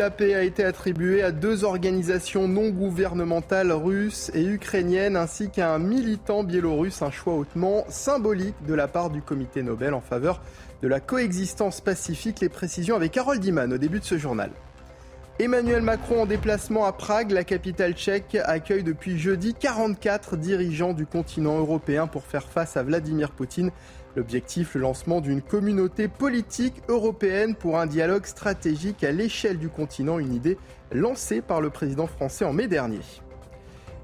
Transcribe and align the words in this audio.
la 0.00 0.10
paix 0.10 0.34
a 0.34 0.42
été 0.42 0.64
attribué 0.64 1.22
à 1.22 1.30
deux 1.30 1.62
organisations 1.62 2.48
non 2.48 2.70
gouvernementales 2.70 3.70
russes 3.70 4.30
et 4.32 4.42
ukrainiennes 4.42 5.14
ainsi 5.14 5.50
qu'à 5.50 5.74
un 5.74 5.78
militant 5.78 6.42
biélorusse, 6.42 7.02
un 7.02 7.10
choix 7.10 7.34
hautement 7.34 7.84
symbolique 7.90 8.54
de 8.66 8.72
la 8.72 8.88
part 8.88 9.10
du 9.10 9.20
comité 9.20 9.62
Nobel 9.62 9.92
en 9.92 10.00
faveur 10.00 10.40
de 10.80 10.88
la 10.88 11.00
coexistence 11.00 11.82
pacifique. 11.82 12.40
Les 12.40 12.48
précisions 12.48 12.96
avec 12.96 13.14
Harold 13.18 13.44
Iman 13.44 13.74
au 13.74 13.76
début 13.76 14.00
de 14.00 14.04
ce 14.06 14.16
journal. 14.16 14.50
Emmanuel 15.38 15.82
Macron 15.82 16.22
en 16.22 16.26
déplacement 16.26 16.86
à 16.86 16.92
Prague, 16.92 17.30
la 17.30 17.44
capitale 17.44 17.92
tchèque, 17.92 18.38
accueille 18.42 18.82
depuis 18.82 19.18
jeudi 19.18 19.52
44 19.52 20.38
dirigeants 20.38 20.94
du 20.94 21.04
continent 21.04 21.58
européen 21.58 22.06
pour 22.06 22.24
faire 22.24 22.48
face 22.48 22.78
à 22.78 22.82
Vladimir 22.82 23.32
Poutine. 23.32 23.70
L'objectif, 24.16 24.74
le 24.74 24.80
lancement 24.80 25.20
d'une 25.20 25.40
communauté 25.40 26.08
politique 26.08 26.82
européenne 26.88 27.54
pour 27.54 27.78
un 27.78 27.86
dialogue 27.86 28.26
stratégique 28.26 29.04
à 29.04 29.12
l'échelle 29.12 29.58
du 29.58 29.68
continent, 29.68 30.18
une 30.18 30.34
idée 30.34 30.58
lancée 30.92 31.40
par 31.40 31.60
le 31.60 31.70
président 31.70 32.08
français 32.08 32.44
en 32.44 32.52
mai 32.52 32.66
dernier. 32.66 33.00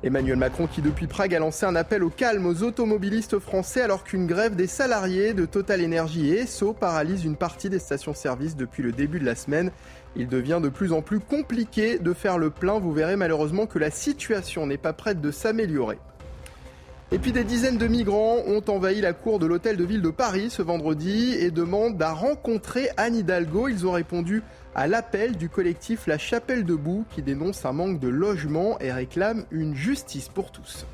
Emmanuel 0.05 0.37
Macron 0.37 0.69
qui 0.69 0.82
depuis 0.82 1.09
Prague 1.09 1.34
a 1.34 1.41
lancé 1.41 1.66
un 1.66 1.74
appel 1.74 2.05
au 2.05 2.10
calme 2.10 2.46
aux 2.46 2.62
automobilistes 2.62 3.41
français 3.41 3.80
alors 3.80 4.05
qu'une 4.05 4.27
grève 4.27 4.55
des 4.55 4.69
salariés 4.69 5.34
de 5.34 5.46
Total 5.46 5.82
Energy 5.82 6.29
et 6.29 6.41
Esso 6.41 6.74
paralyse 6.74 7.24
une 7.24 7.34
partie 7.34 7.70
des 7.70 7.79
stations-service 7.80 8.57
depuis 8.57 8.84
le 8.84 8.93
début 8.93 9.18
de 9.18 9.24
la 9.24 9.34
semaine. 9.34 9.73
Il 10.15 10.29
devient 10.29 10.60
de 10.62 10.68
plus 10.68 10.93
en 10.93 11.02
plus 11.02 11.18
compliqué 11.18 11.98
de 11.98 12.12
faire 12.12 12.38
le 12.38 12.51
plein. 12.51 12.79
Vous 12.79 12.93
verrez 12.93 13.16
malheureusement 13.16 13.66
que 13.66 13.80
la 13.80 13.91
situation 13.91 14.66
n'est 14.66 14.79
pas 14.79 14.93
prête 14.93 15.20
de 15.20 15.30
s'améliorer. 15.32 15.98
Et 17.12 17.19
puis 17.20 17.30
des 17.30 17.45
dizaines 17.45 17.78
de 17.78 17.87
migrants 17.87 18.38
ont 18.46 18.65
envahi 18.66 19.01
la 19.01 19.12
cour 19.12 19.38
de 19.38 19.46
l'hôtel 19.46 19.77
de 19.77 19.84
ville 19.84 20.02
de 20.02 20.10
Paris 20.10 20.51
ce 20.51 20.60
vendredi 20.60 21.34
et 21.38 21.52
demandent 21.52 22.02
à 22.02 22.12
rencontrer 22.12 22.88
Anne 22.96 23.15
Hidalgo. 23.15 23.69
Ils 23.69 23.87
ont 23.87 23.92
répondu 23.92 24.42
à 24.74 24.88
l'appel 24.88 25.37
du 25.37 25.48
collectif 25.48 26.09
La 26.09 26.19
Chapelle 26.19 26.65
debout 26.65 27.05
qui 27.10 27.23
dénonce 27.23 27.65
un 27.65 27.73
manque 27.73 28.01
de 28.01 28.09
logement 28.09 28.77
et 28.80 28.90
réclame 28.90 29.45
une 29.52 29.77
justice 29.77 30.29
pour 30.29 30.51
tous. 30.51 30.84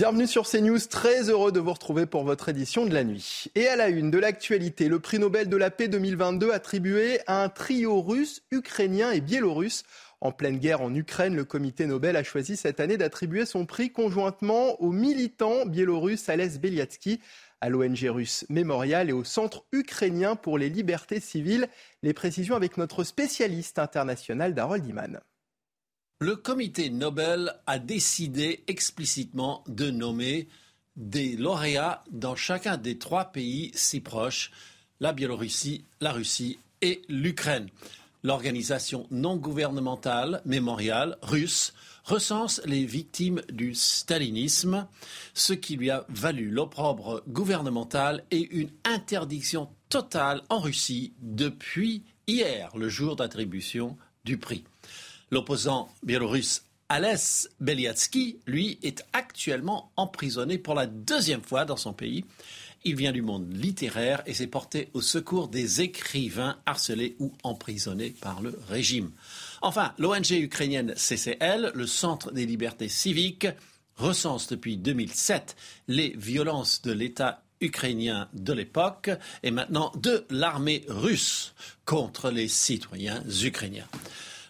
Bienvenue 0.00 0.26
sur 0.26 0.48
CNews, 0.48 0.78
très 0.88 1.28
heureux 1.28 1.52
de 1.52 1.60
vous 1.60 1.74
retrouver 1.74 2.06
pour 2.06 2.24
votre 2.24 2.48
édition 2.48 2.86
de 2.86 2.94
la 2.94 3.04
nuit. 3.04 3.48
Et 3.54 3.68
à 3.68 3.76
la 3.76 3.90
une 3.90 4.10
de 4.10 4.16
l'actualité, 4.16 4.88
le 4.88 4.98
prix 4.98 5.18
Nobel 5.18 5.50
de 5.50 5.58
la 5.58 5.70
paix 5.70 5.88
2022 5.88 6.52
attribué 6.52 7.20
à 7.26 7.44
un 7.44 7.50
trio 7.50 8.00
russe, 8.00 8.40
ukrainien 8.50 9.10
et 9.10 9.20
biélorusse. 9.20 9.82
En 10.22 10.32
pleine 10.32 10.56
guerre 10.56 10.80
en 10.80 10.94
Ukraine, 10.94 11.36
le 11.36 11.44
comité 11.44 11.84
Nobel 11.84 12.16
a 12.16 12.24
choisi 12.24 12.56
cette 12.56 12.80
année 12.80 12.96
d'attribuer 12.96 13.44
son 13.44 13.66
prix 13.66 13.92
conjointement 13.92 14.80
au 14.80 14.90
militant 14.90 15.66
biélorusse 15.66 16.30
Ales 16.30 16.58
Beliatsky, 16.58 17.20
à 17.60 17.68
l'ONG 17.68 17.98
russe 18.04 18.46
Mémorial 18.48 19.10
et 19.10 19.12
au 19.12 19.24
Centre 19.24 19.66
ukrainien 19.70 20.34
pour 20.34 20.56
les 20.56 20.70
libertés 20.70 21.20
civiles. 21.20 21.68
Les 22.02 22.14
précisions 22.14 22.56
avec 22.56 22.78
notre 22.78 23.04
spécialiste 23.04 23.78
international 23.78 24.54
Darold 24.54 24.86
Iman. 24.86 25.20
Le 26.22 26.36
comité 26.36 26.90
Nobel 26.90 27.54
a 27.66 27.78
décidé 27.78 28.62
explicitement 28.66 29.64
de 29.68 29.90
nommer 29.90 30.48
des 30.94 31.34
lauréats 31.34 32.04
dans 32.10 32.36
chacun 32.36 32.76
des 32.76 32.98
trois 32.98 33.32
pays 33.32 33.70
si 33.74 34.00
proches, 34.00 34.50
la 35.00 35.14
Biélorussie, 35.14 35.82
la 36.02 36.12
Russie 36.12 36.58
et 36.82 37.00
l'Ukraine. 37.08 37.70
L'organisation 38.22 39.06
non 39.10 39.36
gouvernementale 39.36 40.42
Mémorial 40.44 41.16
russe 41.22 41.72
recense 42.04 42.60
les 42.66 42.84
victimes 42.84 43.40
du 43.50 43.74
stalinisme, 43.74 44.86
ce 45.32 45.54
qui 45.54 45.76
lui 45.76 45.88
a 45.88 46.04
valu 46.10 46.50
l'opprobre 46.50 47.22
gouvernemental 47.28 48.24
et 48.30 48.46
une 48.54 48.68
interdiction 48.84 49.70
totale 49.88 50.42
en 50.50 50.58
Russie 50.58 51.14
depuis 51.22 52.02
hier, 52.26 52.76
le 52.76 52.90
jour 52.90 53.16
d'attribution 53.16 53.96
du 54.26 54.36
prix. 54.36 54.64
L'opposant 55.30 55.88
biélorusse 56.02 56.64
Alès 56.88 57.48
Beliatsky, 57.60 58.40
lui, 58.46 58.80
est 58.82 59.04
actuellement 59.12 59.92
emprisonné 59.96 60.58
pour 60.58 60.74
la 60.74 60.86
deuxième 60.86 61.42
fois 61.42 61.64
dans 61.64 61.76
son 61.76 61.92
pays. 61.92 62.24
Il 62.82 62.96
vient 62.96 63.12
du 63.12 63.22
monde 63.22 63.46
littéraire 63.52 64.22
et 64.26 64.34
s'est 64.34 64.48
porté 64.48 64.88
au 64.92 65.00
secours 65.00 65.46
des 65.46 65.82
écrivains 65.82 66.58
harcelés 66.66 67.14
ou 67.20 67.32
emprisonnés 67.44 68.10
par 68.20 68.42
le 68.42 68.58
régime. 68.68 69.12
Enfin, 69.62 69.92
l'ONG 69.98 70.30
ukrainienne 70.32 70.94
CCL, 70.96 71.70
le 71.74 71.86
Centre 71.86 72.32
des 72.32 72.46
libertés 72.46 72.88
civiques, 72.88 73.46
recense 73.96 74.48
depuis 74.48 74.76
2007 74.76 75.54
les 75.86 76.08
violences 76.16 76.82
de 76.82 76.90
l'État 76.90 77.44
ukrainien 77.60 78.28
de 78.32 78.52
l'époque 78.52 79.10
et 79.44 79.52
maintenant 79.52 79.92
de 79.96 80.24
l'armée 80.30 80.84
russe 80.88 81.54
contre 81.84 82.30
les 82.30 82.48
citoyens 82.48 83.22
ukrainiens. 83.44 83.86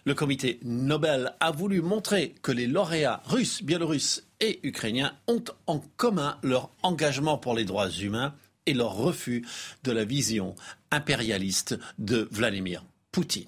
Le 0.03 0.15
comité 0.15 0.59
Nobel 0.63 1.35
a 1.39 1.51
voulu 1.51 1.81
montrer 1.81 2.33
que 2.41 2.51
les 2.51 2.65
lauréats 2.65 3.21
russes, 3.25 3.61
biélorusses 3.61 4.25
et 4.39 4.59
ukrainiens 4.63 5.13
ont 5.27 5.43
en 5.67 5.79
commun 5.97 6.39
leur 6.41 6.71
engagement 6.81 7.37
pour 7.37 7.53
les 7.53 7.65
droits 7.65 7.91
humains 7.91 8.33
et 8.65 8.73
leur 8.73 8.95
refus 8.95 9.45
de 9.83 9.91
la 9.91 10.03
vision 10.03 10.55
impérialiste 10.89 11.77
de 11.99 12.27
Vladimir 12.31 12.83
Poutine. 13.11 13.45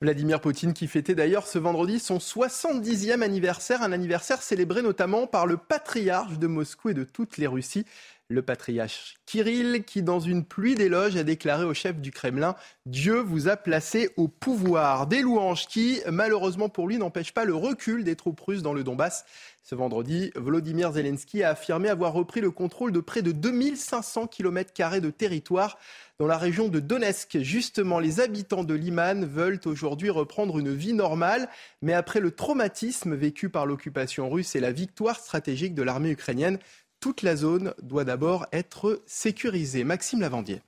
Vladimir 0.00 0.40
Poutine 0.40 0.72
qui 0.72 0.88
fêtait 0.88 1.14
d'ailleurs 1.14 1.46
ce 1.46 1.60
vendredi 1.60 2.00
son 2.00 2.18
70e 2.18 3.22
anniversaire, 3.22 3.82
un 3.82 3.92
anniversaire 3.92 4.42
célébré 4.42 4.82
notamment 4.82 5.28
par 5.28 5.46
le 5.46 5.56
patriarche 5.56 6.38
de 6.38 6.48
Moscou 6.48 6.88
et 6.88 6.94
de 6.94 7.04
toutes 7.04 7.38
les 7.38 7.46
Russies, 7.46 7.86
le 8.32 8.42
patriarche 8.42 9.14
Kirill, 9.26 9.84
qui 9.84 10.02
dans 10.02 10.20
une 10.20 10.44
pluie 10.44 10.74
d'éloges 10.74 11.16
a 11.16 11.22
déclaré 11.22 11.64
au 11.64 11.74
chef 11.74 12.00
du 12.00 12.10
Kremlin 12.10 12.56
Dieu 12.86 13.20
vous 13.20 13.48
a 13.48 13.56
placé 13.56 14.10
au 14.16 14.26
pouvoir. 14.26 15.06
Des 15.06 15.22
louanges 15.22 15.66
qui, 15.66 16.00
malheureusement 16.10 16.68
pour 16.68 16.88
lui, 16.88 16.98
n'empêchent 16.98 17.34
pas 17.34 17.44
le 17.44 17.54
recul 17.54 18.02
des 18.02 18.16
troupes 18.16 18.40
russes 18.40 18.62
dans 18.62 18.74
le 18.74 18.82
Donbass. 18.82 19.24
Ce 19.62 19.76
vendredi, 19.76 20.32
Volodymyr 20.34 20.90
Zelensky 20.90 21.44
a 21.44 21.50
affirmé 21.50 21.88
avoir 21.88 22.12
repris 22.12 22.40
le 22.40 22.50
contrôle 22.50 22.90
de 22.90 22.98
près 22.98 23.22
de 23.22 23.30
2500 23.30 24.26
km 24.26 25.00
de 25.00 25.10
territoire 25.10 25.78
dans 26.18 26.26
la 26.26 26.36
région 26.36 26.68
de 26.68 26.80
Donetsk. 26.80 27.38
Justement, 27.40 28.00
les 28.00 28.18
habitants 28.18 28.64
de 28.64 28.74
Liman 28.74 29.24
veulent 29.24 29.60
aujourd'hui 29.64 30.10
reprendre 30.10 30.58
une 30.58 30.74
vie 30.74 30.92
normale, 30.92 31.48
mais 31.80 31.94
après 31.94 32.18
le 32.18 32.32
traumatisme 32.32 33.14
vécu 33.14 33.48
par 33.48 33.66
l'occupation 33.66 34.28
russe 34.28 34.56
et 34.56 34.60
la 34.60 34.72
victoire 34.72 35.16
stratégique 35.16 35.74
de 35.76 35.82
l'armée 35.82 36.10
ukrainienne, 36.10 36.58
toute 37.02 37.22
la 37.22 37.34
zone 37.34 37.74
doit 37.82 38.04
d'abord 38.04 38.46
être 38.52 39.02
sécurisée. 39.06 39.82
Maxime 39.82 40.20
Lavandier. 40.20 40.60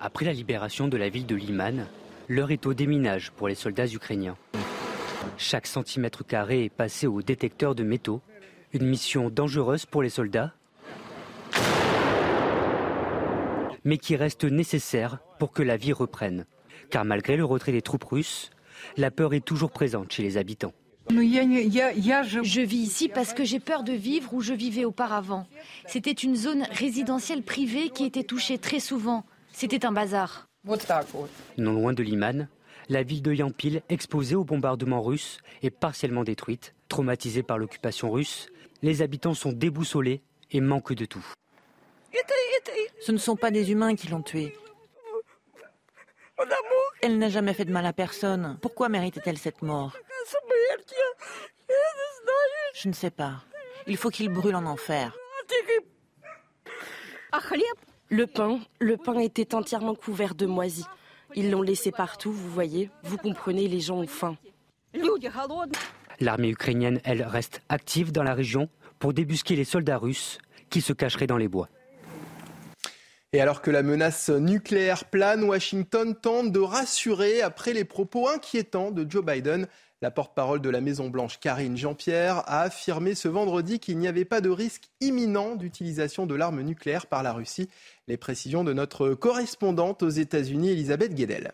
Après 0.00 0.24
la 0.24 0.32
libération 0.32 0.88
de 0.88 0.96
la 0.96 1.08
ville 1.08 1.26
de 1.26 1.36
Liman, 1.36 1.86
l'heure 2.28 2.50
est 2.50 2.66
au 2.66 2.74
déminage 2.74 3.30
pour 3.30 3.46
les 3.46 3.54
soldats 3.54 3.86
ukrainiens. 3.86 4.36
Chaque 5.38 5.68
centimètre 5.68 6.26
carré 6.26 6.64
est 6.64 6.70
passé 6.70 7.06
au 7.06 7.22
détecteur 7.22 7.76
de 7.76 7.84
métaux, 7.84 8.20
une 8.72 8.84
mission 8.84 9.30
dangereuse 9.30 9.86
pour 9.86 10.02
les 10.02 10.10
soldats, 10.10 10.52
mais 13.84 13.98
qui 13.98 14.16
reste 14.16 14.42
nécessaire 14.42 15.18
pour 15.38 15.52
que 15.52 15.62
la 15.62 15.76
vie 15.76 15.92
reprenne. 15.92 16.46
Car 16.90 17.04
malgré 17.04 17.36
le 17.36 17.44
retrait 17.44 17.70
des 17.70 17.82
troupes 17.82 18.04
russes, 18.04 18.50
la 18.96 19.12
peur 19.12 19.34
est 19.34 19.44
toujours 19.44 19.70
présente 19.70 20.10
chez 20.10 20.24
les 20.24 20.36
habitants. 20.36 20.74
Je 21.08 22.60
vis 22.60 22.76
ici 22.76 23.08
parce 23.08 23.32
que 23.32 23.44
j'ai 23.44 23.60
peur 23.60 23.82
de 23.82 23.92
vivre 23.92 24.34
où 24.34 24.40
je 24.40 24.54
vivais 24.54 24.84
auparavant. 24.84 25.46
C'était 25.86 26.10
une 26.12 26.36
zone 26.36 26.66
résidentielle 26.70 27.42
privée 27.42 27.90
qui 27.90 28.04
était 28.04 28.24
touchée 28.24 28.58
très 28.58 28.80
souvent. 28.80 29.24
C'était 29.52 29.86
un 29.86 29.92
bazar. 29.92 30.48
Non 31.58 31.72
loin 31.72 31.92
de 31.92 32.02
Liman, 32.02 32.48
la 32.88 33.02
ville 33.02 33.22
de 33.22 33.32
Yampil, 33.32 33.82
exposée 33.88 34.34
aux 34.34 34.44
bombardements 34.44 35.02
russes, 35.02 35.38
est 35.62 35.70
partiellement 35.70 36.24
détruite. 36.24 36.74
Traumatisée 36.88 37.42
par 37.42 37.58
l'occupation 37.58 38.10
russe, 38.10 38.48
les 38.82 39.02
habitants 39.02 39.34
sont 39.34 39.52
déboussolés 39.52 40.22
et 40.50 40.60
manquent 40.60 40.94
de 40.94 41.04
tout. 41.04 41.24
Ce 43.00 43.12
ne 43.12 43.18
sont 43.18 43.36
pas 43.36 43.50
des 43.50 43.70
humains 43.70 43.94
qui 43.94 44.08
l'ont 44.08 44.22
Elle 47.02 47.18
n'a 47.18 47.28
jamais 47.28 47.54
fait 47.54 47.64
de 47.64 47.72
mal 47.72 47.86
à 47.86 47.92
personne. 47.92 48.58
Pourquoi 48.60 48.88
méritait-elle 48.88 49.38
cette 49.38 49.62
mort? 49.62 49.96
Je 52.74 52.88
ne 52.88 52.92
sais 52.94 53.10
pas. 53.10 53.42
Il 53.86 53.96
faut 53.96 54.10
qu'il 54.10 54.28
brûle 54.28 54.56
en 54.56 54.66
enfer. 54.66 55.16
Le 58.08 58.26
pain, 58.26 58.60
le 58.80 58.96
pain 58.96 59.18
était 59.18 59.54
entièrement 59.54 59.94
couvert 59.94 60.34
de 60.34 60.46
moisis. 60.46 60.86
Ils 61.34 61.50
l'ont 61.50 61.62
laissé 61.62 61.90
partout, 61.90 62.32
vous 62.32 62.50
voyez. 62.50 62.90
Vous 63.02 63.18
comprenez, 63.18 63.68
les 63.68 63.80
gens 63.80 63.98
ont 63.98 64.06
faim. 64.06 64.36
L'armée 66.20 66.50
ukrainienne, 66.50 67.00
elle, 67.04 67.22
reste 67.22 67.60
active 67.68 68.12
dans 68.12 68.22
la 68.22 68.34
région 68.34 68.68
pour 68.98 69.12
débusquer 69.12 69.56
les 69.56 69.64
soldats 69.64 69.98
russes 69.98 70.38
qui 70.70 70.80
se 70.80 70.92
cacheraient 70.92 71.26
dans 71.26 71.36
les 71.36 71.48
bois. 71.48 71.68
Et 73.32 73.40
alors 73.40 73.60
que 73.60 73.70
la 73.70 73.82
menace 73.82 74.30
nucléaire 74.30 75.04
plane, 75.06 75.44
Washington 75.44 76.14
tente 76.14 76.52
de 76.52 76.60
rassurer 76.60 77.42
après 77.42 77.72
les 77.72 77.84
propos 77.84 78.28
inquiétants 78.28 78.92
de 78.92 79.04
Joe 79.08 79.24
Biden. 79.24 79.66
La 80.02 80.10
porte-parole 80.10 80.60
de 80.60 80.70
la 80.70 80.80
Maison-Blanche, 80.80 81.40
Karine 81.40 81.76
Jean-Pierre, 81.76 82.42
a 82.46 82.62
affirmé 82.62 83.14
ce 83.14 83.28
vendredi 83.28 83.80
qu'il 83.80 83.98
n'y 83.98 84.08
avait 84.08 84.24
pas 84.24 84.40
de 84.40 84.50
risque 84.50 84.84
imminent 85.00 85.56
d'utilisation 85.56 86.26
de 86.26 86.34
l'arme 86.34 86.62
nucléaire 86.62 87.06
par 87.06 87.22
la 87.22 87.32
Russie. 87.32 87.68
Les 88.06 88.16
précisions 88.16 88.62
de 88.62 88.72
notre 88.72 89.14
correspondante 89.14 90.02
aux 90.02 90.10
États-Unis, 90.10 90.70
Elisabeth 90.70 91.14
Guedel. 91.14 91.52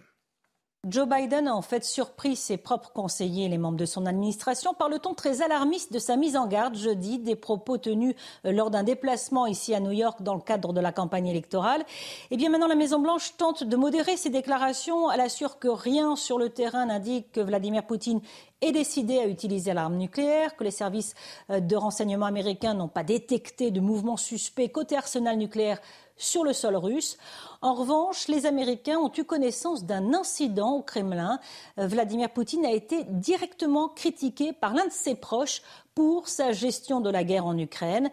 Joe 0.88 1.06
Biden 1.06 1.46
a 1.46 1.54
en 1.54 1.62
fait 1.62 1.84
surpris 1.84 2.34
ses 2.34 2.56
propres 2.56 2.90
conseillers 2.90 3.44
et 3.44 3.48
les 3.48 3.56
membres 3.56 3.76
de 3.76 3.84
son 3.84 4.04
administration 4.04 4.74
par 4.74 4.88
le 4.88 4.98
ton 4.98 5.14
très 5.14 5.40
alarmiste 5.40 5.92
de 5.92 6.00
sa 6.00 6.16
mise 6.16 6.36
en 6.36 6.48
garde 6.48 6.74
jeudi 6.74 7.20
des 7.20 7.36
propos 7.36 7.78
tenus 7.78 8.16
euh, 8.44 8.50
lors 8.50 8.68
d'un 8.68 8.82
déplacement 8.82 9.46
ici 9.46 9.76
à 9.76 9.78
New 9.78 9.92
York 9.92 10.22
dans 10.22 10.34
le 10.34 10.40
cadre 10.40 10.72
de 10.72 10.80
la 10.80 10.90
campagne 10.90 11.28
électorale. 11.28 11.82
Et 11.82 11.84
eh 12.32 12.36
bien 12.36 12.50
maintenant, 12.50 12.66
la 12.66 12.74
Maison-Blanche 12.74 13.36
tente 13.36 13.62
de 13.62 13.76
modérer 13.76 14.16
ses 14.16 14.30
déclarations. 14.30 15.08
Elle 15.12 15.20
assure 15.20 15.60
que 15.60 15.68
rien 15.68 16.16
sur 16.16 16.36
le 16.36 16.48
terrain 16.48 16.86
n'indique 16.86 17.30
que 17.30 17.40
Vladimir 17.40 17.86
Poutine 17.86 18.20
ait 18.60 18.72
décidé 18.72 19.20
à 19.20 19.28
utiliser 19.28 19.74
l'arme 19.74 19.96
nucléaire, 19.96 20.56
que 20.56 20.64
les 20.64 20.72
services 20.72 21.14
euh, 21.50 21.60
de 21.60 21.76
renseignement 21.76 22.26
américains 22.26 22.74
n'ont 22.74 22.88
pas 22.88 23.04
détecté 23.04 23.70
de 23.70 23.78
mouvements 23.78 24.16
suspects 24.16 24.72
côté 24.72 24.96
arsenal 24.96 25.36
nucléaire 25.36 25.80
sur 26.22 26.44
le 26.44 26.52
sol 26.52 26.76
russe. 26.76 27.18
En 27.60 27.74
revanche, 27.74 28.28
les 28.28 28.46
Américains 28.46 28.98
ont 28.98 29.12
eu 29.16 29.24
connaissance 29.24 29.84
d'un 29.84 30.14
incident 30.14 30.76
au 30.76 30.82
Kremlin. 30.82 31.38
Euh, 31.78 31.86
Vladimir 31.86 32.30
Poutine 32.30 32.64
a 32.64 32.72
été 32.72 33.04
directement 33.04 33.88
critiqué 33.88 34.52
par 34.52 34.74
l'un 34.74 34.86
de 34.86 34.92
ses 34.92 35.14
proches 35.14 35.62
pour 35.94 36.28
sa 36.28 36.52
gestion 36.52 37.00
de 37.00 37.10
la 37.10 37.22
guerre 37.22 37.44
en 37.44 37.58
Ukraine. 37.58 38.10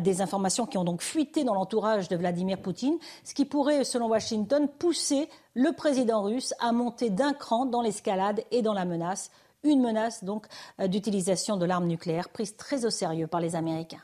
des 0.00 0.22
informations 0.22 0.66
qui 0.66 0.76
ont 0.76 0.82
donc 0.82 1.02
fuité 1.02 1.44
dans 1.44 1.54
l'entourage 1.54 2.08
de 2.08 2.16
Vladimir 2.16 2.60
Poutine, 2.60 2.98
ce 3.22 3.32
qui 3.32 3.44
pourrait, 3.44 3.84
selon 3.84 4.08
Washington, 4.08 4.66
pousser 4.66 5.28
le 5.54 5.70
président 5.72 6.22
russe 6.22 6.52
à 6.58 6.72
monter 6.72 7.10
d'un 7.10 7.32
cran 7.32 7.64
dans 7.64 7.80
l'escalade 7.80 8.42
et 8.50 8.62
dans 8.62 8.74
la 8.74 8.84
menace. 8.84 9.30
Une 9.64 9.80
menace 9.80 10.24
donc 10.24 10.46
euh, 10.80 10.88
d'utilisation 10.88 11.56
de 11.56 11.64
l'arme 11.64 11.86
nucléaire 11.86 12.28
prise 12.28 12.56
très 12.56 12.84
au 12.84 12.90
sérieux 12.90 13.28
par 13.28 13.40
les 13.40 13.54
Américains. 13.54 14.02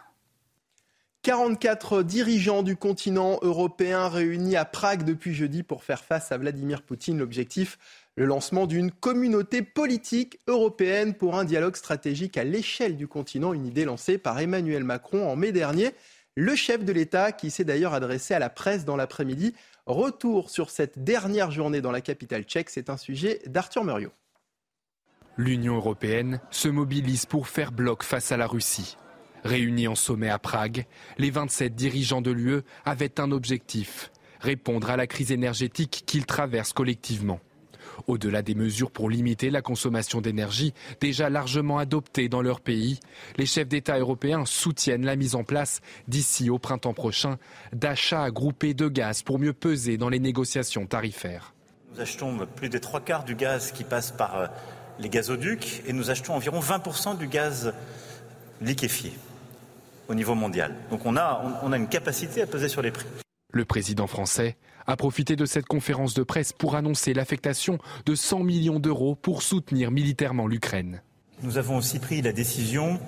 44 1.22 2.02
dirigeants 2.02 2.62
du 2.62 2.76
continent 2.76 3.38
européen 3.42 4.08
réunis 4.08 4.56
à 4.56 4.64
Prague 4.64 5.04
depuis 5.04 5.34
jeudi 5.34 5.62
pour 5.62 5.82
faire 5.82 6.04
face 6.04 6.30
à 6.30 6.38
Vladimir 6.38 6.82
Poutine. 6.82 7.18
L'objectif, 7.18 7.78
le 8.16 8.24
lancement 8.24 8.66
d'une 8.66 8.90
communauté 8.90 9.62
politique 9.62 10.38
européenne 10.46 11.14
pour 11.14 11.36
un 11.36 11.44
dialogue 11.44 11.76
stratégique 11.76 12.36
à 12.38 12.44
l'échelle 12.44 12.96
du 12.96 13.08
continent, 13.08 13.52
une 13.52 13.66
idée 13.66 13.84
lancée 13.84 14.16
par 14.16 14.38
Emmanuel 14.38 14.84
Macron 14.84 15.28
en 15.28 15.36
mai 15.36 15.52
dernier. 15.52 15.90
Le 16.36 16.54
chef 16.54 16.84
de 16.84 16.92
l'État, 16.92 17.32
qui 17.32 17.50
s'est 17.50 17.64
d'ailleurs 17.64 17.94
adressé 17.94 18.32
à 18.32 18.38
la 18.38 18.48
presse 18.48 18.84
dans 18.84 18.96
l'après-midi, 18.96 19.54
retour 19.86 20.50
sur 20.50 20.70
cette 20.70 21.02
dernière 21.02 21.50
journée 21.50 21.80
dans 21.80 21.90
la 21.90 22.00
capitale 22.00 22.44
tchèque, 22.44 22.70
c'est 22.70 22.90
un 22.90 22.96
sujet 22.96 23.40
d'Arthur 23.46 23.82
Muriot. 23.82 24.12
L'Union 25.36 25.76
européenne 25.76 26.40
se 26.50 26.68
mobilise 26.68 27.26
pour 27.26 27.48
faire 27.48 27.72
bloc 27.72 28.04
face 28.04 28.30
à 28.30 28.36
la 28.36 28.46
Russie. 28.46 28.96
Réunis 29.44 29.88
en 29.88 29.94
sommet 29.94 30.28
à 30.28 30.38
Prague, 30.38 30.86
les 31.18 31.30
27 31.30 31.74
dirigeants 31.74 32.22
de 32.22 32.30
l'UE 32.30 32.62
avaient 32.84 33.20
un 33.20 33.30
objectif, 33.30 34.10
répondre 34.40 34.90
à 34.90 34.96
la 34.96 35.06
crise 35.06 35.32
énergétique 35.32 36.04
qu'ils 36.06 36.26
traversent 36.26 36.72
collectivement. 36.72 37.40
Au-delà 38.06 38.42
des 38.42 38.54
mesures 38.54 38.90
pour 38.90 39.10
limiter 39.10 39.50
la 39.50 39.62
consommation 39.62 40.20
d'énergie 40.20 40.72
déjà 41.00 41.30
largement 41.30 41.78
adoptées 41.78 42.28
dans 42.28 42.42
leur 42.42 42.60
pays, 42.60 43.00
les 43.36 43.46
chefs 43.46 43.68
d'État 43.68 43.98
européens 43.98 44.44
soutiennent 44.44 45.04
la 45.04 45.16
mise 45.16 45.34
en 45.34 45.44
place, 45.44 45.80
d'ici 46.06 46.50
au 46.50 46.58
printemps 46.58 46.94
prochain, 46.94 47.38
d'achats 47.72 48.30
groupés 48.30 48.74
de 48.74 48.88
gaz 48.88 49.22
pour 49.22 49.38
mieux 49.38 49.52
peser 49.52 49.96
dans 49.96 50.08
les 50.08 50.20
négociations 50.20 50.86
tarifaires. 50.86 51.54
Nous 51.94 52.00
achetons 52.00 52.46
plus 52.54 52.68
des 52.68 52.80
trois 52.80 53.00
quarts 53.00 53.24
du 53.24 53.34
gaz 53.34 53.72
qui 53.72 53.82
passe 53.82 54.10
par 54.12 54.36
euh, 54.36 54.46
les 54.98 55.08
gazoducs 55.08 55.82
et 55.86 55.92
nous 55.92 56.10
achetons 56.10 56.34
environ 56.34 56.60
20% 56.60 57.18
du 57.18 57.26
gaz 57.26 57.72
liquéfié 58.60 59.12
au 60.08 60.14
niveau 60.14 60.34
mondial. 60.34 60.74
Donc 60.90 61.06
on 61.06 61.16
a, 61.16 61.60
on 61.62 61.72
a 61.72 61.76
une 61.76 61.88
capacité 61.88 62.42
à 62.42 62.46
peser 62.46 62.68
sur 62.68 62.82
les 62.82 62.90
prix. 62.90 63.06
Le 63.52 63.64
président 63.64 64.06
français 64.06 64.56
a 64.86 64.96
profité 64.96 65.36
de 65.36 65.46
cette 65.46 65.66
conférence 65.66 66.14
de 66.14 66.22
presse 66.22 66.52
pour 66.52 66.74
annoncer 66.74 67.14
l'affectation 67.14 67.78
de 68.06 68.14
100 68.14 68.40
millions 68.40 68.80
d'euros 68.80 69.14
pour 69.14 69.42
soutenir 69.42 69.90
militairement 69.90 70.46
l'Ukraine. 70.46 71.02
Nous 71.42 71.58
avons 71.58 71.76
aussi 71.76 71.98
pris 71.98 72.20
la 72.20 72.32
décision 72.32 72.98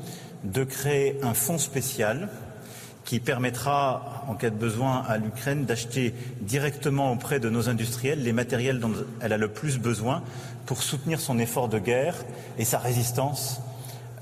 de 0.44 0.64
créer 0.64 1.17
un 1.23 1.35
fonds 1.35 1.58
spécial 1.58 2.29
qui 3.05 3.19
permettra, 3.19 4.25
en 4.29 4.35
cas 4.35 4.50
de 4.50 4.56
besoin, 4.56 5.03
à 5.08 5.19
l'Ukraine 5.19 5.64
d'acheter 5.64 6.14
directement 6.43 7.12
auprès 7.12 7.41
de 7.41 7.50
nos 7.50 7.69
industriels 7.69 8.23
les 8.23 8.32
matériels 8.32 8.79
dont 8.79 8.93
elle 9.20 9.32
a 9.32 9.38
le 9.38 9.49
plus 9.49 9.79
besoin 9.79 10.23
pour 10.67 10.82
soutenir 10.82 11.20
son 11.20 11.38
effort 11.38 11.69
de 11.69 11.79
guerre 11.79 12.14
et 12.58 12.64
sa 12.64 12.79
résistance 12.79 13.61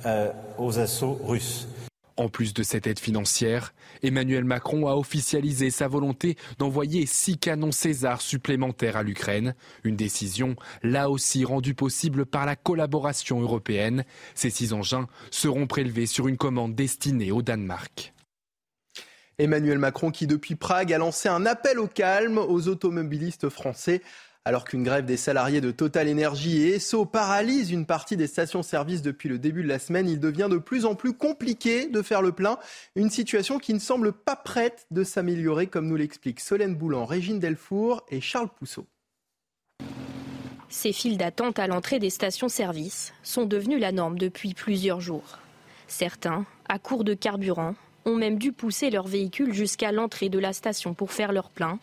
euh, 0.06 0.30
aux 0.58 0.78
assauts 0.78 1.20
russes. 1.24 1.68
En 2.18 2.28
plus 2.28 2.52
de 2.52 2.64
cette 2.64 2.88
aide 2.88 2.98
financière, 2.98 3.72
Emmanuel 4.02 4.42
Macron 4.42 4.88
a 4.88 4.96
officialisé 4.96 5.70
sa 5.70 5.86
volonté 5.86 6.36
d'envoyer 6.58 7.06
six 7.06 7.38
canons 7.38 7.70
César 7.70 8.20
supplémentaires 8.20 8.96
à 8.96 9.04
l'Ukraine, 9.04 9.54
une 9.84 9.94
décision 9.94 10.56
là 10.82 11.10
aussi 11.10 11.44
rendue 11.44 11.74
possible 11.74 12.26
par 12.26 12.44
la 12.44 12.56
collaboration 12.56 13.40
européenne. 13.40 14.04
Ces 14.34 14.50
six 14.50 14.72
engins 14.72 15.06
seront 15.30 15.68
prélevés 15.68 16.06
sur 16.06 16.26
une 16.26 16.36
commande 16.36 16.74
destinée 16.74 17.30
au 17.30 17.40
Danemark. 17.40 18.12
Emmanuel 19.38 19.78
Macron 19.78 20.10
qui 20.10 20.26
depuis 20.26 20.56
Prague 20.56 20.92
a 20.92 20.98
lancé 20.98 21.28
un 21.28 21.46
appel 21.46 21.78
au 21.78 21.86
calme 21.86 22.38
aux 22.38 22.66
automobilistes 22.66 23.48
français 23.48 24.02
alors 24.48 24.64
qu'une 24.64 24.82
grève 24.82 25.04
des 25.04 25.18
salariés 25.18 25.60
de 25.60 25.70
Total 25.70 26.10
Energy 26.10 26.62
et 26.62 26.76
Esso 26.76 27.04
paralyse 27.04 27.70
une 27.70 27.84
partie 27.84 28.16
des 28.16 28.26
stations-service 28.26 29.02
depuis 29.02 29.28
le 29.28 29.38
début 29.38 29.62
de 29.62 29.68
la 29.68 29.78
semaine, 29.78 30.08
il 30.08 30.20
devient 30.20 30.48
de 30.50 30.56
plus 30.56 30.86
en 30.86 30.94
plus 30.94 31.12
compliqué 31.12 31.86
de 31.86 32.00
faire 32.00 32.22
le 32.22 32.32
plein. 32.32 32.58
Une 32.96 33.10
situation 33.10 33.58
qui 33.58 33.74
ne 33.74 33.78
semble 33.78 34.10
pas 34.10 34.36
prête 34.36 34.86
de 34.90 35.04
s'améliorer, 35.04 35.66
comme 35.66 35.86
nous 35.86 35.96
l'expliquent 35.96 36.40
Solène 36.40 36.76
Boulan, 36.76 37.04
Régine 37.04 37.38
Delfour 37.38 38.06
et 38.08 38.22
Charles 38.22 38.48
Pousseau. 38.48 38.86
Ces 40.70 40.94
files 40.94 41.18
d'attente 41.18 41.58
à 41.58 41.66
l'entrée 41.66 41.98
des 41.98 42.08
stations-service 42.08 43.12
sont 43.22 43.44
devenues 43.44 43.78
la 43.78 43.92
norme 43.92 44.16
depuis 44.16 44.54
plusieurs 44.54 45.02
jours. 45.02 45.40
Certains, 45.88 46.46
à 46.70 46.78
court 46.78 47.04
de 47.04 47.12
carburant, 47.12 47.74
ont 48.06 48.16
même 48.16 48.38
dû 48.38 48.52
pousser 48.52 48.88
leur 48.88 49.08
véhicule 49.08 49.52
jusqu'à 49.52 49.92
l'entrée 49.92 50.30
de 50.30 50.38
la 50.38 50.54
station 50.54 50.94
pour 50.94 51.12
faire 51.12 51.32
leur 51.32 51.50
plein 51.50 51.78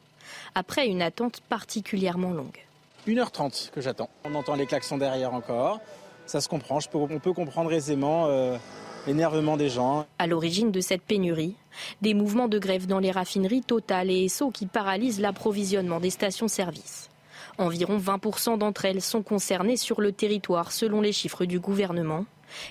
après 0.53 0.87
une 0.87 1.01
attente 1.01 1.41
particulièrement 1.49 2.31
longue. 2.31 2.65
1h30 3.07 3.71
que 3.71 3.81
j'attends. 3.81 4.09
On 4.23 4.33
entend 4.35 4.55
les 4.55 4.65
klaxons 4.65 4.97
derrière 4.97 5.33
encore. 5.33 5.79
Ça 6.25 6.41
se 6.41 6.49
comprend, 6.49 6.79
on 6.93 7.19
peut 7.19 7.33
comprendre 7.33 7.71
aisément 7.71 8.25
euh, 8.27 8.57
l'énervement 9.05 9.57
des 9.57 9.69
gens. 9.69 10.07
À 10.17 10.25
l'origine 10.25 10.71
de 10.71 10.81
cette 10.81 11.03
pénurie, 11.03 11.55
des 12.01 12.13
mouvements 12.13 12.47
de 12.47 12.57
grève 12.57 12.87
dans 12.87 12.99
les 12.99 13.11
raffineries 13.11 13.61
Total 13.61 14.09
et 14.09 14.25
Esso 14.25 14.49
qui 14.51 14.65
paralysent 14.65 15.19
l'approvisionnement 15.19 15.99
des 15.99 16.09
stations-service. 16.09 17.09
Environ 17.57 17.97
20% 17.97 18.57
d'entre 18.57 18.85
elles 18.85 19.01
sont 19.01 19.21
concernées 19.21 19.77
sur 19.77 20.01
le 20.01 20.11
territoire 20.11 20.71
selon 20.71 21.01
les 21.01 21.13
chiffres 21.13 21.45
du 21.45 21.59
gouvernement. 21.59 22.25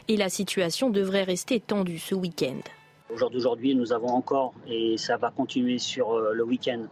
Et 0.09 0.17
la 0.17 0.29
situation 0.29 0.91
devrait 0.91 1.25
rester 1.25 1.61
tendue 1.61 1.99
ce 1.99 2.15
week-end. 2.15 2.61
Au 3.13 3.17
jour 3.17 3.31
d'aujourd'hui, 3.31 3.75
nous 3.75 3.93
avons 3.93 4.09
encore, 4.09 4.55
et 4.67 4.97
ça 4.97 5.17
va 5.17 5.31
continuer 5.31 5.79
sur 5.79 6.13
euh, 6.13 6.33
le 6.33 6.43
week-end, 6.43 6.87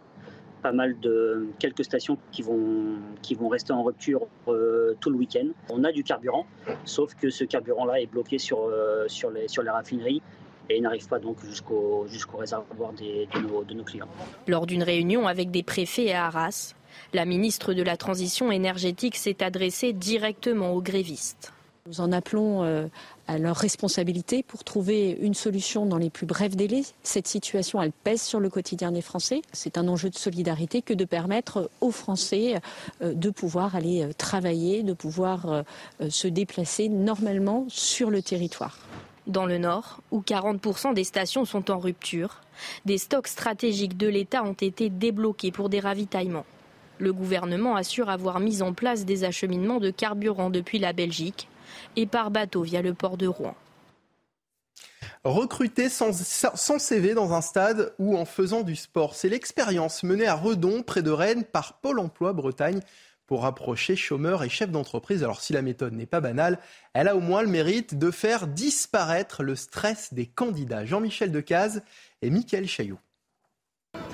pas 0.63 0.73
mal 0.73 0.99
de 1.01 1.49
quelques 1.59 1.85
stations 1.85 2.17
qui 2.31 2.43
vont, 2.43 2.97
qui 3.21 3.35
vont 3.35 3.49
rester 3.49 3.73
en 3.73 3.83
rupture 3.83 4.27
euh, 4.49 4.95
tout 5.01 5.11
le 5.11 5.17
week-end. 5.17 5.49
On 5.69 5.85
a 5.85 5.93
du 5.93 6.05
carburant, 6.05 6.47
sauf 6.85 7.15
que 7.15 7.31
ce 7.31 7.45
carburant-là 7.45 8.01
est 8.01 8.07
bloqué 8.07 8.39
sur, 8.39 8.61
euh, 8.61 9.07
sur, 9.09 9.31
les, 9.31 9.49
sur 9.49 9.63
les 9.63 9.71
raffineries 9.71 10.23
et 10.71 10.81
n'arrive 10.81 11.09
pas 11.09 11.19
donc 11.19 11.45
jusqu'au 11.45 12.07
jusqu'au 12.07 12.39
réservoir 12.39 12.93
des, 12.93 13.29
de, 13.35 13.41
nos, 13.41 13.65
de 13.65 13.75
nos 13.75 13.83
clients. 13.83 14.09
Lors 14.47 14.67
d'une 14.67 14.83
réunion 14.83 15.27
avec 15.27 15.51
des 15.51 15.63
préfets 15.63 16.13
à 16.13 16.27
Arras, 16.27 16.75
la 17.13 17.25
ministre 17.25 17.75
de 17.75 17.83
la 17.83 17.97
Transition 17.97 18.53
énergétique 18.53 19.17
s'est 19.17 19.43
adressée 19.43 19.93
directement 19.93 20.73
aux 20.73 20.83
grévistes. 20.83 21.53
Nous 21.89 22.01
en 22.01 22.13
appelons 22.13 22.63
euh, 22.63 22.87
leur 23.39 23.57
responsabilité 23.57 24.43
pour 24.43 24.65
trouver 24.65 25.17
une 25.21 25.35
solution 25.35 25.87
dans 25.87 25.99
les 25.99 26.11
plus 26.11 26.27
brefs 26.27 26.57
délais. 26.57 26.83
Cette 27.03 27.29
situation, 27.29 27.81
pèse 28.05 28.23
sur 28.23 28.41
le 28.41 28.49
quotidien 28.49 28.93
des 28.93 29.03
Français. 29.03 29.43
C'est 29.53 29.79
un 29.79 29.89
enjeu 29.89 30.11
de 30.11 30.17
solidarité 30.17 30.83
que 30.83 30.95
de 30.95 31.05
permettre 31.05 31.71
aux 31.81 31.91
Français 31.91 32.61
euh, 33.03 33.15
de 33.15 33.31
pouvoir 33.31 33.77
aller 33.77 34.03
euh, 34.03 34.13
travailler, 34.13 34.83
de 34.83 34.93
pouvoir 34.93 35.65
se 36.09 36.29
déplacer 36.29 36.89
normalement 36.89 37.67
sur 37.69 38.11
le 38.11 38.23
territoire. 38.23 38.79
Dans 39.27 39.47
le 39.47 39.59
Nord, 39.59 40.01
où 40.11 40.21
40% 40.21 40.95
des 40.95 41.05
stations 41.05 41.45
sont 41.45 41.71
en 41.71 41.79
rupture, 41.79 42.41
des 42.85 42.99
stocks 42.99 43.29
stratégiques 43.29 43.97
de 43.97 44.09
l'État 44.09 44.43
ont 44.43 44.53
été 44.53 44.91
débloqués 44.91 45.53
pour 45.53 45.69
des 45.69 45.81
ravitaillements. 45.81 46.47
Le 46.99 47.13
gouvernement 47.13 47.77
assure 47.77 48.11
avoir 48.11 48.41
mis 48.41 48.63
en 48.63 48.73
place 48.73 49.05
des 49.05 49.25
acheminements 49.25 49.81
de 49.81 49.91
carburant 49.91 50.51
depuis 50.51 50.79
la 50.79 50.93
Belgique 50.93 51.49
et 51.97 52.07
par 52.07 52.31
bateau 52.31 52.63
via 52.63 52.83
le 52.83 52.95
port 52.95 53.17
de 53.17 53.27
Rouen. 53.27 53.55
Recruter 55.25 55.89
sans, 55.89 56.13
CV 56.13 57.15
dans 57.15 57.33
un 57.33 57.41
stade 57.41 57.95
ou 57.99 58.17
en 58.17 58.25
faisant 58.25 58.63
du 58.63 58.75
sport. 58.75 59.15
C'est 59.15 59.29
l'expérience 59.29 60.03
menée 60.03 60.27
à 60.27 60.35
Redon, 60.35 60.83
près 60.83 61.03
de 61.03 61.11
Rennes, 61.11 61.45
par 61.45 61.75
Pôle 61.75 62.01
emploi 62.01 62.33
Bretagne 62.33 62.81
pour 63.27 63.43
rapprocher 63.43 63.95
chômeurs 63.95 64.43
et 64.43 64.49
chefs 64.49 64.73
d'entreprise. 64.73 65.23
Alors 65.23 65.41
si 65.41 65.53
la 65.53 65.63
méthode 65.63 65.93
n'est 65.93 66.07
pas 66.07 66.21
banale, 66.21 66.59
elle 66.93 67.07
a 67.07 67.17
au 67.17 67.21
moins 67.21 67.43
le 67.43 67.49
mérite 67.49 67.97
de 67.97 68.11
faire 68.11 68.49
disparaître 68.49 69.45
le 69.45 69.55
stress 69.55 70.13
des 70.13 70.27
candidats. 70.27 70.85
Jean-Michel 70.85 71.31
Decaze 71.31 71.83
et 72.21 72.31
Mickaël 72.31 72.67
Chaillot. 72.67 72.99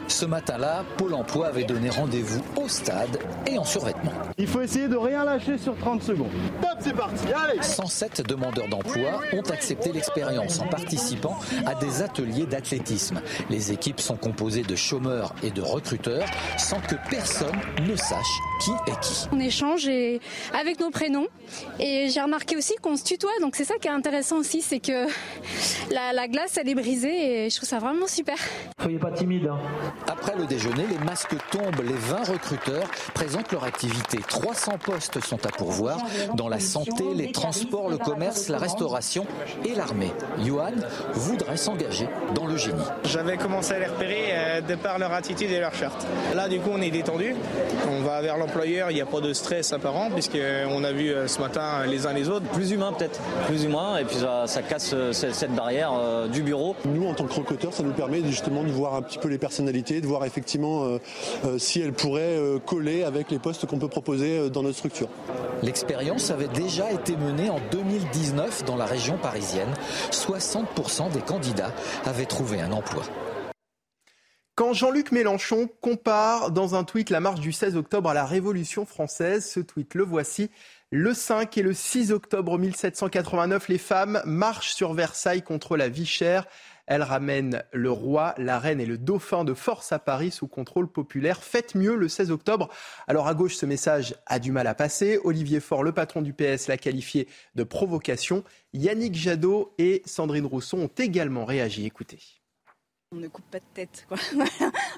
Ce 0.09 0.25
matin-là, 0.25 0.85
Pôle 0.97 1.15
emploi 1.15 1.47
avait 1.47 1.65
donné 1.65 1.91
rendez-vous 1.91 2.43
au 2.57 2.67
stade 2.67 3.21
et 3.47 3.59
en 3.59 3.65
survêtement. 3.65 4.11
Il 4.37 4.49
faut 4.49 4.61
essayer 4.63 4.89
de 4.89 4.97
rien 4.97 5.25
lâcher 5.25 5.59
sur 5.59 5.77
30 5.77 6.03
secondes. 6.03 6.33
Top, 6.61 6.79
c'est 6.81 6.97
parti, 6.97 7.27
allez 7.33 7.63
107 7.63 8.27
demandeurs 8.27 8.69
d'emploi 8.69 9.21
ont 9.33 9.49
accepté 9.51 9.93
l'expérience 9.93 10.61
en 10.61 10.67
participant 10.67 11.39
à 11.67 11.75
des 11.75 12.03
ateliers 12.03 12.47
d'athlétisme. 12.47 13.21
Les 13.51 13.71
équipes 13.71 14.01
sont 14.01 14.17
composées 14.17 14.63
de 14.63 14.75
chômeurs 14.75 15.35
et 15.43 15.51
de 15.51 15.61
recruteurs 15.61 16.27
sans 16.57 16.81
que 16.81 16.97
personne 17.11 17.57
ne 17.87 17.95
sache 17.95 18.41
qui 18.61 18.73
est 18.89 18.99
qui. 19.01 19.29
On 19.31 19.39
échange 19.39 19.89
avec 20.59 20.81
nos 20.81 20.91
prénoms 20.91 21.29
et 21.79 22.09
j'ai 22.09 22.21
remarqué 22.21 22.57
aussi 22.57 22.75
qu'on 22.83 22.97
se 22.97 23.05
tutoie, 23.05 23.31
donc 23.41 23.55
c'est 23.55 23.65
ça 23.65 23.77
qui 23.81 23.89
est 23.89 23.93
intéressant 23.93 24.39
aussi, 24.39 24.63
c'est 24.63 24.81
que 24.81 25.07
la, 25.93 26.13
la, 26.13 26.29
glace 26.29 26.57
elle 26.57 26.69
est 26.69 26.75
brisée 26.75 27.45
et 27.45 27.51
je 27.51 27.57
trouve 27.57 27.69
ça 27.69 27.79
vraiment 27.79 28.07
super. 28.07 28.37
Soyez 28.81 28.99
pas 28.99 29.13
timide. 29.13 29.47
Hein. 29.47 29.59
Après 30.07 30.35
le 30.37 30.47
déjeuner, 30.47 30.87
les 30.91 30.99
masques 30.99 31.37
tombent. 31.51 31.83
Les 31.85 31.93
20 31.93 32.33
recruteurs 32.33 32.89
présentent 33.15 33.53
leur 33.53 33.65
activité. 33.65 34.19
300 34.27 34.73
postes 34.85 35.25
sont 35.25 35.45
à 35.47 35.51
pourvoir 35.51 35.99
dans 36.35 36.49
la 36.49 36.61
santé, 36.61 37.05
les 37.15 37.33
transports, 37.33 37.89
le 37.89 37.99
commerce, 37.99 38.49
la 38.49 38.59
restauration 38.59 39.27
et 39.65 39.75
l'armée. 39.75 40.13
Johan 40.45 40.73
voudrait 41.13 41.57
s'engager 41.57 42.09
dans 42.35 42.47
le 42.47 42.57
génie. 42.57 42.83
J'avais 43.05 43.37
commencé 43.37 43.75
à 43.75 43.79
les 43.79 43.87
repérer 43.87 44.27
euh, 44.31 44.61
de 44.61 44.75
par 44.75 44.99
leur 44.99 45.13
attitude 45.13 45.51
et 45.51 45.61
leur 45.61 45.75
shirt. 45.75 46.07
Là, 46.35 46.49
du 46.49 46.59
coup, 46.61 46.71
on 46.73 46.81
est 46.81 46.91
détendu. 46.91 47.35
On 47.91 48.03
va 48.03 48.21
vers 48.21 48.39
l'employeur. 48.39 48.91
Il 48.91 48.95
n'y 48.95 49.01
a 49.01 49.07
pas 49.07 49.21
de 49.21 49.33
stress 49.33 49.73
apparent 49.73 50.11
puisqu'on 50.11 50.85
a 50.85 50.93
vu 50.93 51.11
euh, 51.11 51.27
ce 51.27 51.41
matin 51.41 51.87
les 51.87 52.07
uns 52.07 52.13
les 52.13 52.29
autres. 52.29 52.47
Plus 52.47 52.71
humain 52.71 52.93
peut-être. 52.97 53.21
Plus 53.47 53.65
humain. 53.65 53.99
Et 53.99 54.05
puis 54.05 54.17
ça, 54.17 54.47
ça 54.47 54.63
casse 54.63 54.93
euh, 54.95 55.13
cette 55.13 55.55
barrière 55.55 55.93
du 56.29 56.43
bureau. 56.43 56.75
Nous, 56.85 57.07
en 57.07 57.15
tant 57.15 57.25
que 57.25 57.35
recruteurs, 57.35 57.73
ça 57.73 57.83
nous 57.83 57.93
permet 57.93 58.23
justement 58.25 58.63
de 58.63 58.71
voir 58.71 58.95
un 58.95 59.03
petit 59.03 59.19
peu 59.19 59.29
les 59.29 59.39
de 59.63 60.07
voir 60.07 60.25
effectivement 60.25 60.85
euh, 60.85 60.99
euh, 61.45 61.59
si 61.59 61.81
elle 61.81 61.93
pourrait 61.93 62.37
euh, 62.37 62.59
coller 62.59 63.05
avec 63.05 63.31
les 63.31 63.39
postes 63.39 63.67
qu'on 63.67 63.79
peut 63.79 63.89
proposer 63.89 64.51
dans 64.51 64.63
notre 64.63 64.79
structure. 64.79 65.09
L'expérience 65.63 66.31
avait 66.31 66.49
déjà 66.49 66.91
été 66.93 67.17
menée 67.17 67.51
en 67.51 67.61
2019 67.71 68.65
dans 68.65 68.77
la 68.77 68.87
région 68.87 69.19
parisienne. 69.19 69.73
60% 70.11 71.13
des 71.13 71.21
candidats 71.21 71.73
avaient 72.05 72.27
trouvé 72.27 72.61
un 72.61 72.73
emploi. 72.73 73.03
Quand 74.55 74.73
Jean-Luc 74.73 75.13
Mélenchon 75.13 75.69
compare 75.81 76.51
dans 76.51 76.75
un 76.75 76.83
tweet 76.83 77.11
la 77.11 77.21
marche 77.21 77.41
du 77.41 77.53
16 77.53 77.77
octobre 77.77 78.11
à 78.11 78.15
la 78.15 78.25
Révolution 78.25 78.85
française, 78.85 79.49
ce 79.49 79.61
tweet 79.61 79.95
le 79.95 80.05
voici. 80.05 80.51
Le 80.91 81.15
5 81.15 81.59
et 81.59 81.63
le 81.63 81.73
6 81.75 82.13
octobre 82.13 82.59
1789, 82.59 83.69
les 83.69 83.79
femmes 83.79 84.21
marchent 84.25 84.73
sur 84.73 84.95
Versailles 84.95 85.43
contre 85.43 85.77
la 85.77 85.89
vie 85.89 86.07
chère. 86.07 86.47
Elle 86.89 87.03
ramène 87.03 87.63
le 87.73 87.91
roi, 87.91 88.35
la 88.39 88.59
reine 88.59 88.81
et 88.81 88.87
le 88.87 88.97
dauphin 88.97 89.45
de 89.45 89.53
force 89.53 89.93
à 89.93 89.99
Paris 89.99 90.31
sous 90.31 90.49
contrôle 90.49 90.89
populaire. 90.89 91.43
Faites 91.43 91.75
mieux 91.75 91.95
le 91.95 92.09
16 92.09 92.31
octobre. 92.31 92.71
Alors 93.07 93.29
à 93.29 93.35
gauche, 93.35 93.57
ce 93.57 93.67
message 93.67 94.15
a 94.25 94.39
du 94.39 94.53
mal 94.53 94.67
à 94.67 94.75
passer. 94.75 95.21
Olivier 95.23 95.61
Faure, 95.61 95.83
le 95.83 95.93
patron 95.93 96.23
du 96.23 96.33
PS, 96.33 96.67
l'a 96.67 96.79
qualifié 96.79 97.29
de 97.55 97.63
provocation. 97.63 98.43
Yannick 98.73 99.15
Jadot 99.15 99.75
et 99.77 100.03
Sandrine 100.07 100.47
Rousseau 100.47 100.79
ont 100.79 100.91
également 100.97 101.45
réagi. 101.45 101.85
Écoutez. 101.85 102.21
On 103.13 103.17
ne 103.17 103.29
coupe 103.29 103.51
pas 103.51 103.61
de 103.61 103.65
tête. 103.75 104.07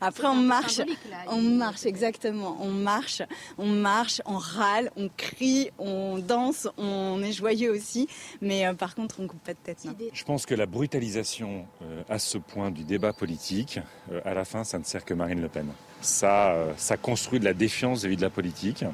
Après, 0.00 0.26
on 0.26 0.34
marche. 0.34 0.80
On 1.28 1.40
marche, 1.42 1.86
exactement. 1.86 2.56
On 2.60 2.70
marche, 2.70 3.22
on 3.58 3.66
marche, 3.66 4.22
on 4.24 4.38
râle, 4.38 4.90
on 4.96 5.08
crie, 5.16 5.70
on 5.78 6.18
danse, 6.18 6.68
on 6.78 7.22
est 7.22 7.32
joyeux 7.32 7.70
aussi. 7.70 8.08
Mais 8.40 8.66
euh, 8.66 8.74
par 8.74 8.94
contre, 8.94 9.20
on 9.20 9.26
coupe 9.26 9.42
pas 9.42 9.52
de 9.52 9.58
tête. 9.58 9.86
Je 10.12 10.24
pense 10.24 10.46
que 10.46 10.54
la 10.54 10.66
brutalisation 10.66 11.66
euh, 11.82 12.02
à 12.08 12.18
ce 12.18 12.38
point 12.38 12.70
du 12.70 12.84
débat 12.84 13.12
politique, 13.12 13.78
euh, 14.10 14.20
à 14.24 14.34
la 14.34 14.44
fin, 14.44 14.64
ça 14.64 14.78
ne 14.78 14.84
sert 14.84 15.04
que 15.04 15.14
Marine 15.14 15.40
Le 15.40 15.48
Pen. 15.48 15.68
Ça, 16.00 16.56
ça 16.76 16.96
construit 16.96 17.40
de 17.40 17.44
la 17.44 17.52
défiance 17.52 18.00
vis-à-vis 18.00 18.16
de 18.16 18.22
la 18.22 18.30
politique. 18.30 18.84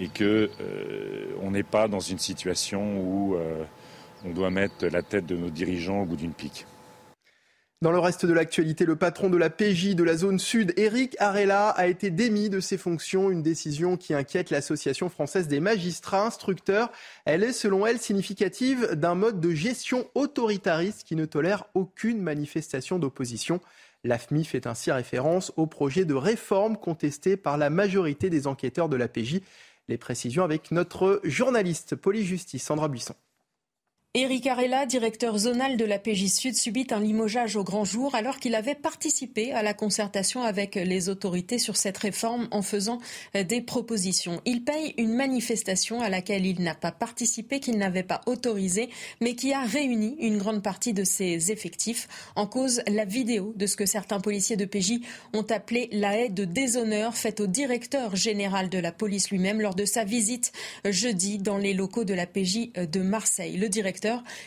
et 0.00 0.08
que 0.08 0.50
on 1.42 1.50
n'est 1.50 1.62
pas 1.62 1.88
dans 1.88 2.00
une 2.00 2.18
situation 2.18 3.00
où 3.00 3.36
on 4.24 4.30
doit 4.30 4.50
mettre 4.50 4.86
la 4.86 5.02
tête 5.02 5.26
de 5.26 5.36
nos 5.36 5.50
dirigeants 5.50 6.00
au 6.02 6.06
bout 6.06 6.16
d'une 6.16 6.32
pique. 6.32 6.64
Dans 7.80 7.92
le 7.92 8.00
reste 8.00 8.26
de 8.26 8.32
l'actualité, 8.32 8.84
le 8.84 8.96
patron 8.96 9.30
de 9.30 9.36
la 9.36 9.50
PJ 9.50 9.94
de 9.94 10.02
la 10.02 10.16
zone 10.16 10.40
sud, 10.40 10.72
Eric 10.76 11.14
Arella, 11.20 11.68
a 11.68 11.86
été 11.86 12.10
démis 12.10 12.50
de 12.50 12.58
ses 12.58 12.76
fonctions, 12.76 13.30
une 13.30 13.40
décision 13.40 13.96
qui 13.96 14.14
inquiète 14.14 14.50
l'Association 14.50 15.08
française 15.08 15.46
des 15.46 15.60
magistrats 15.60 16.26
instructeurs. 16.26 16.90
Elle 17.24 17.44
est, 17.44 17.52
selon 17.52 17.86
elle, 17.86 18.00
significative 18.00 18.94
d'un 18.94 19.14
mode 19.14 19.38
de 19.38 19.54
gestion 19.54 20.10
autoritariste 20.16 21.04
qui 21.04 21.14
ne 21.14 21.24
tolère 21.24 21.66
aucune 21.74 22.20
manifestation 22.20 22.98
d'opposition. 22.98 23.60
L'AFMI 24.02 24.44
fait 24.44 24.66
ainsi 24.66 24.90
référence 24.90 25.52
au 25.56 25.68
projet 25.68 26.04
de 26.04 26.14
réforme 26.14 26.76
contesté 26.76 27.36
par 27.36 27.58
la 27.58 27.70
majorité 27.70 28.28
des 28.28 28.48
enquêteurs 28.48 28.88
de 28.88 28.96
la 28.96 29.06
PJ. 29.06 29.40
Les 29.86 29.98
précisions 29.98 30.42
avec 30.42 30.72
notre 30.72 31.20
journaliste 31.22 31.94
police-justice, 31.94 32.64
Sandra 32.64 32.88
Buisson. 32.88 33.14
Éric 34.14 34.46
Arella, 34.46 34.86
directeur 34.86 35.36
zonal 35.36 35.76
de 35.76 35.84
la 35.84 35.98
PJ 35.98 36.28
Sud, 36.28 36.56
subit 36.56 36.86
un 36.92 37.00
limogeage 37.00 37.56
au 37.56 37.62
grand 37.62 37.84
jour 37.84 38.14
alors 38.14 38.38
qu'il 38.38 38.54
avait 38.54 38.74
participé 38.74 39.52
à 39.52 39.62
la 39.62 39.74
concertation 39.74 40.42
avec 40.42 40.76
les 40.76 41.10
autorités 41.10 41.58
sur 41.58 41.76
cette 41.76 41.98
réforme 41.98 42.48
en 42.50 42.62
faisant 42.62 43.00
des 43.34 43.60
propositions. 43.60 44.40
Il 44.46 44.64
paye 44.64 44.94
une 44.96 45.12
manifestation 45.12 46.00
à 46.00 46.08
laquelle 46.08 46.46
il 46.46 46.62
n'a 46.62 46.74
pas 46.74 46.90
participé, 46.90 47.60
qu'il 47.60 47.76
n'avait 47.76 48.02
pas 48.02 48.22
autorisée, 48.24 48.88
mais 49.20 49.34
qui 49.34 49.52
a 49.52 49.60
réuni 49.60 50.16
une 50.20 50.38
grande 50.38 50.62
partie 50.62 50.94
de 50.94 51.04
ses 51.04 51.52
effectifs. 51.52 52.08
En 52.34 52.46
cause, 52.46 52.80
la 52.88 53.04
vidéo 53.04 53.52
de 53.56 53.66
ce 53.66 53.76
que 53.76 53.84
certains 53.84 54.20
policiers 54.20 54.56
de 54.56 54.64
PJ 54.64 55.00
ont 55.34 55.46
appelé 55.50 55.90
la 55.92 56.16
haie 56.16 56.30
de 56.30 56.46
déshonneur 56.46 57.14
faite 57.14 57.40
au 57.40 57.46
directeur 57.46 58.16
général 58.16 58.70
de 58.70 58.78
la 58.78 58.90
police 58.90 59.30
lui-même 59.30 59.60
lors 59.60 59.74
de 59.74 59.84
sa 59.84 60.04
visite 60.04 60.50
jeudi 60.86 61.36
dans 61.36 61.58
les 61.58 61.74
locaux 61.74 62.04
de 62.04 62.14
la 62.14 62.26
PJ 62.26 62.72
de 62.72 63.00
Marseille. 63.00 63.58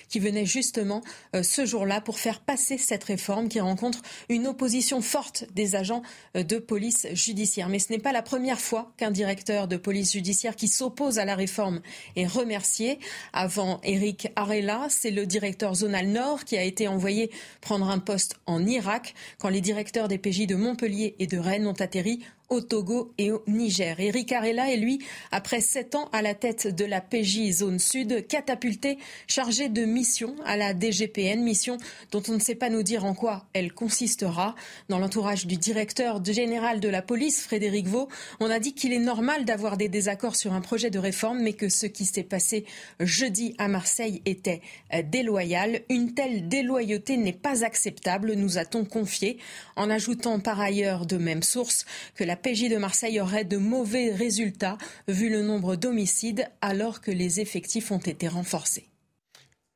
Qui 0.09 0.19
venait 0.19 0.45
justement 0.45 1.01
euh, 1.35 1.43
ce 1.43 1.65
jour-là 1.65 2.01
pour 2.01 2.19
faire 2.19 2.39
passer 2.39 2.77
cette 2.77 3.03
réforme 3.03 3.49
qui 3.49 3.59
rencontre 3.59 4.01
une 4.29 4.47
opposition 4.47 5.01
forte 5.01 5.45
des 5.53 5.75
agents 5.75 6.03
euh, 6.35 6.43
de 6.43 6.57
police 6.57 7.07
judiciaire. 7.13 7.69
Mais 7.69 7.79
ce 7.79 7.91
n'est 7.91 7.99
pas 7.99 8.11
la 8.11 8.21
première 8.21 8.59
fois 8.59 8.91
qu'un 8.97 9.11
directeur 9.11 9.67
de 9.67 9.77
police 9.77 10.13
judiciaire 10.13 10.55
qui 10.55 10.67
s'oppose 10.67 11.19
à 11.19 11.25
la 11.25 11.35
réforme 11.35 11.81
est 12.15 12.27
remercié. 12.27 12.99
Avant 13.33 13.79
Eric 13.83 14.29
Arella, 14.35 14.87
c'est 14.89 15.11
le 15.11 15.25
directeur 15.25 15.75
zonal 15.75 16.07
Nord 16.07 16.45
qui 16.45 16.57
a 16.57 16.63
été 16.63 16.87
envoyé 16.87 17.31
prendre 17.61 17.89
un 17.89 17.99
poste 17.99 18.35
en 18.45 18.65
Irak 18.65 19.13
quand 19.39 19.49
les 19.49 19.61
directeurs 19.61 20.07
des 20.07 20.17
PJ 20.17 20.47
de 20.47 20.55
Montpellier 20.55 21.15
et 21.19 21.27
de 21.27 21.37
Rennes 21.37 21.67
ont 21.67 21.79
atterri 21.79 22.21
au 22.51 22.59
Togo 22.61 23.13
et 23.17 23.31
au 23.31 23.41
Niger. 23.47 23.99
Eric 23.99 24.31
Arella 24.33 24.71
est 24.71 24.77
lui, 24.77 24.99
après 25.31 25.61
sept 25.61 25.95
ans 25.95 26.09
à 26.11 26.21
la 26.21 26.35
tête 26.35 26.67
de 26.67 26.83
la 26.83 26.99
PJ 26.99 27.49
Zone 27.51 27.79
Sud, 27.79 28.27
catapulté, 28.27 28.99
chargé 29.25 29.69
de 29.69 29.85
mission 29.85 30.35
à 30.45 30.57
la 30.57 30.73
DGPN, 30.77 31.41
mission 31.41 31.77
dont 32.11 32.21
on 32.27 32.33
ne 32.33 32.39
sait 32.39 32.55
pas 32.55 32.69
nous 32.69 32.83
dire 32.83 33.05
en 33.05 33.13
quoi 33.13 33.45
elle 33.53 33.71
consistera. 33.71 34.55
Dans 34.89 34.99
l'entourage 34.99 35.47
du 35.47 35.55
directeur 35.55 36.23
général 36.23 36.81
de 36.81 36.89
la 36.89 37.01
police, 37.01 37.41
Frédéric 37.41 37.87
Vaux, 37.87 38.09
on 38.41 38.49
a 38.49 38.59
dit 38.59 38.73
qu'il 38.73 38.91
est 38.91 38.99
normal 38.99 39.45
d'avoir 39.45 39.77
des 39.77 39.87
désaccords 39.87 40.35
sur 40.35 40.51
un 40.51 40.61
projet 40.61 40.89
de 40.89 40.99
réforme, 40.99 41.39
mais 41.39 41.53
que 41.53 41.69
ce 41.69 41.85
qui 41.85 42.03
s'est 42.05 42.21
passé 42.23 42.65
jeudi 42.99 43.55
à 43.59 43.69
Marseille 43.69 44.21
était 44.25 44.61
euh, 44.93 45.03
déloyal. 45.03 45.81
Une 45.89 46.13
telle 46.13 46.49
déloyauté 46.49 47.15
n'est 47.15 47.31
pas 47.31 47.63
acceptable, 47.63 48.33
nous 48.33 48.57
a-t-on 48.57 48.83
confié, 48.83 49.37
en 49.77 49.89
ajoutant 49.89 50.41
par 50.41 50.59
ailleurs 50.59 51.05
de 51.05 51.15
même 51.15 51.43
source 51.43 51.85
que 52.15 52.25
la 52.25 52.35
PJ 52.41 52.69
de 52.69 52.77
Marseille 52.77 53.19
aurait 53.19 53.45
de 53.45 53.57
mauvais 53.57 54.11
résultats 54.13 54.77
vu 55.07 55.29
le 55.29 55.41
nombre 55.41 55.75
d'homicides 55.75 56.45
alors 56.61 57.01
que 57.01 57.11
les 57.11 57.39
effectifs 57.39 57.91
ont 57.91 57.99
été 57.99 58.27
renforcés. 58.27 58.87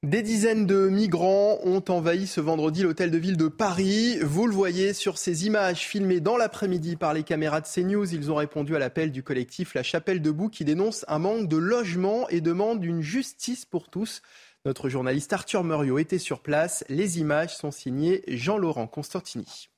Des 0.06 0.22
dizaines 0.22 0.68
de 0.68 0.88
migrants 0.88 1.58
ont 1.64 1.84
envahi 1.90 2.28
ce 2.28 2.40
vendredi 2.40 2.84
l'hôtel 2.84 3.10
de 3.10 3.18
ville 3.18 3.38
de 3.38 3.48
Paris. 3.48 4.20
Vous 4.22 4.46
le 4.46 4.54
voyez 4.54 4.94
sur 4.94 5.18
ces 5.18 5.48
images 5.48 5.80
filmées 5.80 6.20
dans 6.20 6.38
l'après-midi 6.38 6.96
par 6.96 7.16
les 7.16 7.24
caméras 7.24 7.60
de 7.60 7.66
CNews. 7.66 8.14
Ils 8.14 8.32
ont 8.32 8.36
répondu 8.36 8.76
à 8.76 8.80
l'appel 8.80 9.12
du 9.12 9.24
collectif 9.24 9.74
La 9.74 9.82
Chapelle 9.82 10.22
Debout 10.22 10.50
qui 10.50 10.64
dénonce 10.64 11.06
un 11.08 11.18
manque 11.18 11.48
de 11.48 11.58
logement 11.58 12.30
et 12.30 12.40
demande 12.40 12.86
une 12.86 13.02
justice 13.02 13.66
pour 13.66 13.90
tous. 13.90 14.22
Notre 14.64 14.90
journaliste 14.90 15.34
Arthur 15.34 15.64
Muriot 15.64 15.98
était 15.98 16.20
sur 16.20 16.42
place. 16.42 16.86
Les 16.88 17.20
images 17.20 17.56
sont 17.56 17.72
signées 17.72 18.22
Jean-Laurent 18.28 18.86
Constantini. 18.86 19.70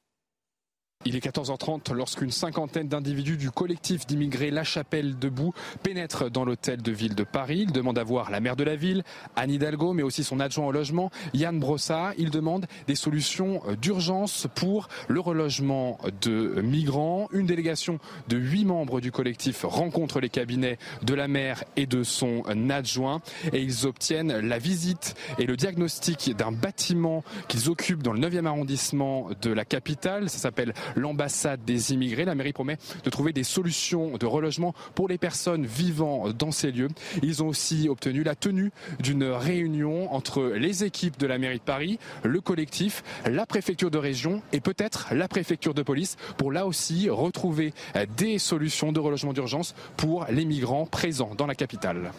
Il 1.08 1.16
est 1.16 1.26
14h30 1.26 1.94
lorsqu'une 1.94 2.32
cinquantaine 2.32 2.90
d'individus 2.90 3.38
du 3.38 3.50
collectif 3.50 4.06
d'immigrés 4.06 4.52
La 4.52 4.66
Chapelle 4.66 5.18
Debout 5.18 5.54
pénètrent 5.82 6.30
dans 6.30 6.44
l'hôtel 6.44 6.82
de 6.82 6.92
ville 6.92 7.16
de 7.16 7.24
Paris. 7.24 7.60
Ils 7.60 7.72
demandent 7.72 7.98
à 7.98 8.04
voir 8.04 8.30
la 8.30 8.42
maire 8.42 8.58
de 8.58 8.66
la 8.66 8.76
ville, 8.76 9.04
Anne 9.38 9.52
Hidalgo, 9.52 9.94
mais 9.94 10.04
aussi 10.04 10.26
son 10.26 10.42
adjoint 10.42 10.66
au 10.66 10.74
logement, 10.74 11.10
Yann 11.34 11.62
Brossat. 11.62 12.12
Ils 12.18 12.30
demandent 12.30 12.66
des 12.88 12.96
solutions 12.96 13.62
d'urgence 13.82 14.48
pour 14.54 14.90
le 15.08 15.22
relogement 15.22 15.98
de 16.20 16.62
migrants. 16.62 17.30
Une 17.32 17.46
délégation 17.46 18.00
de 18.28 18.36
huit 18.36 18.66
membres 18.66 19.00
du 19.00 19.14
collectif 19.14 19.64
rencontre 19.64 20.20
les 20.20 20.30
cabinets 20.30 20.78
de 21.04 21.14
la 21.14 21.30
maire 21.30 21.64
et 21.78 21.86
de 21.86 22.04
son 22.04 22.44
adjoint 22.70 23.22
et 23.54 23.62
ils 23.62 23.88
obtiennent 23.88 24.40
la 24.40 24.58
visite 24.58 25.16
et 25.40 25.46
le 25.46 25.56
diagnostic 25.56 26.36
d'un 26.36 26.52
bâtiment 26.52 27.24
qu'ils 27.48 27.70
occupent 27.70 28.04
dans 28.04 28.12
le 28.12 28.20
9e 28.20 28.46
arrondissement 28.46 29.30
de 29.42 29.52
la 29.52 29.64
capitale. 29.64 30.30
Ça 30.30 30.40
s'appelle 30.40 30.74
l'ambassade 30.96 31.64
des 31.66 31.94
immigrés. 31.94 32.26
La 32.26 32.36
mairie 32.36 32.54
promet 32.54 32.78
de 33.04 33.10
trouver 33.10 33.34
des 33.34 33.44
solutions 33.44 34.18
de 34.18 34.26
relogement 34.26 34.74
pour 34.96 35.08
les 35.08 35.18
personnes 35.18 35.66
vivant 35.66 36.30
dans 36.30 36.52
ces 36.52 36.72
lieux. 36.72 36.90
Ils 37.24 37.44
ont 37.44 37.48
aussi 37.48 37.90
obtenu 37.90 38.24
la 38.24 38.36
tenue 38.36 38.72
d'une 39.00 39.24
réunion 39.24 40.14
entre 40.14 40.44
les 40.44 40.84
équipes 40.84 41.20
de 41.20 41.28
la 41.28 41.38
mairie 41.38 41.60
de 41.60 41.64
Paris, 41.64 42.00
le 42.24 42.42
collectif, 42.42 43.04
la 43.26 43.46
préfecture 43.46 43.92
de 43.92 43.98
région 43.98 44.42
et 44.54 44.60
peut-être 44.60 45.08
la 45.12 45.28
préfecture 45.28 45.74
de 45.74 45.84
police 45.84 46.18
pour 46.38 46.52
là 46.52 46.66
aussi 46.66 47.10
retrouver 47.10 47.74
des 48.18 48.40
solutions 48.40 48.92
de 48.92 49.00
relogement 49.00 49.34
d'urgence 49.34 49.76
pour 49.96 50.26
les 50.30 50.46
migrants 50.46 50.86
présents 50.86 51.36
dans 51.36 51.48
la 51.48 51.56
capitale. 51.56 52.12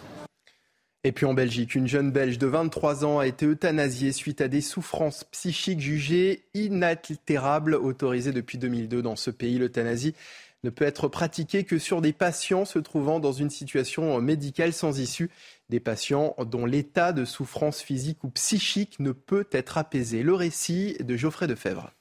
Et 1.05 1.12
puis 1.12 1.26
en 1.26 1.35
Belgique, 1.35 1.76
une 1.76 1.87
jeune 1.87 2.11
Belge 2.11 2.38
de 2.38 2.47
23 2.49 3.05
ans 3.05 3.19
a 3.21 3.26
été 3.26 3.47
euthanasiée 3.47 4.11
suite 4.12 4.40
à 4.40 4.49
des 4.49 4.61
souffrances 4.61 5.25
psychiques 5.25 5.81
jugées 5.81 6.45
inaltérables, 6.55 7.75
autorisées 7.75 8.33
depuis 8.33 8.59
2002 8.59 9.00
dans 9.00 9.14
ce 9.14 9.31
pays. 9.31 9.59
L'euthanasie 9.59 10.14
ne 10.64 10.71
peut 10.71 10.85
être 10.85 11.07
pratiquée 11.07 11.62
que 11.62 11.78
sur 11.78 12.00
des 12.00 12.12
patients 12.12 12.64
se 12.64 12.81
trouvant 12.81 13.21
dans 13.21 13.33
une 13.33 13.50
situation 13.50 14.21
médicale 14.21 14.73
sans 14.73 14.99
issue, 14.99 15.31
des 15.69 15.78
patients 15.78 16.35
dont 16.45 16.67
l'état 16.67 17.12
de 17.12 17.25
souffrance 17.25 17.81
physique 17.81 18.25
ou 18.25 18.31
psychique 18.31 18.99
ne 18.99 19.12
peut 19.12 19.47
être 19.52 19.78
apaisé. 19.78 20.25
Le 20.25 20.35
récit 20.35 20.97
de 20.99 21.17
Geoffrey 21.17 21.47
Defebvre. 21.47 21.93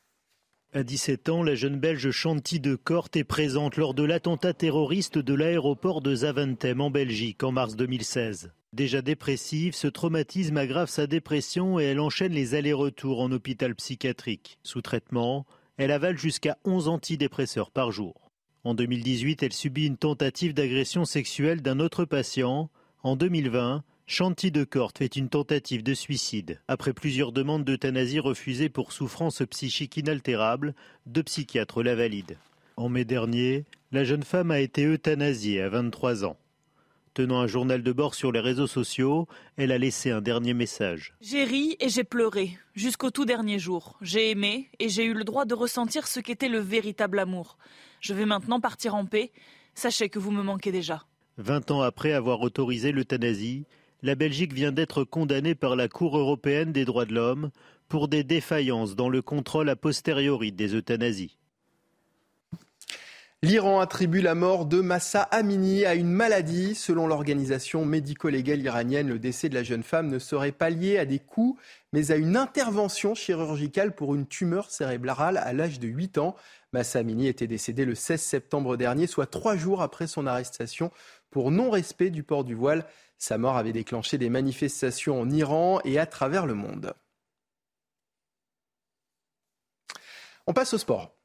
À 0.77 0.84
17 0.84 1.29
ans, 1.29 1.41
la 1.41 1.55
jeune 1.55 1.79
Belge 1.79 2.12
Chanty 2.12 2.60
de 2.60 2.75
Corte 2.75 3.15
est 3.15 3.24
présente 3.24 3.77
lors 3.77 3.96
de 3.96 4.03
l'attentat 4.03 4.53
terroriste 4.53 5.17
de 5.17 5.34
l'aéroport 5.34 6.03
de 6.03 6.13
Zaventem 6.13 6.81
en 6.81 6.91
Belgique 6.91 7.43
en 7.43 7.51
mars 7.51 7.75
2016. 7.75 8.51
Déjà 8.74 9.01
dépressive, 9.01 9.74
ce 9.74 9.88
traumatisme 9.88 10.55
aggrave 10.55 10.88
sa 10.88 11.07
dépression 11.07 11.79
et 11.79 11.86
elle 11.86 12.00
enchaîne 12.00 12.31
les 12.31 12.53
allers-retours 12.53 13.22
en 13.22 13.31
hôpital 13.31 13.74
psychiatrique. 13.74 14.60
Sous 14.62 14.84
traitement, 14.84 15.48
elle 15.77 15.89
avale 15.89 16.19
jusqu'à 16.19 16.60
11 16.63 16.89
antidépresseurs 16.89 17.72
par 17.72 17.91
jour. 17.91 18.29
En 18.63 18.75
2018, 18.75 19.41
elle 19.41 19.53
subit 19.53 19.88
une 19.88 19.98
tentative 19.98 20.53
d'agression 20.53 21.05
sexuelle 21.05 21.63
d'un 21.63 21.79
autre 21.79 22.05
patient. 22.05 22.69
En 23.01 23.15
2020, 23.15 23.84
Chanty 24.10 24.52
de 24.52 24.64
Corte 24.64 25.00
fait 25.00 25.18
une 25.18 25.28
tentative 25.28 25.84
de 25.84 25.94
suicide. 25.94 26.62
Après 26.70 26.94
plusieurs 26.94 27.34
demandes 27.34 27.66
d'euthanasie 27.66 28.20
refusées 28.20 28.70
pour 28.70 28.94
souffrance 28.94 29.44
psychique 29.50 29.98
inaltérable, 29.98 30.76
deux 31.06 31.24
psychiatres 31.24 31.84
la 31.84 31.94
valident. 31.94 32.38
En 32.78 32.88
mai 32.88 33.04
dernier, 33.04 33.66
la 33.92 34.06
jeune 34.06 34.24
femme 34.24 34.50
a 34.50 34.62
été 34.62 34.86
euthanasiée 34.86 35.62
à 35.62 35.68
23 35.68 36.24
ans. 36.24 36.38
Tenant 37.16 37.42
un 37.42 37.48
journal 37.48 37.84
de 37.84 37.92
bord 37.92 38.16
sur 38.16 38.32
les 38.32 38.40
réseaux 38.40 38.66
sociaux, 38.66 39.28
elle 39.58 39.74
a 39.74 39.78
laissé 39.78 40.10
un 40.10 40.22
dernier 40.22 40.54
message. 40.54 41.14
J'ai 41.20 41.44
ri 41.44 41.76
et 41.82 41.90
j'ai 41.90 42.06
pleuré, 42.06 42.58
jusqu'au 42.76 43.12
tout 43.12 43.26
dernier 43.26 43.60
jour. 43.60 43.98
J'ai 44.02 44.32
aimé 44.32 44.70
et 44.80 44.88
j'ai 44.88 45.04
eu 45.04 45.14
le 45.14 45.26
droit 45.26 45.44
de 45.44 45.54
ressentir 45.54 46.08
ce 46.08 46.22
qu'était 46.22 46.48
le 46.48 46.60
véritable 46.60 47.20
amour. 47.20 47.58
Je 48.00 48.14
vais 48.14 48.26
maintenant 48.26 48.62
partir 48.62 48.96
en 48.96 49.06
paix. 49.06 49.34
Sachez 49.76 50.08
que 50.08 50.18
vous 50.18 50.32
me 50.32 50.44
manquez 50.44 50.72
déjà. 50.72 51.04
Vingt 51.38 51.70
ans 51.72 51.82
après 51.82 52.14
avoir 52.14 52.42
autorisé 52.42 52.92
l'euthanasie, 52.92 53.66
la 54.04 54.16
Belgique 54.16 54.54
vient 54.54 54.72
d'être 54.72 55.04
condamnée 55.04 55.56
par 55.56 55.75
la 55.75 55.88
Cour 55.88 56.18
européenne 56.18 56.72
des 56.72 56.86
droits 56.86 57.06
de 57.06 57.13
l'homme 57.13 57.51
pour 57.88 58.08
des 58.08 58.24
défaillances 58.24 58.96
dans 58.96 59.10
le 59.10 59.22
contrôle 59.22 59.70
a 59.70 59.75
posteriori 59.75 60.51
des 60.51 60.75
euthanasies. 60.75 61.38
L'Iran 63.44 63.80
attribue 63.80 64.22
la 64.22 64.34
mort 64.34 64.66
de 64.66 64.82
Massa 64.82 65.22
Amini 65.22 65.86
à 65.86 65.94
une 65.94 66.10
maladie. 66.10 66.74
Selon 66.74 67.06
l'organisation 67.06 67.86
médico-légale 67.86 68.62
iranienne, 68.62 69.10
le 69.10 69.20
décès 69.20 69.48
de 69.48 69.54
la 69.54 69.62
jeune 69.62 69.84
femme 69.84 70.08
ne 70.08 70.18
serait 70.18 70.51
pas 70.51 70.72
lié 70.72 70.98
à 70.98 71.06
des 71.06 71.19
coups, 71.19 71.62
mais 71.93 72.10
à 72.10 72.15
une 72.15 72.36
intervention 72.36 73.13
chirurgicale 73.13 73.93
pour 73.93 74.15
une 74.15 74.26
tumeur 74.26 74.71
cérébrale 74.71 75.38
à 75.38 75.54
l'âge 75.54 75.80
de 75.80 75.88
8 75.88 76.17
ans. 76.17 76.36
Massa 76.74 76.98
Amini 76.98 77.28
était 77.28 77.45
décédé 77.45 77.86
le 77.86 77.93
16 77.93 78.19
septembre 78.19 78.76
dernier, 78.76 79.06
soit 79.06 79.28
trois 79.28 79.56
jours 79.56 79.84
après 79.84 80.08
son 80.08 80.26
arrestation 80.26 80.91
pour 81.30 81.52
non-respect 81.52 82.10
du 82.10 82.24
port 82.24 82.43
du 82.43 82.56
voile. 82.56 82.86
Sa 83.17 83.38
mort 83.38 83.58
avait 83.58 83.73
déclenché 83.73 84.17
des 84.17 84.30
manifestations 84.30 85.19
en 85.19 85.30
Iran 85.30 85.80
et 85.84 85.97
à 85.99 86.06
travers 86.06 86.45
le 86.45 86.53
monde. 86.53 86.93
On 90.45 90.53
passe 90.53 90.73
au 90.73 90.77
sport. 90.77 91.17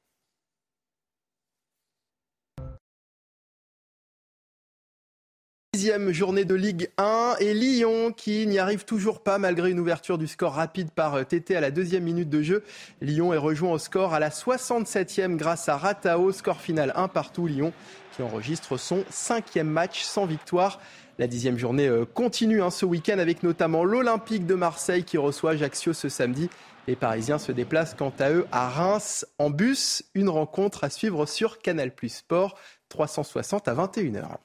Dixième 5.74 6.12
journée 6.12 6.44
de 6.44 6.54
Ligue 6.54 6.90
1 6.98 7.36
et 7.40 7.54
Lyon 7.54 8.12
qui 8.12 8.46
n'y 8.46 8.58
arrive 8.58 8.84
toujours 8.84 9.22
pas 9.22 9.38
malgré 9.38 9.70
une 9.70 9.80
ouverture 9.80 10.18
du 10.18 10.26
score 10.26 10.52
rapide 10.52 10.90
par 10.90 11.26
TT 11.26 11.56
à 11.56 11.62
la 11.62 11.70
deuxième 11.70 12.04
minute 12.04 12.28
de 12.28 12.42
jeu. 12.42 12.62
Lyon 13.00 13.32
est 13.32 13.38
rejoint 13.38 13.72
au 13.72 13.78
score 13.78 14.12
à 14.12 14.20
la 14.20 14.28
67e 14.28 15.36
grâce 15.36 15.70
à 15.70 15.78
Ratao. 15.78 16.30
Score 16.30 16.60
final 16.60 16.92
1 16.94 17.08
partout. 17.08 17.46
Lyon 17.46 17.72
qui 18.14 18.22
enregistre 18.22 18.76
son 18.76 19.02
cinquième 19.08 19.68
match 19.68 20.02
sans 20.02 20.26
victoire. 20.26 20.78
La 21.18 21.26
dixième 21.26 21.58
journée 21.58 21.88
euh, 21.88 22.04
continue 22.06 22.62
hein, 22.62 22.70
ce 22.70 22.86
week-end 22.86 23.18
avec 23.18 23.42
notamment 23.42 23.84
l'Olympique 23.84 24.46
de 24.46 24.54
Marseille 24.54 25.04
qui 25.04 25.18
reçoit 25.18 25.52
Ajaccio 25.52 25.92
ce 25.92 26.08
samedi. 26.08 26.48
Les 26.88 26.96
Parisiens 26.96 27.38
se 27.38 27.52
déplacent 27.52 27.94
quant 27.94 28.12
à 28.18 28.30
eux 28.30 28.46
à 28.50 28.68
Reims 28.68 29.26
en 29.38 29.50
bus. 29.50 30.04
Une 30.14 30.28
rencontre 30.28 30.84
à 30.84 30.90
suivre 30.90 31.26
sur 31.26 31.60
Canal 31.60 31.94
Plus 31.94 32.08
Sport 32.08 32.58
360 32.88 33.68
à 33.68 33.74
21h. 33.74 34.38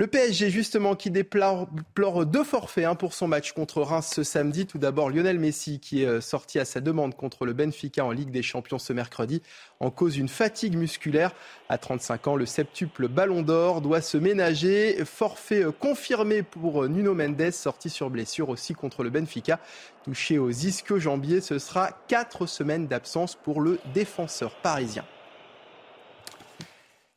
Le 0.00 0.06
PSG, 0.06 0.48
justement, 0.48 0.96
qui 0.96 1.10
déplore 1.10 1.68
deux 2.24 2.42
forfaits 2.42 2.86
hein, 2.86 2.94
pour 2.94 3.12
son 3.12 3.28
match 3.28 3.52
contre 3.52 3.82
Reims 3.82 4.10
ce 4.14 4.22
samedi. 4.22 4.64
Tout 4.64 4.78
d'abord, 4.78 5.10
Lionel 5.10 5.38
Messi, 5.38 5.78
qui 5.78 6.04
est 6.04 6.06
euh, 6.06 6.22
sorti 6.22 6.58
à 6.58 6.64
sa 6.64 6.80
demande 6.80 7.14
contre 7.14 7.44
le 7.44 7.52
Benfica 7.52 8.02
en 8.02 8.10
Ligue 8.10 8.30
des 8.30 8.40
Champions 8.40 8.78
ce 8.78 8.94
mercredi, 8.94 9.42
en 9.78 9.90
cause 9.90 10.14
d'une 10.14 10.30
fatigue 10.30 10.74
musculaire. 10.74 11.32
À 11.68 11.76
35 11.76 12.28
ans, 12.28 12.36
le 12.36 12.46
septuple 12.46 13.08
Ballon 13.08 13.42
d'Or 13.42 13.82
doit 13.82 14.00
se 14.00 14.16
ménager. 14.16 15.04
Forfait 15.04 15.64
euh, 15.64 15.70
confirmé 15.70 16.42
pour 16.42 16.84
euh, 16.84 16.88
Nuno 16.88 17.12
Mendes, 17.12 17.50
sorti 17.50 17.90
sur 17.90 18.08
blessure 18.08 18.48
aussi 18.48 18.72
contre 18.72 19.02
le 19.02 19.10
Benfica. 19.10 19.60
Touché 20.04 20.38
aux 20.38 20.48
ischio-jambiers, 20.50 21.42
ce 21.42 21.58
sera 21.58 21.90
quatre 22.08 22.46
semaines 22.46 22.86
d'absence 22.86 23.34
pour 23.34 23.60
le 23.60 23.78
défenseur 23.92 24.54
parisien. 24.62 25.04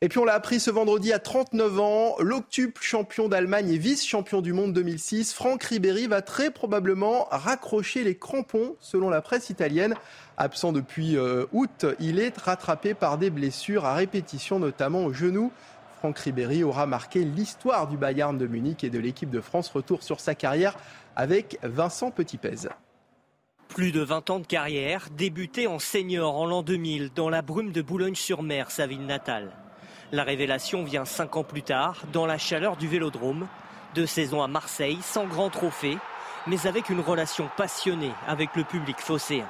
Et 0.04 0.10
puis 0.10 0.20
on 0.20 0.26
l'a 0.26 0.34
appris 0.34 0.60
ce 0.60 0.70
vendredi 0.70 1.14
à 1.14 1.20
39 1.20 1.80
ans, 1.80 2.16
l'octuple 2.20 2.84
champion 2.84 3.30
d'Allemagne 3.30 3.70
et 3.70 3.78
vice-champion 3.78 4.42
du 4.42 4.52
monde 4.52 4.74
2006, 4.74 5.34
Franck 5.34 5.64
Ribéry 5.64 6.08
va 6.08 6.22
très 6.22 6.52
probablement 6.52 7.30
raccrocher 7.32 8.04
les 8.04 8.18
crampons 8.18 8.76
selon 8.82 9.10
la 9.10 9.22
presse 9.22 9.50
italienne. 9.50 9.96
Absent 10.36 10.74
depuis 10.74 11.16
euh, 11.16 11.46
août, 11.54 11.86
il 12.02 12.20
est 12.20 12.38
rattrapé 12.38 12.94
par 12.94 13.18
des 13.18 13.30
blessures 13.30 13.86
à 13.86 13.94
répétition, 13.94 14.60
notamment 14.60 15.06
au 15.06 15.14
genou. 15.14 15.54
Franck 16.00 16.20
Ribéry 16.20 16.66
aura 16.66 16.86
marqué 16.86 17.24
l'histoire 17.24 17.88
du 17.88 17.96
Bayern 17.96 18.38
de 18.38 18.46
Munich 18.46 18.84
et 18.84 18.90
de 18.90 19.00
l'équipe 19.00 19.30
de 19.30 19.40
France. 19.40 19.70
Retour 19.70 20.04
sur 20.04 20.20
sa 20.20 20.36
carrière 20.36 20.76
avec 21.16 21.60
Vincent 21.64 22.12
Petitpez. 22.12 22.68
Plus 23.70 23.94
de 23.94 24.02
20 24.02 24.30
ans 24.32 24.40
de 24.42 24.48
carrière, 24.48 25.08
débuté 25.16 25.66
en 25.66 25.80
senior 25.80 26.36
en 26.36 26.46
l'an 26.46 26.62
2000 26.62 27.12
dans 27.16 27.30
la 27.30 27.42
brume 27.42 27.72
de 27.72 27.82
Boulogne-sur-Mer, 27.82 28.70
sa 28.70 28.86
ville 28.86 29.06
natale. 29.06 29.63
La 30.14 30.24
révélation 30.24 30.84
vient 30.84 31.06
cinq 31.06 31.38
ans 31.38 31.44
plus 31.44 31.64
tard, 31.64 32.04
dans 32.14 32.28
la 32.28 32.38
chaleur 32.38 32.78
du 32.78 32.88
vélodrome. 32.88 33.48
Deux 33.96 34.06
saisons 34.06 34.44
à 34.44 34.48
Marseille, 34.48 35.00
sans 35.02 35.26
grand 35.26 35.50
trophée, 35.50 35.98
mais 36.46 36.68
avec 36.68 36.92
une 36.92 37.00
relation 37.00 37.50
passionnée 37.58 38.12
avec 38.28 38.56
le 38.56 38.64
public 38.64 39.00
phocéen. 39.00 39.48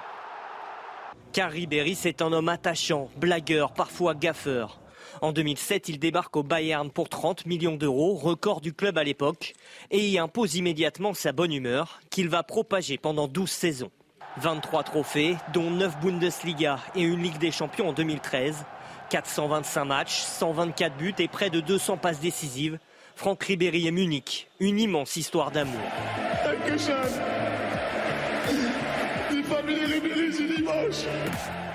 Car 1.34 1.52
Ribéry, 1.52 1.96
c'est 1.96 2.22
un 2.22 2.32
homme 2.32 2.48
attachant, 2.48 3.10
blagueur, 3.18 3.74
parfois 3.74 4.16
gaffeur. 4.16 4.80
En 5.20 5.34
2007, 5.34 5.90
il 5.90 6.00
débarque 6.00 6.38
au 6.38 6.44
Bayern 6.44 6.90
pour 6.90 7.10
30 7.10 7.46
millions 7.46 7.76
d'euros, 7.76 8.16
record 8.16 8.62
du 8.62 8.72
club 8.72 8.98
à 8.98 9.04
l'époque, 9.04 9.56
et 9.92 10.08
y 10.12 10.18
impose 10.18 10.56
immédiatement 10.56 11.14
sa 11.14 11.34
bonne 11.34 11.52
humeur, 11.52 12.00
qu'il 12.10 12.30
va 12.30 12.42
propager 12.42 12.98
pendant 12.98 13.28
12 13.28 13.52
saisons. 13.52 13.92
23 14.38 14.84
trophées, 14.84 15.36
dont 15.54 15.70
9 15.70 16.00
Bundesliga 16.00 16.80
et 16.96 17.02
une 17.02 17.22
Ligue 17.22 17.38
des 17.38 17.52
Champions 17.52 17.90
en 17.90 17.94
2013. 17.94 18.66
425 19.14 19.86
matchs, 19.86 20.22
124 20.22 20.98
buts 20.98 21.14
et 21.20 21.28
près 21.28 21.52
de 21.52 21.60
200 21.60 21.98
passes 21.98 22.20
décisives. 22.20 22.80
Franck 23.16 23.44
Ribéry 23.44 23.86
et 23.86 23.92
Munich, 23.92 24.48
une 24.60 24.80
immense 24.80 25.18
histoire 25.18 25.52
d'amour. 25.52 25.80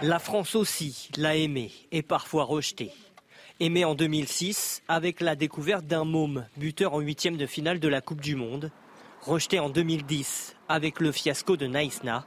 La 0.03 0.18
France 0.18 0.57
aussi 0.57 1.11
l'a 1.16 1.37
aimé 1.37 1.70
et 1.92 2.03
parfois 2.03 2.42
rejeté. 2.42 2.90
Aimé 3.61 3.85
en 3.85 3.94
2006 3.94 4.83
avec 4.88 5.20
la 5.20 5.37
découverte 5.37 5.87
d'un 5.87 6.05
môme, 6.05 6.44
buteur 6.57 6.94
en 6.94 6.98
huitième 6.98 7.37
de 7.37 7.46
finale 7.46 7.79
de 7.79 7.87
la 7.87 8.01
Coupe 8.01 8.20
du 8.20 8.35
Monde. 8.35 8.72
Rejeté 9.22 9.61
en 9.61 9.70
2010 9.70 10.57
avec 10.68 10.98
le 10.98 11.12
fiasco 11.12 11.57
de 11.57 11.68
Naïsna. 11.68 12.27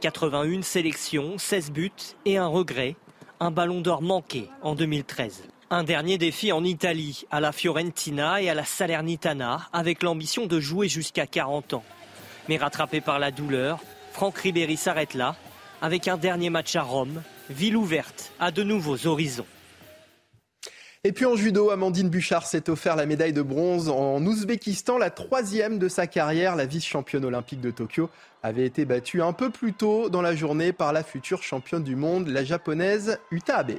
81 0.00 0.62
sélections, 0.62 1.38
16 1.38 1.70
buts 1.70 1.92
et 2.24 2.36
un 2.36 2.48
regret, 2.48 2.96
un 3.40 3.50
ballon 3.50 3.80
d'or 3.80 4.02
manqué 4.02 4.48
en 4.62 4.74
2013. 4.74 5.42
Un 5.70 5.82
dernier 5.82 6.18
défi 6.18 6.52
en 6.52 6.62
Italie, 6.62 7.24
à 7.30 7.40
la 7.40 7.52
Fiorentina 7.52 8.42
et 8.42 8.50
à 8.50 8.54
la 8.54 8.64
Salernitana, 8.64 9.68
avec 9.72 10.02
l'ambition 10.02 10.46
de 10.46 10.60
jouer 10.60 10.88
jusqu'à 10.88 11.26
40 11.26 11.74
ans. 11.74 11.84
Mais 12.48 12.58
rattrapé 12.58 13.00
par 13.00 13.18
la 13.18 13.30
douleur, 13.30 13.78
Franck 14.12 14.36
Ribéry 14.38 14.76
s'arrête 14.76 15.14
là, 15.14 15.36
avec 15.80 16.06
un 16.06 16.18
dernier 16.18 16.50
match 16.50 16.76
à 16.76 16.82
Rome, 16.82 17.22
ville 17.48 17.76
ouverte 17.76 18.32
à 18.38 18.50
de 18.50 18.62
nouveaux 18.62 19.06
horizons. 19.06 19.46
Et 21.02 21.12
puis 21.12 21.24
en 21.24 21.34
judo, 21.34 21.70
Amandine 21.70 22.10
Bouchard 22.10 22.44
s'est 22.44 22.68
offert 22.68 22.94
la 22.94 23.06
médaille 23.06 23.32
de 23.32 23.40
bronze 23.40 23.88
en 23.88 24.22
Ouzbékistan, 24.22 24.98
la 24.98 25.08
troisième 25.08 25.78
de 25.78 25.88
sa 25.88 26.06
carrière. 26.06 26.56
La 26.56 26.66
vice-championne 26.66 27.24
olympique 27.24 27.62
de 27.62 27.70
Tokyo 27.70 28.10
avait 28.42 28.66
été 28.66 28.84
battue 28.84 29.22
un 29.22 29.32
peu 29.32 29.48
plus 29.48 29.72
tôt 29.72 30.10
dans 30.10 30.20
la 30.20 30.36
journée 30.36 30.74
par 30.74 30.92
la 30.92 31.02
future 31.02 31.42
championne 31.42 31.82
du 31.82 31.96
monde, 31.96 32.28
la 32.28 32.44
japonaise 32.44 33.18
Uta 33.30 33.56
Abe. 33.56 33.78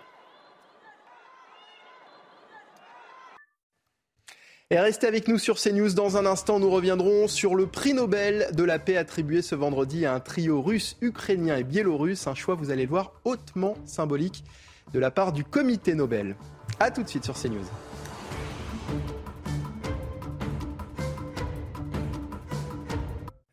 Et 4.72 4.80
restez 4.80 5.06
avec 5.06 5.28
nous 5.28 5.38
sur 5.38 5.60
CNews. 5.60 5.94
Dans 5.94 6.18
un 6.18 6.26
instant, 6.26 6.58
nous 6.58 6.72
reviendrons 6.72 7.28
sur 7.28 7.54
le 7.54 7.68
prix 7.68 7.94
Nobel 7.94 8.48
de 8.54 8.64
la 8.64 8.80
paix 8.80 8.98
attribué 8.98 9.44
ce 9.44 9.54
vendredi 9.54 10.08
à 10.08 10.16
un 10.16 10.22
trio 10.22 10.60
russe, 10.60 10.98
ukrainien 11.02 11.58
et 11.58 11.64
biélorusse. 11.64 12.26
Un 12.26 12.34
choix, 12.34 12.56
vous 12.56 12.72
allez 12.72 12.86
le 12.86 12.90
voir, 12.90 13.12
hautement 13.26 13.76
symbolique 13.86 14.44
de 14.92 15.00
la 15.00 15.12
part 15.12 15.34
du 15.34 15.44
comité 15.44 15.94
Nobel. 15.94 16.36
A 16.84 16.90
tout 16.90 17.04
de 17.04 17.08
suite 17.08 17.26
sur 17.26 17.36
CNews. 17.40 17.62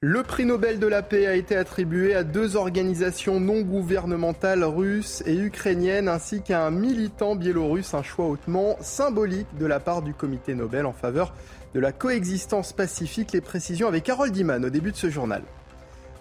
Le 0.00 0.22
prix 0.22 0.46
Nobel 0.46 0.78
de 0.78 0.86
la 0.86 1.02
paix 1.02 1.26
a 1.26 1.34
été 1.34 1.54
attribué 1.54 2.14
à 2.14 2.24
deux 2.24 2.56
organisations 2.56 3.38
non 3.38 3.60
gouvernementales 3.60 4.64
russes 4.64 5.22
et 5.26 5.36
ukrainiennes 5.36 6.08
ainsi 6.08 6.40
qu'à 6.40 6.64
un 6.64 6.70
militant 6.70 7.36
biélorusse, 7.36 7.92
un 7.92 8.02
choix 8.02 8.28
hautement 8.28 8.78
symbolique 8.80 9.58
de 9.60 9.66
la 9.66 9.78
part 9.78 10.00
du 10.00 10.14
comité 10.14 10.54
Nobel 10.54 10.86
en 10.86 10.94
faveur 10.94 11.34
de 11.74 11.80
la 11.80 11.92
coexistence 11.92 12.72
pacifique. 12.72 13.32
Les 13.32 13.42
précisions 13.42 13.88
avec 13.88 14.08
Harold 14.08 14.32
Diman 14.32 14.64
au 14.64 14.70
début 14.70 14.92
de 14.92 14.96
ce 14.96 15.10
journal. 15.10 15.42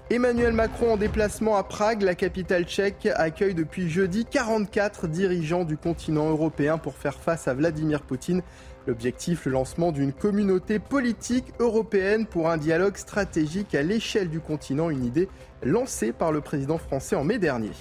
Emmanuel 0.09 0.53
Macron 0.53 0.93
en 0.93 0.97
déplacement 0.97 1.57
à 1.57 1.63
Prague, 1.63 2.01
la 2.01 2.15
capitale 2.15 2.63
tchèque, 2.63 3.09
accueille 3.15 3.53
depuis 3.53 3.89
jeudi 3.89 4.23
44 4.23 5.05
dirigeants 5.09 5.65
du 5.65 5.75
continent 5.75 6.29
européen 6.29 6.77
pour 6.77 6.95
faire 6.95 7.15
face 7.19 7.49
à 7.49 7.53
Vladimir 7.53 8.03
Poutine 8.03 8.41
L'objectif, 8.87 9.45
le 9.45 9.51
lancement 9.51 9.91
d'une 9.91 10.13
communauté 10.13 10.79
politique 10.79 11.51
européenne 11.59 12.25
pour 12.25 12.49
un 12.49 12.55
dialogue 12.55 12.95
stratégique 12.95 13.75
à 13.75 13.83
l'échelle 13.83 14.29
du 14.29 14.39
continent, 14.39 14.89
une 14.89 15.03
idée 15.03 15.27
lancée 15.61 16.13
par 16.13 16.31
le 16.31 16.39
président 16.39 16.77
français 16.77 17.17
en 17.17 17.25
mai 17.25 17.37
dernier. 17.37 17.71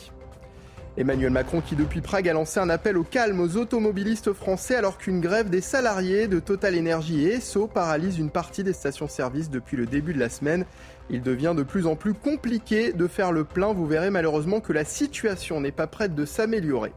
Emmanuel 0.97 1.31
Macron 1.31 1.61
qui 1.61 1.77
depuis 1.77 2.01
Prague 2.01 2.27
a 2.29 2.33
lancé 2.33 2.59
un 2.59 2.71
appel 2.71 2.97
au 2.97 3.05
calme 3.05 3.39
aux 3.41 3.57
automobilistes 3.59 4.33
français 4.33 4.77
alors 4.77 4.97
qu'une 4.97 5.21
grève 5.21 5.51
des 5.51 5.61
salariés 5.61 6.27
de 6.27 6.41
Total 6.41 6.77
Energy 6.77 7.27
et 7.27 7.35
Esso 7.35 7.67
paralyse 7.67 8.19
une 8.19 8.31
partie 8.31 8.65
des 8.65 8.73
stations-service 8.73 9.51
depuis 9.51 9.77
le 9.77 9.85
début 9.85 10.15
de 10.15 10.19
la 10.19 10.31
semaine. 10.31 10.65
Il 11.11 11.23
devient 11.23 11.55
de 11.57 11.63
plus 11.63 11.87
en 11.87 11.95
plus 11.95 12.15
compliqué 12.15 12.93
de 12.93 13.07
faire 13.07 13.33
le 13.33 13.45
plein. 13.45 13.73
Vous 13.73 13.87
verrez 13.87 14.11
malheureusement 14.11 14.61
que 14.61 14.73
la 14.73 14.85
situation 14.85 15.61
n'est 15.61 15.73
pas 15.73 15.87
prête 15.87 16.15
de 16.15 16.25
s'améliorer. 16.25 16.93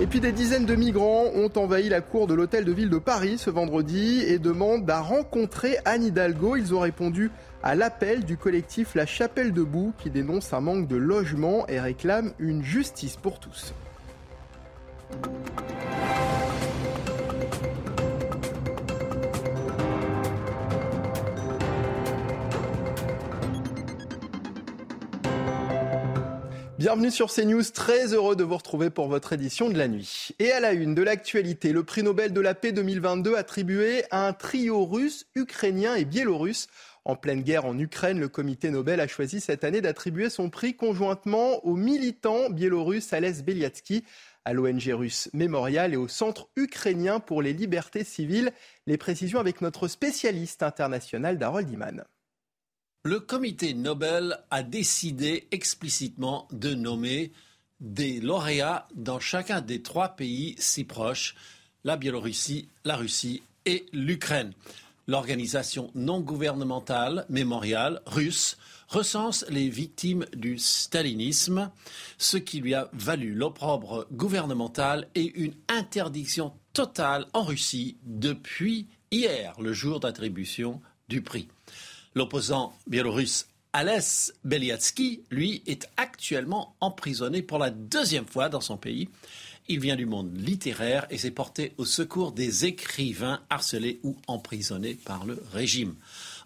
Et 0.00 0.06
puis 0.06 0.20
des 0.20 0.32
dizaines 0.32 0.64
de 0.64 0.74
migrants 0.74 1.26
ont 1.34 1.50
envahi 1.56 1.90
la 1.90 2.00
cour 2.00 2.26
de 2.26 2.32
l'hôtel 2.32 2.64
de 2.64 2.72
ville 2.72 2.88
de 2.88 2.96
Paris 2.96 3.36
ce 3.36 3.50
vendredi 3.50 4.22
et 4.26 4.38
demandent 4.38 4.88
à 4.88 5.00
rencontrer 5.00 5.76
Anne 5.84 6.04
Hidalgo. 6.04 6.56
Ils 6.56 6.74
ont 6.74 6.80
répondu 6.80 7.30
à 7.62 7.74
l'appel 7.74 8.24
du 8.24 8.38
collectif 8.38 8.94
La 8.94 9.04
Chapelle 9.04 9.52
debout 9.52 9.92
qui 9.98 10.08
dénonce 10.08 10.54
un 10.54 10.60
manque 10.60 10.88
de 10.88 10.96
logement 10.96 11.66
et 11.68 11.78
réclame 11.78 12.32
une 12.38 12.62
justice 12.62 13.16
pour 13.16 13.40
tous. 13.40 13.74
Bienvenue 26.80 27.10
sur 27.10 27.30
CNews, 27.30 27.62
très 27.74 28.14
heureux 28.14 28.36
de 28.36 28.42
vous 28.42 28.56
retrouver 28.56 28.88
pour 28.88 29.06
votre 29.06 29.34
édition 29.34 29.68
de 29.68 29.76
la 29.76 29.86
nuit. 29.86 30.30
Et 30.38 30.50
à 30.50 30.60
la 30.60 30.72
une 30.72 30.94
de 30.94 31.02
l'actualité, 31.02 31.74
le 31.74 31.84
prix 31.84 32.02
Nobel 32.02 32.32
de 32.32 32.40
la 32.40 32.54
paix 32.54 32.72
2022 32.72 33.34
attribué 33.34 34.04
à 34.10 34.26
un 34.26 34.32
trio 34.32 34.86
russe, 34.86 35.26
ukrainien 35.34 35.94
et 35.96 36.06
biélorusse. 36.06 36.68
En 37.04 37.16
pleine 37.16 37.42
guerre 37.42 37.66
en 37.66 37.78
Ukraine, 37.78 38.18
le 38.18 38.28
comité 38.28 38.70
Nobel 38.70 39.00
a 39.00 39.06
choisi 39.06 39.42
cette 39.42 39.62
année 39.62 39.82
d'attribuer 39.82 40.30
son 40.30 40.48
prix 40.48 40.74
conjointement 40.74 41.62
au 41.66 41.76
militant 41.76 42.48
biélorusse 42.48 43.12
Ales 43.12 43.42
Beliatsky, 43.44 44.02
à 44.46 44.54
l'ONG 44.54 44.84
russe 44.86 45.28
Mémorial 45.34 45.92
et 45.92 45.98
au 45.98 46.08
Centre 46.08 46.48
ukrainien 46.56 47.20
pour 47.20 47.42
les 47.42 47.52
libertés 47.52 48.04
civiles. 48.04 48.52
Les 48.86 48.96
précisions 48.96 49.38
avec 49.38 49.60
notre 49.60 49.86
spécialiste 49.86 50.62
international 50.62 51.36
Darold 51.36 51.68
Iman. 51.68 52.04
Le 53.02 53.18
comité 53.18 53.72
Nobel 53.72 54.38
a 54.50 54.62
décidé 54.62 55.48
explicitement 55.52 56.46
de 56.52 56.74
nommer 56.74 57.32
des 57.80 58.20
lauréats 58.20 58.88
dans 58.94 59.18
chacun 59.18 59.62
des 59.62 59.80
trois 59.80 60.10
pays 60.10 60.54
si 60.58 60.84
proches, 60.84 61.34
la 61.82 61.96
Biélorussie, 61.96 62.68
la 62.84 62.96
Russie 62.96 63.42
et 63.64 63.86
l'Ukraine. 63.94 64.52
L'organisation 65.06 65.90
non 65.94 66.20
gouvernementale 66.20 67.24
Mémorial 67.30 68.02
russe 68.04 68.58
recense 68.88 69.46
les 69.48 69.70
victimes 69.70 70.26
du 70.36 70.58
stalinisme, 70.58 71.70
ce 72.18 72.36
qui 72.36 72.60
lui 72.60 72.74
a 72.74 72.90
valu 72.92 73.32
l'opprobre 73.32 74.08
gouvernemental 74.12 75.08
et 75.14 75.40
une 75.40 75.54
interdiction 75.68 76.52
totale 76.74 77.24
en 77.32 77.44
Russie 77.44 77.96
depuis 78.04 78.88
hier, 79.10 79.58
le 79.58 79.72
jour 79.72 80.00
d'attribution 80.00 80.82
du 81.08 81.22
prix. 81.22 81.48
L'opposant 82.14 82.74
biélorusse 82.86 83.46
Alès 83.72 84.34
Beliatsky, 84.44 85.22
lui, 85.30 85.62
est 85.66 85.88
actuellement 85.96 86.74
emprisonné 86.80 87.42
pour 87.42 87.58
la 87.58 87.70
deuxième 87.70 88.26
fois 88.26 88.48
dans 88.48 88.60
son 88.60 88.76
pays. 88.76 89.08
Il 89.68 89.78
vient 89.78 89.94
du 89.94 90.06
monde 90.06 90.36
littéraire 90.36 91.06
et 91.10 91.18
s'est 91.18 91.30
porté 91.30 91.72
au 91.78 91.84
secours 91.84 92.32
des 92.32 92.64
écrivains 92.64 93.40
harcelés 93.48 94.00
ou 94.02 94.16
emprisonnés 94.26 94.94
par 94.94 95.24
le 95.24 95.40
régime. 95.52 95.94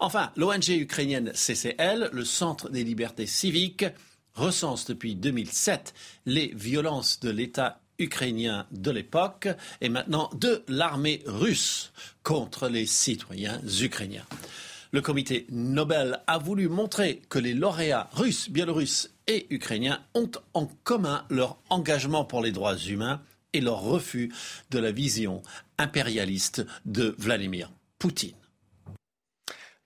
Enfin, 0.01 0.31
l'ONG 0.37 0.69
ukrainienne 0.69 1.33
CCL, 1.33 2.11
le 2.13 2.25
Centre 2.27 2.69
des 2.69 2.85
libertés 2.85 3.27
civiques, 3.27 3.87
recense 4.35 4.85
depuis 4.85 5.15
2007 5.15 5.95
les 6.27 6.49
violences 6.49 7.21
de 7.21 7.31
l'État 7.31 7.81
ukrainien 7.99 8.67
de 8.73 8.91
l'époque 8.91 9.49
et 9.81 9.89
maintenant 9.89 10.29
de 10.35 10.63
l'armée 10.69 11.23
russe 11.25 11.93
contre 12.23 12.69
les 12.69 12.85
citoyens 12.85 13.63
ukrainiens. 13.81 14.27
Le 14.95 15.01
comité 15.01 15.45
Nobel 15.51 16.21
a 16.29 16.39
voulu 16.39 16.69
montrer 16.69 17.21
que 17.29 17.41
les 17.41 17.53
lauréats 17.53 18.09
russes, 18.13 18.49
biélorusses 18.49 19.13
et 19.27 19.49
ukrainiens 19.51 19.99
ont 20.15 20.31
en 20.53 20.67
commun 20.85 21.25
leur 21.31 21.59
engagement 21.69 22.25
pour 22.25 22.41
les 22.41 22.53
droits 22.53 22.77
humains 22.77 23.21
et 23.55 23.61
leur 23.61 23.81
refus 23.81 24.33
de 24.71 24.79
la 24.79 24.93
vision 24.93 25.43
impérialiste 25.79 26.65
de 26.85 27.17
Vladimir 27.19 27.73
Poutine. 27.99 28.37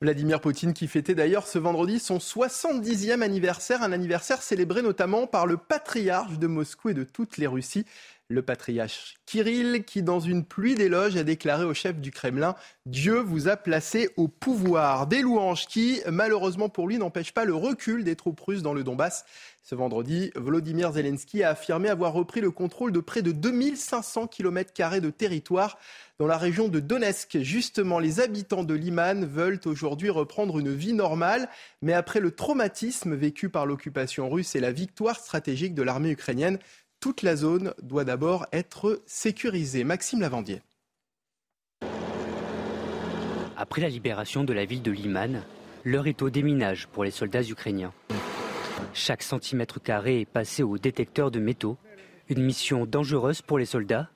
Vladimir 0.02 0.42
Poutine 0.42 0.74
qui 0.74 0.86
fêtait 0.86 1.14
d'ailleurs 1.14 1.46
ce 1.46 1.58
vendredi 1.58 2.00
son 2.00 2.18
70e 2.18 3.22
anniversaire, 3.22 3.82
un 3.82 3.92
anniversaire 3.92 4.42
célébré 4.42 4.82
notamment 4.82 5.26
par 5.26 5.46
le 5.46 5.56
patriarche 5.56 6.38
de 6.38 6.46
Moscou 6.46 6.90
et 6.90 6.94
de 6.94 7.04
toutes 7.04 7.38
les 7.38 7.46
Russies, 7.46 7.86
le 8.28 8.42
patriarche 8.42 9.14
Kirill, 9.24 9.84
qui 9.84 10.02
dans 10.02 10.20
une 10.20 10.44
pluie 10.44 10.74
d'éloges 10.74 11.16
a 11.16 11.24
déclaré 11.24 11.64
au 11.64 11.72
chef 11.72 11.96
du 11.96 12.10
Kremlin 12.10 12.54
Dieu 12.84 13.20
vous 13.20 13.48
a 13.48 13.56
placé 13.56 14.10
au 14.16 14.28
pouvoir. 14.28 15.06
Des 15.06 15.22
louanges 15.22 15.66
qui, 15.66 16.02
malheureusement 16.10 16.68
pour 16.68 16.88
lui, 16.88 16.98
n'empêchent 16.98 17.32
pas 17.32 17.46
le 17.46 17.54
recul 17.54 18.04
des 18.04 18.16
troupes 18.16 18.40
russes 18.40 18.62
dans 18.62 18.74
le 18.74 18.84
Donbass. 18.84 19.24
Ce 19.62 19.74
vendredi, 19.74 20.30
Volodymyr 20.34 20.92
Zelensky 20.92 21.42
a 21.42 21.50
affirmé 21.50 21.88
avoir 21.88 22.12
repris 22.12 22.40
le 22.40 22.50
contrôle 22.50 22.92
de 22.92 23.00
près 23.00 23.22
de 23.22 23.32
2500 23.32 24.26
km 24.26 24.72
de 25.00 25.10
territoire 25.10 25.78
dans 26.18 26.26
la 26.26 26.38
région 26.38 26.68
de 26.68 26.80
Donetsk. 26.80 27.38
Justement, 27.42 27.98
les 27.98 28.20
habitants 28.20 28.64
de 28.64 28.74
Liman 28.74 29.26
veulent 29.26 29.60
aujourd'hui 29.66 30.10
reprendre 30.10 30.58
une 30.58 30.74
vie 30.74 30.94
normale, 30.94 31.48
mais 31.82 31.92
après 31.92 32.20
le 32.20 32.30
traumatisme 32.30 33.14
vécu 33.14 33.50
par 33.50 33.66
l'occupation 33.66 34.28
russe 34.30 34.56
et 34.56 34.60
la 34.60 34.72
victoire 34.72 35.16
stratégique 35.16 35.74
de 35.74 35.82
l'armée 35.82 36.10
ukrainienne, 36.10 36.58
toute 37.00 37.22
la 37.22 37.36
zone 37.36 37.74
doit 37.82 38.04
d'abord 38.04 38.46
être 38.52 39.02
sécurisée. 39.06 39.84
Maxime 39.84 40.20
Lavandier. 40.20 40.62
Après 43.56 43.80
la 43.80 43.88
libération 43.88 44.44
de 44.44 44.52
la 44.52 44.64
ville 44.64 44.82
de 44.82 44.90
Liman, 44.90 45.42
l'heure 45.84 46.06
est 46.06 46.22
au 46.22 46.30
déminage 46.30 46.86
pour 46.88 47.04
les 47.04 47.10
soldats 47.10 47.42
ukrainiens. 47.42 47.92
Chaque 48.94 49.22
centimètre 49.22 49.80
carré 49.82 50.20
est 50.20 50.30
passé 50.30 50.62
au 50.62 50.78
détecteur 50.78 51.30
de 51.30 51.40
métaux. 51.40 51.76
Une 52.28 52.42
mission 52.42 52.86
dangereuse 52.86 53.42
pour 53.42 53.58
les 53.58 53.64
soldats, 53.64 54.10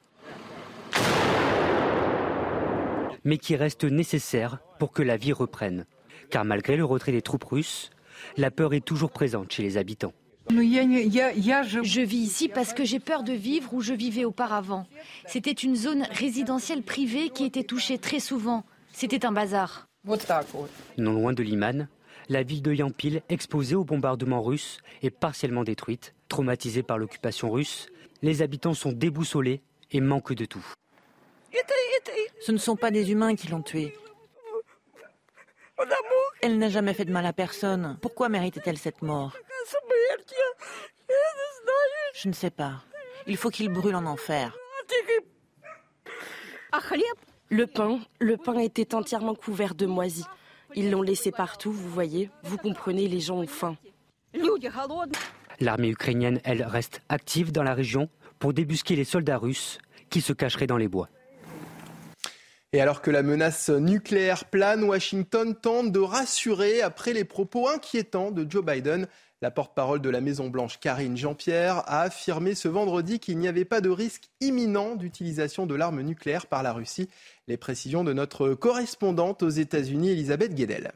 mais 3.24 3.38
qui 3.38 3.56
reste 3.56 3.84
nécessaire 3.84 4.58
pour 4.78 4.92
que 4.92 5.02
la 5.02 5.16
vie 5.16 5.32
reprenne. 5.32 5.86
Car 6.30 6.44
malgré 6.44 6.76
le 6.76 6.84
retrait 6.84 7.12
des 7.12 7.22
troupes 7.22 7.44
russes, 7.44 7.90
la 8.36 8.50
peur 8.50 8.74
est 8.74 8.84
toujours 8.84 9.10
présente 9.10 9.50
chez 9.50 9.62
les 9.62 9.76
habitants. 9.76 10.12
Je 10.52 12.00
vis 12.00 12.18
ici 12.18 12.48
parce 12.48 12.74
que 12.74 12.84
j'ai 12.84 13.00
peur 13.00 13.22
de 13.22 13.32
vivre 13.32 13.72
où 13.72 13.80
je 13.80 13.94
vivais 13.94 14.24
auparavant. 14.24 14.86
C'était 15.26 15.50
une 15.50 15.76
zone 15.76 16.02
résidentielle 16.10 16.82
privée 16.82 17.30
qui 17.30 17.44
était 17.44 17.64
touchée 17.64 17.98
très 17.98 18.20
souvent. 18.20 18.64
C'était 18.92 19.24
un 19.24 19.32
bazar. 19.32 19.86
Non 20.98 21.12
loin 21.12 21.32
de 21.32 21.42
Liman, 21.42 21.88
la 22.28 22.42
ville 22.42 22.62
de 22.62 22.74
Yampil, 22.74 23.22
exposée 23.28 23.74
aux 23.74 23.84
bombardements 23.84 24.42
russes, 24.42 24.78
est 25.02 25.10
partiellement 25.10 25.64
détruite. 25.64 26.14
Traumatisée 26.28 26.82
par 26.82 26.98
l'occupation 26.98 27.50
russe, 27.50 27.88
les 28.22 28.42
habitants 28.42 28.74
sont 28.74 28.92
déboussolés 28.92 29.62
et 29.90 30.00
manquent 30.00 30.34
de 30.34 30.44
tout. 30.44 30.64
Ce 32.40 32.52
ne 32.52 32.58
sont 32.58 32.76
pas 32.76 32.90
des 32.90 33.12
humains 33.12 33.36
qui 33.36 33.48
l'ont 33.48 33.62
Elle 36.40 36.58
n'a 36.58 36.68
jamais 36.68 36.94
fait 36.94 37.04
de 37.04 37.12
mal 37.12 37.26
à 37.26 37.32
personne. 37.32 37.98
Pourquoi 38.00 38.28
méritait-elle 38.28 38.78
cette 38.78 39.02
mort? 39.02 39.36
Je 42.14 42.28
ne 42.28 42.32
sais 42.32 42.50
pas. 42.50 42.82
Il 43.26 43.36
faut 43.36 43.50
qu'il 43.50 43.68
brûle 43.68 43.94
en 43.94 44.06
enfer. 44.06 44.56
Le 47.48 47.66
pain, 47.66 48.00
le 48.18 48.36
pain 48.36 48.58
était 48.58 48.94
entièrement 48.94 49.34
couvert 49.34 49.74
de 49.74 49.86
moisis. 49.86 50.26
Ils 50.74 50.90
l'ont 50.90 51.02
laissé 51.02 51.30
partout, 51.30 51.70
vous 51.70 51.90
voyez. 51.90 52.30
Vous 52.42 52.56
comprenez, 52.56 53.08
les 53.08 53.20
gens 53.20 53.36
ont 53.36 53.46
faim. 53.46 53.76
L'armée 55.60 55.88
ukrainienne, 55.90 56.40
elle, 56.44 56.62
reste 56.62 57.02
active 57.08 57.52
dans 57.52 57.62
la 57.62 57.74
région 57.74 58.08
pour 58.38 58.52
débusquer 58.54 58.96
les 58.96 59.04
soldats 59.04 59.38
russes 59.38 59.78
qui 60.10 60.20
se 60.20 60.32
cacheraient 60.32 60.66
dans 60.66 60.78
les 60.78 60.88
bois. 60.88 61.08
Et 62.74 62.80
alors 62.80 63.02
que 63.02 63.10
la 63.10 63.22
menace 63.22 63.68
nucléaire 63.68 64.46
plane, 64.46 64.82
Washington 64.82 65.54
tente 65.54 65.92
de 65.92 65.98
rassurer 65.98 66.80
après 66.80 67.12
les 67.12 67.24
propos 67.24 67.68
inquiétants 67.68 68.30
de 68.30 68.50
Joe 68.50 68.64
Biden. 68.64 69.08
La 69.42 69.50
porte-parole 69.50 70.00
de 70.00 70.08
la 70.08 70.22
Maison-Blanche, 70.22 70.80
Karine 70.80 71.16
Jean-Pierre, 71.16 71.82
a 71.86 72.00
affirmé 72.00 72.54
ce 72.54 72.68
vendredi 72.68 73.18
qu'il 73.18 73.36
n'y 73.36 73.48
avait 73.48 73.66
pas 73.66 73.82
de 73.82 73.90
risque 73.90 74.30
imminent 74.40 74.96
d'utilisation 74.96 75.66
de 75.66 75.74
l'arme 75.74 76.00
nucléaire 76.00 76.46
par 76.46 76.62
la 76.62 76.72
Russie. 76.72 77.10
Les 77.46 77.58
précisions 77.58 78.04
de 78.04 78.14
notre 78.14 78.54
correspondante 78.54 79.42
aux 79.42 79.50
États-Unis, 79.50 80.12
Elisabeth 80.12 80.54
Guedel. 80.54 80.92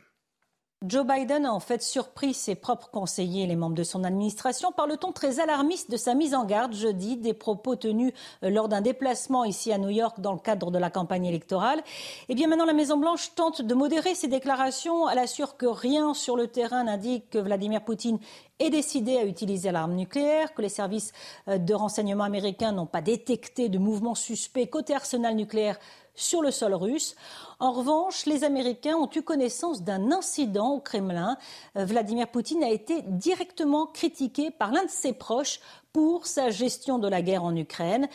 Joe 0.85 1.07
Biden 1.07 1.47
a 1.47 1.55
en 1.55 1.59
fait 1.59 1.83
surpris 1.83 2.35
ses 2.35 2.55
propres 2.55 2.91
conseillers 2.91 3.45
et 3.45 3.47
les 3.47 3.57
membres 3.57 3.75
de 3.75 3.83
son 3.83 4.05
administration 4.05 4.73
par 4.73 4.87
le 4.87 4.99
ton 4.99 5.11
très 5.11 5.41
alarmiste 5.41 5.91
de 5.91 5.97
sa 5.97 6.13
mise 6.13 6.35
en 6.35 6.45
garde 6.45 6.75
jeudi 6.75 7.17
des 7.17 7.33
propos 7.33 7.77
tenus 7.77 8.13
euh, 8.43 8.51
lors 8.51 8.69
d'un 8.69 8.83
déplacement 8.83 9.45
ici 9.45 9.73
à 9.73 9.79
New 9.79 9.89
York 9.89 10.21
dans 10.21 10.35
le 10.35 10.39
cadre 10.39 10.71
de 10.71 10.79
la 10.79 10.91
campagne 10.91 11.25
électorale? 11.25 11.79
Et 11.79 12.33
eh 12.33 12.35
bien 12.35 12.47
maintenant, 12.47 12.67
la 12.67 12.75
Maison-Blanche 12.75 13.35
tente 13.35 13.63
de 13.63 13.75
modérer 13.75 14.15
ses 14.15 14.29
déclarations. 14.29 15.09
Elle 15.09 15.19
assure 15.19 15.57
que 15.57 15.65
rien 15.65 16.13
sur 16.13 16.37
le 16.37 16.47
terrain 16.47 16.85
n'indique 16.85 17.31
que 17.31 17.39
Vladimir 17.39 17.83
Poutine 17.83 18.19
ait 18.59 18.69
décidé 18.69 19.17
à 19.17 19.25
utiliser 19.25 19.73
l'arme 19.73 19.95
nucléaire, 19.95 20.53
que 20.53 20.61
les 20.61 20.69
services 20.69 21.15
euh, 21.49 21.57
de 21.57 21.73
renseignement 21.73 22.25
américains 22.25 22.73
n'ont 22.73 22.85
pas 22.85 23.01
détecté 23.01 23.71
de 23.71 23.79
mouvements 23.79 24.15
suspects 24.15 24.69
côté 24.69 24.95
arsenal 24.95 25.37
nucléaire 25.37 25.79
sur 26.17 26.43
le 26.43 26.51
sol 26.51 26.75
russe. 26.75 27.15
En 27.61 27.73
revanche, 27.73 28.27
les 28.27 28.45
Américains 28.45 28.97
ont 28.97 29.09
eu 29.15 29.23
connaissance 29.23 29.83
d'un 29.83 30.11
incident 30.11 30.73
au 30.73 30.81
Kremlin. 30.81 31.39
Euh, 31.77 31.85
Vladimir 31.85 32.29
Poutine 32.29 32.65
a 32.65 32.71
été 32.71 33.03
directement 33.03 33.87
critiqué 33.87 34.51
par 34.51 34.73
l'un 34.73 34.85
de 34.85 34.91
ses 34.91 35.13
proches 35.13 35.61
pour 35.93 36.27
sa 36.27 36.51
gestion 36.51 36.99
de 36.99 37.09
la 37.09 37.23
guerre 37.23 37.45
en 37.45 37.57
Ukraine. 37.57 38.07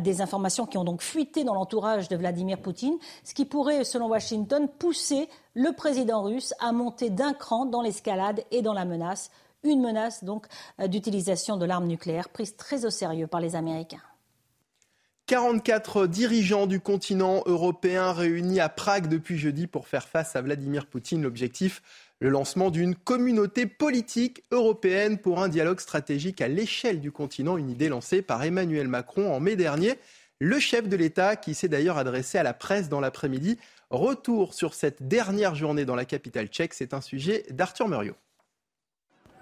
Des 0.00 0.22
informations 0.22 0.64
qui 0.64 0.78
ont 0.78 0.84
donc 0.84 1.02
fuité 1.02 1.44
dans 1.44 1.52
l'entourage 1.52 2.08
de 2.08 2.16
Vladimir 2.16 2.56
Poutine, 2.56 2.96
ce 3.22 3.34
qui 3.34 3.44
pourrait, 3.44 3.84
selon 3.84 4.08
Washington, 4.08 4.66
pousser 4.78 5.28
le 5.52 5.72
président 5.72 6.22
russe 6.22 6.54
à 6.58 6.72
monter 6.72 7.10
d'un 7.10 7.34
cran 7.34 7.66
dans 7.66 7.82
l'escalade 7.82 8.42
et 8.50 8.62
dans 8.62 8.72
la 8.72 8.86
menace. 8.86 9.30
Une 9.64 9.80
menace 9.80 10.22
donc 10.22 10.46
euh, 10.80 10.86
d'utilisation 10.86 11.56
de 11.56 11.64
l'arme 11.64 11.86
nucléaire 11.86 12.28
prise 12.28 12.56
très 12.56 12.84
au 12.84 12.90
sérieux 12.90 13.26
par 13.26 13.40
les 13.40 13.56
Américains. 13.56 14.07
44 15.28 16.06
dirigeants 16.06 16.66
du 16.66 16.80
continent 16.80 17.42
européen 17.44 18.12
réunis 18.12 18.60
à 18.60 18.70
Prague 18.70 19.08
depuis 19.08 19.36
jeudi 19.36 19.66
pour 19.66 19.86
faire 19.86 20.08
face 20.08 20.34
à 20.36 20.40
Vladimir 20.40 20.86
Poutine. 20.86 21.22
L'objectif, 21.22 21.82
le 22.18 22.30
lancement 22.30 22.70
d'une 22.70 22.94
communauté 22.94 23.66
politique 23.66 24.42
européenne 24.50 25.18
pour 25.18 25.42
un 25.42 25.48
dialogue 25.48 25.80
stratégique 25.80 26.40
à 26.40 26.48
l'échelle 26.48 27.02
du 27.02 27.12
continent, 27.12 27.58
une 27.58 27.68
idée 27.68 27.90
lancée 27.90 28.22
par 28.22 28.42
Emmanuel 28.42 28.88
Macron 28.88 29.30
en 29.30 29.38
mai 29.38 29.54
dernier. 29.54 29.98
Le 30.40 30.58
chef 30.58 30.88
de 30.88 30.96
l'État, 30.96 31.36
qui 31.36 31.52
s'est 31.54 31.68
d'ailleurs 31.68 31.98
adressé 31.98 32.38
à 32.38 32.42
la 32.42 32.54
presse 32.54 32.88
dans 32.88 33.00
l'après-midi, 33.00 33.58
retour 33.90 34.54
sur 34.54 34.72
cette 34.72 35.08
dernière 35.08 35.54
journée 35.54 35.84
dans 35.84 35.94
la 35.94 36.06
capitale 36.06 36.46
tchèque, 36.46 36.72
c'est 36.72 36.94
un 36.94 37.02
sujet 37.02 37.44
d'Arthur 37.50 37.86
Muriot. 37.86 38.16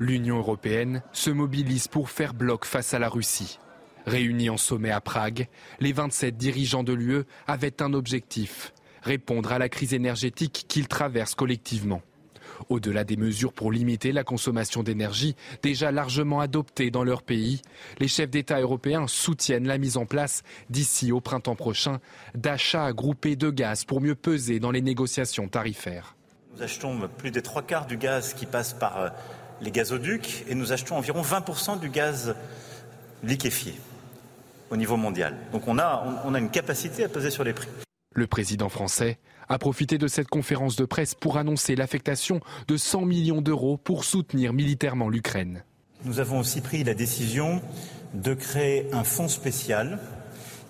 L'Union 0.00 0.38
européenne 0.38 1.04
se 1.12 1.30
mobilise 1.30 1.86
pour 1.86 2.10
faire 2.10 2.34
bloc 2.34 2.64
face 2.64 2.92
à 2.92 2.98
la 2.98 3.08
Russie. 3.08 3.60
Réunis 4.06 4.50
en 4.50 4.56
sommet 4.56 4.90
à 4.90 5.00
Prague, 5.00 5.48
les 5.80 5.92
27 5.92 6.36
dirigeants 6.36 6.84
de 6.84 6.92
l'UE 6.92 7.24
avaient 7.48 7.82
un 7.82 7.92
objectif, 7.92 8.72
répondre 9.02 9.52
à 9.52 9.58
la 9.58 9.68
crise 9.68 9.94
énergétique 9.94 10.66
qu'ils 10.68 10.86
traversent 10.86 11.34
collectivement. 11.34 12.02
Au-delà 12.68 13.02
des 13.02 13.16
mesures 13.16 13.52
pour 13.52 13.72
limiter 13.72 14.12
la 14.12 14.22
consommation 14.22 14.84
d'énergie 14.84 15.34
déjà 15.62 15.90
largement 15.90 16.40
adoptées 16.40 16.92
dans 16.92 17.02
leur 17.02 17.22
pays, 17.22 17.62
les 17.98 18.06
chefs 18.06 18.30
d'État 18.30 18.60
européens 18.60 19.08
soutiennent 19.08 19.66
la 19.66 19.76
mise 19.76 19.96
en 19.96 20.06
place, 20.06 20.44
d'ici 20.70 21.10
au 21.10 21.20
printemps 21.20 21.56
prochain, 21.56 21.98
d'achats 22.34 22.92
groupés 22.92 23.36
de 23.36 23.50
gaz 23.50 23.84
pour 23.84 24.00
mieux 24.00 24.14
peser 24.14 24.60
dans 24.60 24.70
les 24.70 24.82
négociations 24.82 25.48
tarifaires. 25.48 26.14
Nous 26.54 26.62
achetons 26.62 27.08
plus 27.18 27.32
des 27.32 27.42
trois 27.42 27.62
quarts 27.62 27.86
du 27.86 27.96
gaz 27.96 28.34
qui 28.34 28.46
passe 28.46 28.72
par 28.72 29.00
euh, 29.00 29.08
les 29.60 29.70
gazoducs 29.72 30.44
et 30.48 30.54
nous 30.54 30.72
achetons 30.72 30.96
environ 30.96 31.22
20% 31.22 31.80
du 31.80 31.90
gaz 31.90 32.34
liquéfié 33.22 33.74
au 34.70 34.76
niveau 34.76 34.96
mondial. 34.96 35.36
Donc 35.52 35.68
on 35.68 35.78
a, 35.78 36.22
on 36.24 36.34
a 36.34 36.38
une 36.38 36.50
capacité 36.50 37.04
à 37.04 37.08
peser 37.08 37.30
sur 37.30 37.44
les 37.44 37.52
prix. 37.52 37.68
Le 38.14 38.26
président 38.26 38.68
français 38.68 39.18
a 39.48 39.58
profité 39.58 39.98
de 39.98 40.08
cette 40.08 40.28
conférence 40.28 40.76
de 40.76 40.84
presse 40.84 41.14
pour 41.14 41.36
annoncer 41.36 41.76
l'affectation 41.76 42.40
de 42.66 42.76
100 42.76 43.02
millions 43.02 43.42
d'euros 43.42 43.76
pour 43.76 44.04
soutenir 44.04 44.52
militairement 44.52 45.08
l'Ukraine. 45.08 45.62
Nous 46.04 46.18
avons 46.20 46.40
aussi 46.40 46.60
pris 46.60 46.84
la 46.84 46.94
décision 46.94 47.60
de 48.14 48.34
créer 48.34 48.88
un 48.92 49.04
fonds 49.04 49.28
spécial 49.28 49.98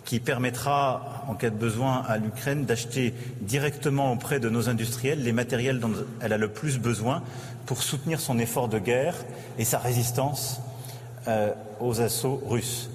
qui 0.04 0.20
permettra, 0.20 1.24
en 1.28 1.34
cas 1.34 1.50
de 1.50 1.56
besoin, 1.56 2.04
à 2.06 2.16
l'Ukraine 2.18 2.64
d'acheter 2.64 3.12
directement 3.40 4.12
auprès 4.12 4.40
de 4.40 4.48
nos 4.48 4.68
industriels 4.68 5.22
les 5.22 5.32
matériels 5.32 5.80
dont 5.80 5.92
elle 6.20 6.32
a 6.32 6.38
le 6.38 6.48
plus 6.48 6.78
besoin 6.78 7.22
pour 7.66 7.82
soutenir 7.82 8.20
son 8.20 8.38
effort 8.38 8.68
de 8.68 8.78
guerre 8.78 9.16
et 9.58 9.64
sa 9.64 9.78
résistance 9.78 10.60
euh, 11.28 11.52
aux 11.80 12.00
assauts 12.00 12.40
russes. 12.46 12.88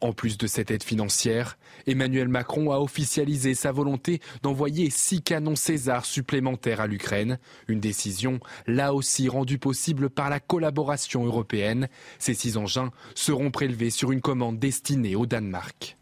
En 0.00 0.12
plus 0.12 0.38
de 0.38 0.46
cette 0.46 0.70
aide 0.70 0.84
financière, 0.84 1.58
Emmanuel 1.88 2.28
Macron 2.28 2.70
a 2.70 2.78
officialisé 2.78 3.54
sa 3.54 3.72
volonté 3.72 4.20
d'envoyer 4.42 4.90
six 4.90 5.22
canons 5.22 5.56
César 5.56 6.04
supplémentaires 6.04 6.80
à 6.80 6.86
l'Ukraine, 6.86 7.38
une 7.66 7.80
décision 7.80 8.38
là 8.68 8.94
aussi 8.94 9.28
rendue 9.28 9.58
possible 9.58 10.08
par 10.08 10.30
la 10.30 10.38
collaboration 10.38 11.24
européenne. 11.24 11.88
Ces 12.20 12.34
six 12.34 12.56
engins 12.56 12.92
seront 13.16 13.50
prélevés 13.50 13.90
sur 13.90 14.12
une 14.12 14.20
commande 14.20 14.60
destinée 14.60 15.16
au 15.16 15.26
Danemark. 15.26 15.96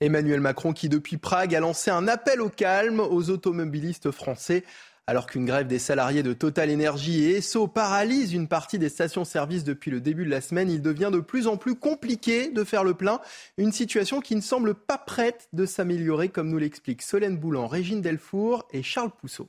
Emmanuel 0.00 0.40
Macron 0.40 0.74
qui 0.74 0.90
depuis 0.90 1.16
Prague 1.16 1.54
a 1.54 1.60
lancé 1.60 1.90
un 1.90 2.06
appel 2.06 2.42
au 2.42 2.50
calme 2.50 3.00
aux 3.00 3.30
automobilistes 3.30 4.10
français 4.10 4.64
alors 5.08 5.26
qu'une 5.26 5.44
grève 5.44 5.68
des 5.68 5.78
salariés 5.78 6.24
de 6.24 6.32
Total 6.32 6.68
Energy 6.72 7.22
et 7.22 7.36
Esso 7.36 7.68
paralyse 7.68 8.32
une 8.32 8.48
partie 8.48 8.78
des 8.78 8.88
stations-service 8.88 9.62
depuis 9.62 9.92
le 9.92 10.00
début 10.00 10.24
de 10.24 10.30
la 10.30 10.40
semaine, 10.40 10.68
il 10.68 10.82
devient 10.82 11.10
de 11.12 11.20
plus 11.20 11.46
en 11.46 11.56
plus 11.56 11.76
compliqué 11.76 12.50
de 12.50 12.64
faire 12.64 12.82
le 12.82 12.94
plein. 12.94 13.20
Une 13.56 13.70
situation 13.70 14.20
qui 14.20 14.34
ne 14.34 14.40
semble 14.40 14.74
pas 14.74 14.98
prête 14.98 15.48
de 15.52 15.64
s'améliorer, 15.64 16.28
comme 16.28 16.48
nous 16.48 16.58
l'expliquent 16.58 17.02
Solène 17.02 17.36
Boulan, 17.36 17.68
Régine 17.68 18.00
Delfour 18.00 18.66
et 18.72 18.82
Charles 18.82 19.12
Pousseau. 19.12 19.48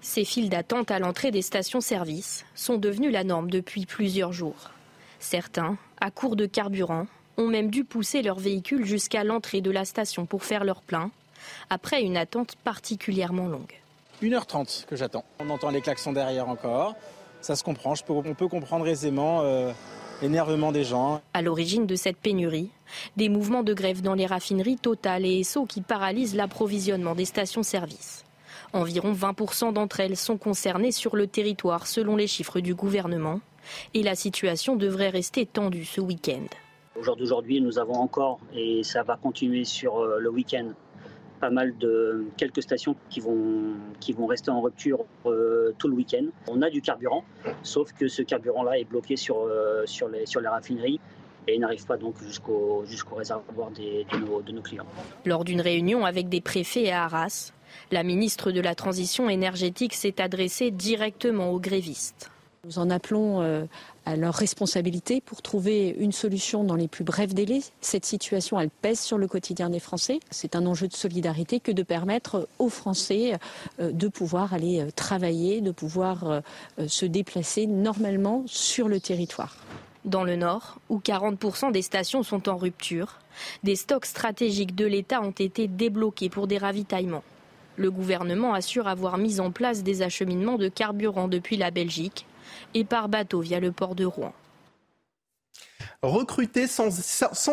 Ces 0.00 0.24
files 0.24 0.48
d'attente 0.48 0.90
à 0.90 0.98
l'entrée 0.98 1.30
des 1.30 1.42
stations-service 1.42 2.46
sont 2.54 2.78
devenues 2.78 3.10
la 3.10 3.24
norme 3.24 3.50
depuis 3.50 3.84
plusieurs 3.84 4.32
jours. 4.32 4.70
Certains, 5.18 5.76
à 6.00 6.10
court 6.10 6.36
de 6.36 6.46
carburant, 6.46 7.06
ont 7.36 7.48
même 7.48 7.70
dû 7.70 7.84
pousser 7.84 8.22
leur 8.22 8.38
véhicule 8.38 8.86
jusqu'à 8.86 9.22
l'entrée 9.22 9.60
de 9.60 9.70
la 9.70 9.84
station 9.84 10.24
pour 10.24 10.44
faire 10.44 10.64
leur 10.64 10.80
plein 10.80 11.10
après 11.70 12.02
une 12.02 12.16
attente 12.16 12.56
particulièrement 12.56 13.46
longue. 13.46 13.72
1h30 14.22 14.86
que 14.86 14.96
j'attends. 14.96 15.24
On 15.40 15.50
entend 15.50 15.70
les 15.70 15.80
klaxons 15.80 16.12
derrière 16.12 16.48
encore. 16.48 16.94
Ça 17.40 17.54
se 17.54 17.62
comprend, 17.62 17.94
on 18.08 18.34
peut 18.34 18.48
comprendre 18.48 18.88
aisément 18.88 19.42
euh, 19.42 19.72
l'énervement 20.22 20.72
des 20.72 20.84
gens. 20.84 21.20
À 21.34 21.42
l'origine 21.42 21.86
de 21.86 21.94
cette 21.94 22.16
pénurie, 22.16 22.70
des 23.16 23.28
mouvements 23.28 23.62
de 23.62 23.74
grève 23.74 24.02
dans 24.02 24.14
les 24.14 24.26
raffineries 24.26 24.78
Total 24.78 25.24
et 25.24 25.40
Esso 25.40 25.66
qui 25.66 25.80
paralysent 25.80 26.34
l'approvisionnement 26.34 27.14
des 27.14 27.24
stations-service. 27.24 28.24
Environ 28.72 29.12
20% 29.12 29.72
d'entre 29.72 30.00
elles 30.00 30.16
sont 30.16 30.38
concernées 30.38 30.92
sur 30.92 31.16
le 31.16 31.26
territoire 31.26 31.86
selon 31.86 32.16
les 32.16 32.26
chiffres 32.26 32.60
du 32.60 32.74
gouvernement. 32.74 33.40
Et 33.94 34.02
la 34.02 34.14
situation 34.14 34.76
devrait 34.76 35.10
rester 35.10 35.44
tendue 35.44 35.84
ce 35.84 36.00
week-end. 36.00 36.46
Au 36.98 37.02
jour 37.02 37.16
d'aujourd'hui, 37.16 37.60
nous 37.60 37.78
avons 37.78 37.94
encore, 37.94 38.38
et 38.54 38.82
ça 38.82 39.02
va 39.02 39.16
continuer 39.16 39.64
sur 39.64 39.98
euh, 39.98 40.18
le 40.18 40.30
week-end, 40.30 40.70
pas 41.40 41.50
mal 41.50 41.76
de 41.78 42.24
quelques 42.36 42.62
stations 42.62 42.96
qui 43.10 43.20
vont, 43.20 44.26
rester 44.26 44.50
en 44.50 44.60
rupture 44.60 45.04
euh, 45.26 45.72
tout 45.78 45.88
le 45.88 45.94
week-end. 45.94 46.26
On 46.48 46.62
a 46.62 46.70
du 46.70 46.80
carburant, 46.80 47.24
sauf 47.62 47.92
que 47.92 48.08
ce 48.08 48.22
carburant-là 48.22 48.78
est 48.78 48.84
bloqué 48.84 49.16
sur, 49.16 49.38
euh, 49.38 49.84
les, 50.12 50.48
raffineries 50.48 51.00
et 51.48 51.58
n'arrive 51.58 51.86
pas 51.86 51.96
donc 51.96 52.16
jusqu'au 52.22 52.84
réservoir 53.14 53.70
de, 53.70 54.18
nos, 54.18 54.42
de 54.42 54.52
nos 54.52 54.62
clients. 54.62 54.86
Lors 55.24 55.44
d'une 55.44 55.60
réunion 55.60 56.04
avec 56.04 56.28
des 56.28 56.40
préfets 56.40 56.90
à 56.90 57.04
Arras, 57.04 57.52
la 57.92 58.02
ministre 58.02 58.50
de 58.50 58.60
la 58.60 58.74
Transition 58.74 59.28
énergétique 59.28 59.94
s'est 59.94 60.20
adressée 60.20 60.70
directement 60.70 61.50
aux 61.50 61.60
grévistes. 61.60 62.30
Nous 62.66 62.80
en 62.80 62.90
appelons 62.90 63.42
euh, 63.42 63.64
à 64.06 64.16
leur 64.16 64.34
responsabilité 64.34 65.20
pour 65.20 65.40
trouver 65.40 65.94
une 66.00 66.10
solution 66.10 66.64
dans 66.64 66.74
les 66.74 66.88
plus 66.88 67.04
brefs 67.04 67.32
délais. 67.32 67.60
Cette 67.80 68.04
situation, 68.04 68.58
elle 68.58 68.70
pèse 68.70 68.98
sur 68.98 69.18
le 69.18 69.28
quotidien 69.28 69.70
des 69.70 69.78
Français. 69.78 70.18
C'est 70.32 70.56
un 70.56 70.66
enjeu 70.66 70.88
de 70.88 70.92
solidarité 70.92 71.60
que 71.60 71.70
de 71.70 71.84
permettre 71.84 72.48
aux 72.58 72.68
Français 72.68 73.34
euh, 73.78 73.92
de 73.92 74.08
pouvoir 74.08 74.52
aller 74.52 74.80
euh, 74.80 74.90
travailler, 74.90 75.60
de 75.60 75.70
pouvoir 75.70 76.42
se 76.88 77.06
déplacer 77.06 77.66
normalement 77.66 78.42
sur 78.46 78.88
le 78.88 78.98
territoire. 78.98 79.56
Dans 80.04 80.24
le 80.24 80.34
Nord, 80.34 80.78
où 80.88 80.98
40% 80.98 81.70
des 81.70 81.82
stations 81.82 82.24
sont 82.24 82.48
en 82.48 82.56
rupture, 82.56 83.20
des 83.62 83.76
stocks 83.76 84.06
stratégiques 84.06 84.74
de 84.74 84.86
l'État 84.86 85.22
ont 85.22 85.30
été 85.30 85.68
débloqués 85.68 86.30
pour 86.30 86.48
des 86.48 86.58
ravitaillements. 86.58 87.22
Le 87.76 87.92
gouvernement 87.92 88.54
assure 88.54 88.88
avoir 88.88 89.18
mis 89.18 89.38
en 89.38 89.52
place 89.52 89.84
des 89.84 90.02
acheminements 90.02 90.56
de 90.56 90.68
carburant 90.68 91.28
depuis 91.28 91.56
la 91.56 91.70
Belgique 91.70 92.26
et 92.74 92.84
par 92.84 93.08
bateau 93.08 93.40
via 93.40 93.60
le 93.60 93.72
port 93.72 93.94
de 93.94 94.04
Rouen. 94.04 94.32
Recruter 96.02 96.66
sans, 96.66 96.90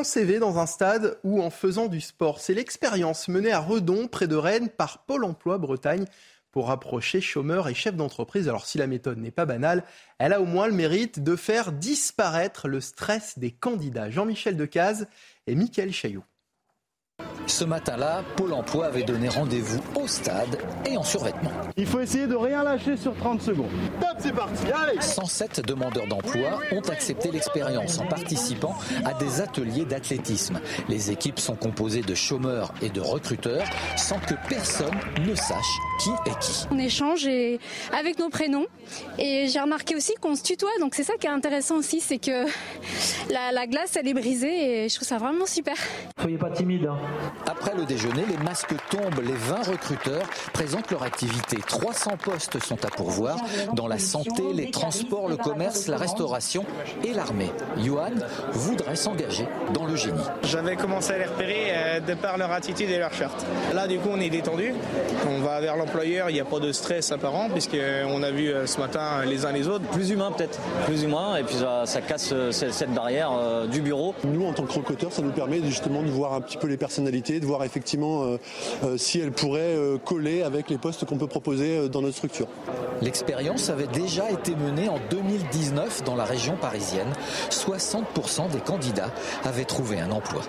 CV 0.03 0.39
dans 0.39 0.59
un 0.59 0.65
stade 0.65 1.17
ou 1.23 1.41
en 1.41 1.49
faisant 1.49 1.87
du 1.87 2.01
sport, 2.01 2.39
c'est 2.39 2.53
l'expérience 2.53 3.27
menée 3.27 3.51
à 3.51 3.59
Redon, 3.59 4.07
près 4.07 4.27
de 4.27 4.35
Rennes, 4.35 4.69
par 4.69 5.05
Pôle 5.05 5.23
Emploi 5.23 5.57
Bretagne 5.57 6.05
pour 6.51 6.67
rapprocher 6.67 7.19
chômeurs 7.19 7.67
et 7.67 7.73
chefs 7.73 7.95
d'entreprise. 7.95 8.47
Alors 8.47 8.65
si 8.65 8.77
la 8.77 8.85
méthode 8.85 9.17
n'est 9.17 9.31
pas 9.31 9.45
banale, 9.45 9.83
elle 10.19 10.33
a 10.33 10.41
au 10.41 10.45
moins 10.45 10.67
le 10.67 10.73
mérite 10.73 11.23
de 11.23 11.35
faire 11.35 11.71
disparaître 11.71 12.67
le 12.67 12.79
stress 12.79 13.39
des 13.39 13.51
candidats. 13.51 14.11
Jean-Michel 14.11 14.55
Decaze 14.55 15.07
et 15.47 15.55
Mickaël 15.55 15.91
Chaillot. 15.91 16.23
Ce 17.47 17.65
matin-là, 17.65 18.23
Pôle 18.35 18.53
emploi 18.53 18.87
avait 18.87 19.03
donné 19.03 19.29
rendez-vous 19.29 19.79
au 19.95 20.07
stade 20.07 20.57
et 20.85 20.97
en 20.97 21.03
survêtement. 21.03 21.51
Il 21.77 21.85
faut 21.85 21.99
essayer 21.99 22.25
de 22.25 22.35
rien 22.35 22.63
lâcher 22.63 22.97
sur 22.97 23.15
30 23.15 23.41
secondes. 23.41 23.69
Top, 23.99 24.15
c'est 24.17 24.33
parti, 24.33 24.65
allez 24.71 24.99
107 24.99 25.61
demandeurs 25.67 26.07
d'emploi 26.07 26.59
ont 26.71 26.89
accepté 26.89 27.31
l'expérience 27.31 27.99
en 27.99 28.05
participant 28.05 28.75
à 29.05 29.13
des 29.13 29.41
ateliers 29.41 29.85
d'athlétisme. 29.85 30.59
Les 30.89 31.11
équipes 31.11 31.39
sont 31.39 31.55
composées 31.55 32.01
de 32.01 32.15
chômeurs 32.15 32.73
et 32.81 32.89
de 32.89 33.01
recruteurs 33.01 33.67
sans 33.97 34.19
que 34.19 34.33
personne 34.49 34.97
ne 35.23 35.35
sache 35.35 35.79
qui 36.03 36.29
est 36.29 36.39
qui. 36.39 36.67
On 36.71 36.79
échange 36.79 37.27
avec 37.91 38.19
nos 38.19 38.29
prénoms 38.29 38.65
et 39.17 39.47
j'ai 39.47 39.59
remarqué 39.59 39.95
aussi 39.95 40.13
qu'on 40.19 40.35
se 40.35 40.43
tutoie, 40.43 40.69
donc 40.79 40.95
c'est 40.95 41.03
ça 41.03 41.13
qui 41.19 41.27
est 41.27 41.31
intéressant 41.31 41.77
aussi, 41.77 41.99
c'est 41.99 42.17
que 42.17 42.45
la, 43.31 43.51
la, 43.51 43.67
glace 43.67 43.95
elle 43.95 44.07
est 44.07 44.13
brisée 44.13 44.83
et 44.83 44.89
je 44.89 44.95
trouve 44.95 45.07
ça 45.07 45.17
vraiment 45.17 45.45
super. 45.45 45.75
Soyez 46.19 46.37
pas 46.37 46.49
timide. 46.49 46.87
Hein. 46.87 46.97
Après 47.47 47.75
le 47.75 47.85
déjeuner, 47.85 48.23
les 48.27 48.37
masques 48.37 48.75
tombent. 48.89 49.21
Les 49.23 49.33
20 49.33 49.71
recruteurs 49.71 50.27
présentent 50.53 50.91
leur 50.91 51.03
activité. 51.03 51.57
300 51.65 52.17
postes 52.23 52.63
sont 52.63 52.83
à 52.85 52.89
pourvoir 52.89 53.37
dans 53.73 53.87
la 53.87 53.99
santé, 53.99 54.43
les 54.53 54.71
transports, 54.71 55.29
le 55.29 55.37
commerce, 55.37 55.87
la 55.87 55.97
restauration 55.97 56.65
et 57.03 57.13
l'armée. 57.13 57.51
Johan 57.83 58.11
voudrait 58.51 58.95
s'engager 58.95 59.47
dans 59.73 59.85
le 59.85 59.95
génie. 59.95 60.23
J'avais 60.43 60.75
commencé 60.75 61.13
à 61.13 61.17
les 61.17 61.25
repérer 61.25 61.67
euh, 61.69 61.99
de 61.99 62.13
par 62.13 62.37
leur 62.37 62.51
attitude 62.51 62.89
et 62.89 62.97
leur 62.97 63.13
shirt. 63.13 63.45
Là, 63.73 63.87
du 63.87 63.99
coup, 63.99 64.09
on 64.11 64.19
est 64.19 64.29
détendu. 64.29 64.73
On 65.27 65.39
va 65.41 65.61
vers 65.61 65.77
Il 66.03 66.33
n'y 66.33 66.39
a 66.39 66.45
pas 66.45 66.59
de 66.59 66.71
stress 66.71 67.11
apparent 67.11 67.49
puisqu'on 67.49 68.23
a 68.23 68.31
vu 68.31 68.49
euh, 68.49 68.65
ce 68.65 68.79
matin 68.79 69.23
les 69.25 69.45
uns 69.45 69.51
les 69.51 69.67
autres. 69.67 69.85
Plus 69.85 70.09
humain 70.11 70.31
peut-être, 70.35 70.59
plus 70.85 71.03
humain. 71.03 71.35
Et 71.37 71.43
puis 71.43 71.55
ça, 71.55 72.01
casse 72.01 72.31
euh, 72.33 72.51
cette 72.51 72.93
barrière 72.93 73.31
du 73.67 73.81
bureau. 73.81 74.15
Nous, 74.23 74.45
en 74.45 74.53
tant 74.53 74.63
que 74.63 74.73
recruteurs, 74.73 75.11
ça 75.11 75.21
nous 75.21 75.31
permet 75.31 75.61
justement 75.63 76.01
de 76.01 76.09
voir 76.09 76.33
un 76.33 76.41
petit 76.41 76.57
peu 76.57 76.67
les 76.67 76.77
personnalités 76.77 77.39
de 77.39 77.45
voir 77.45 77.63
effectivement 77.63 78.23
euh, 78.23 78.37
euh, 78.83 78.97
si 78.97 79.19
elle 79.19 79.31
pourrait 79.31 79.75
euh, 79.75 79.97
coller 79.97 80.43
avec 80.43 80.69
les 80.69 80.77
postes 80.77 81.05
qu'on 81.05 81.17
peut 81.17 81.27
proposer 81.27 81.89
dans 81.89 82.01
notre 82.01 82.17
structure. 82.17 82.47
L'expérience 83.01 83.69
avait 83.69 83.87
déjà 83.87 84.29
été 84.31 84.55
menée 84.55 84.89
en 84.89 84.99
2019 85.09 86.03
dans 86.03 86.15
la 86.15 86.25
région 86.25 86.55
parisienne. 86.55 87.11
60% 87.49 88.49
des 88.51 88.59
candidats 88.59 89.11
avaient 89.43 89.65
trouvé 89.65 89.99
un 89.99 90.11
emploi. 90.11 90.41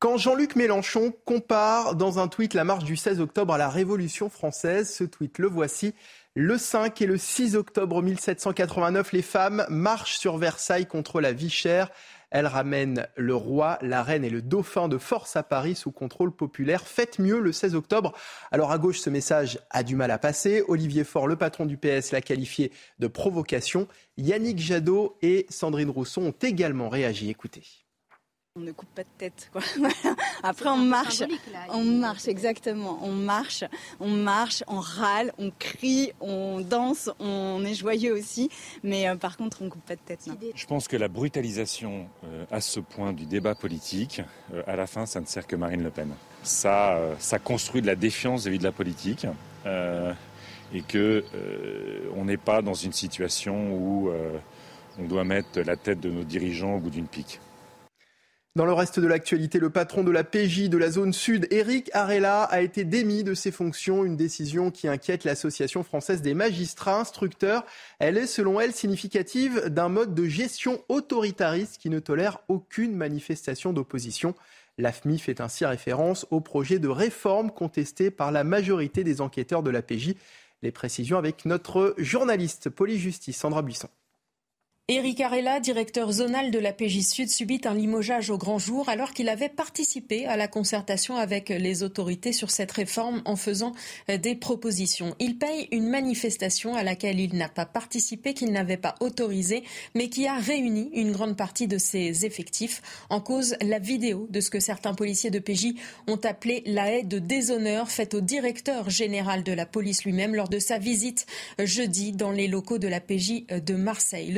Quand 0.00 0.16
Jean-Luc 0.16 0.54
Mélenchon 0.54 1.12
compare 1.24 1.96
dans 1.96 2.20
un 2.20 2.28
tweet 2.28 2.54
la 2.54 2.62
marche 2.62 2.84
du 2.84 2.94
16 2.94 3.18
octobre 3.18 3.54
à 3.54 3.58
la 3.58 3.68
Révolution 3.68 4.30
française, 4.30 4.94
ce 4.94 5.02
tweet 5.02 5.38
le 5.38 5.48
voici. 5.48 5.92
Le 6.36 6.56
5 6.56 7.02
et 7.02 7.06
le 7.06 7.18
6 7.18 7.56
octobre 7.56 8.00
1789, 8.00 9.10
les 9.10 9.22
femmes 9.22 9.66
marchent 9.68 10.16
sur 10.16 10.36
Versailles 10.36 10.86
contre 10.86 11.20
la 11.20 11.32
vie 11.32 11.50
chère. 11.50 11.90
Elle 12.30 12.46
ramène 12.46 13.08
le 13.16 13.34
roi, 13.34 13.76
la 13.82 14.04
reine 14.04 14.22
et 14.22 14.30
le 14.30 14.40
dauphin 14.40 14.86
de 14.86 14.98
force 14.98 15.34
à 15.34 15.42
Paris 15.42 15.74
sous 15.74 15.90
contrôle 15.90 16.30
populaire. 16.30 16.86
Faites 16.86 17.18
mieux 17.18 17.40
le 17.40 17.50
16 17.50 17.74
octobre. 17.74 18.14
Alors 18.52 18.70
à 18.70 18.78
gauche, 18.78 19.00
ce 19.00 19.10
message 19.10 19.58
a 19.70 19.82
du 19.82 19.96
mal 19.96 20.12
à 20.12 20.18
passer. 20.18 20.62
Olivier 20.68 21.02
Faure, 21.02 21.26
le 21.26 21.34
patron 21.34 21.66
du 21.66 21.76
PS, 21.76 22.12
l'a 22.12 22.20
qualifié 22.20 22.70
de 23.00 23.08
provocation. 23.08 23.88
Yannick 24.16 24.60
Jadot 24.60 25.18
et 25.22 25.46
Sandrine 25.48 25.90
Rousseau 25.90 26.20
ont 26.20 26.34
également 26.40 26.88
réagi. 26.88 27.30
Écoutez. 27.30 27.87
On 28.58 28.62
ne 28.62 28.72
coupe 28.72 28.88
pas 28.88 29.04
de 29.04 29.08
tête. 29.16 29.50
Quoi. 29.52 29.62
Après, 30.42 30.68
on 30.68 30.78
marche. 30.78 31.22
On 31.68 31.84
marche, 31.84 32.26
exactement. 32.26 32.98
On 33.02 33.12
marche, 33.12 33.62
on 34.00 34.08
marche, 34.08 34.64
on 34.66 34.80
râle, 34.80 35.32
on 35.38 35.52
crie, 35.56 36.12
on 36.20 36.60
danse, 36.60 37.08
on 37.20 37.64
est 37.64 37.74
joyeux 37.74 38.14
aussi. 38.14 38.50
Mais 38.82 39.08
euh, 39.08 39.14
par 39.14 39.36
contre, 39.36 39.62
on 39.62 39.68
coupe 39.68 39.84
pas 39.84 39.94
de 39.94 40.00
tête. 40.04 40.28
Je 40.56 40.66
pense 40.66 40.88
que 40.88 40.96
la 40.96 41.06
brutalisation 41.06 42.08
euh, 42.24 42.44
à 42.50 42.60
ce 42.60 42.80
point 42.80 43.12
du 43.12 43.26
débat 43.26 43.54
politique, 43.54 44.22
euh, 44.52 44.62
à 44.66 44.74
la 44.74 44.88
fin, 44.88 45.06
ça 45.06 45.20
ne 45.20 45.26
sert 45.26 45.46
que 45.46 45.54
Marine 45.54 45.84
Le 45.84 45.90
Pen. 45.90 46.10
Ça, 46.42 46.98
ça 47.20 47.38
construit 47.38 47.80
de 47.80 47.86
la 47.86 47.96
défiance 47.96 48.42
vis-à-vis 48.42 48.58
de 48.58 48.64
la 48.64 48.72
politique. 48.72 49.26
et 50.74 50.82
que 50.82 51.24
on 52.16 52.24
n'est 52.24 52.36
pas 52.36 52.62
dans 52.62 52.74
une 52.74 52.92
situation 52.92 53.72
où 53.72 54.10
on 54.98 55.04
doit 55.04 55.24
mettre 55.24 55.60
la 55.60 55.76
tête 55.76 56.00
de 56.00 56.10
nos 56.10 56.24
dirigeants 56.24 56.76
au 56.76 56.78
bout 56.78 56.90
d'une 56.90 57.06
pique. 57.06 57.40
Dans 58.56 58.64
le 58.64 58.72
reste 58.72 58.98
de 58.98 59.06
l'actualité, 59.06 59.60
le 59.60 59.70
patron 59.70 60.02
de 60.02 60.10
la 60.10 60.24
PJ 60.24 60.68
de 60.68 60.78
la 60.78 60.90
zone 60.90 61.12
sud, 61.12 61.46
Eric 61.50 61.90
Arella, 61.92 62.42
a 62.42 62.60
été 62.60 62.84
démis 62.84 63.22
de 63.22 63.34
ses 63.34 63.52
fonctions, 63.52 64.04
une 64.04 64.16
décision 64.16 64.70
qui 64.70 64.88
inquiète 64.88 65.22
l'Association 65.24 65.84
française 65.84 66.22
des 66.22 66.34
magistrats 66.34 66.98
instructeurs. 66.98 67.64
Elle 68.00 68.16
est, 68.16 68.26
selon 68.26 68.58
elle, 68.58 68.72
significative 68.72 69.66
d'un 69.66 69.88
mode 69.88 70.14
de 70.14 70.24
gestion 70.24 70.82
autoritariste 70.88 71.78
qui 71.78 71.88
ne 71.88 72.00
tolère 72.00 72.40
aucune 72.48 72.96
manifestation 72.96 73.72
d'opposition. 73.72 74.34
L'AFMI 74.78 75.18
fait 75.18 75.40
ainsi 75.40 75.64
référence 75.64 76.26
au 76.30 76.40
projet 76.40 76.78
de 76.78 76.88
réforme 76.88 77.50
contesté 77.50 78.10
par 78.10 78.32
la 78.32 78.44
majorité 78.44 79.04
des 79.04 79.20
enquêteurs 79.20 79.62
de 79.62 79.70
la 79.70 79.82
PJ. 79.82 80.14
Les 80.62 80.72
précisions 80.72 81.18
avec 81.18 81.44
notre 81.44 81.94
journaliste 81.98 82.70
police-justice, 82.70 83.36
Sandra 83.36 83.62
Buisson. 83.62 83.88
Éric 84.90 85.20
Arella, 85.20 85.60
directeur 85.60 86.10
zonal 86.10 86.50
de 86.50 86.58
la 86.58 86.72
PJ 86.72 87.02
Sud, 87.02 87.28
subit 87.28 87.60
un 87.66 87.74
limogeage 87.74 88.30
au 88.30 88.38
grand 88.38 88.58
jour 88.58 88.88
alors 88.88 89.12
qu'il 89.12 89.28
avait 89.28 89.50
participé 89.50 90.24
à 90.24 90.38
la 90.38 90.48
concertation 90.48 91.16
avec 91.16 91.50
les 91.50 91.82
autorités 91.82 92.32
sur 92.32 92.50
cette 92.50 92.72
réforme 92.72 93.20
en 93.26 93.36
faisant 93.36 93.74
des 94.08 94.34
propositions. 94.34 95.14
Il 95.18 95.36
paye 95.36 95.68
une 95.72 95.90
manifestation 95.90 96.74
à 96.74 96.84
laquelle 96.84 97.20
il 97.20 97.36
n'a 97.36 97.50
pas 97.50 97.66
participé, 97.66 98.32
qu'il 98.32 98.50
n'avait 98.50 98.78
pas 98.78 98.94
autorisée, 99.00 99.62
mais 99.94 100.08
qui 100.08 100.26
a 100.26 100.38
réuni 100.38 100.88
une 100.94 101.12
grande 101.12 101.36
partie 101.36 101.68
de 101.68 101.76
ses 101.76 102.24
effectifs. 102.24 102.80
En 103.10 103.20
cause, 103.20 103.56
la 103.60 103.80
vidéo 103.80 104.26
de 104.30 104.40
ce 104.40 104.48
que 104.48 104.58
certains 104.58 104.94
policiers 104.94 105.30
de 105.30 105.38
PJ 105.38 105.74
ont 106.06 106.20
appelé 106.24 106.62
la 106.64 106.90
haie 106.90 107.02
de 107.02 107.18
déshonneur 107.18 107.90
faite 107.90 108.14
au 108.14 108.22
directeur 108.22 108.88
général 108.88 109.42
de 109.42 109.52
la 109.52 109.66
police 109.66 110.06
lui-même 110.06 110.34
lors 110.34 110.48
de 110.48 110.58
sa 110.58 110.78
visite 110.78 111.26
jeudi 111.58 112.12
dans 112.12 112.32
les 112.32 112.48
locaux 112.48 112.78
de 112.78 112.88
la 112.88 113.00
PJ 113.00 113.44
de 113.48 113.74
Marseille. 113.74 114.30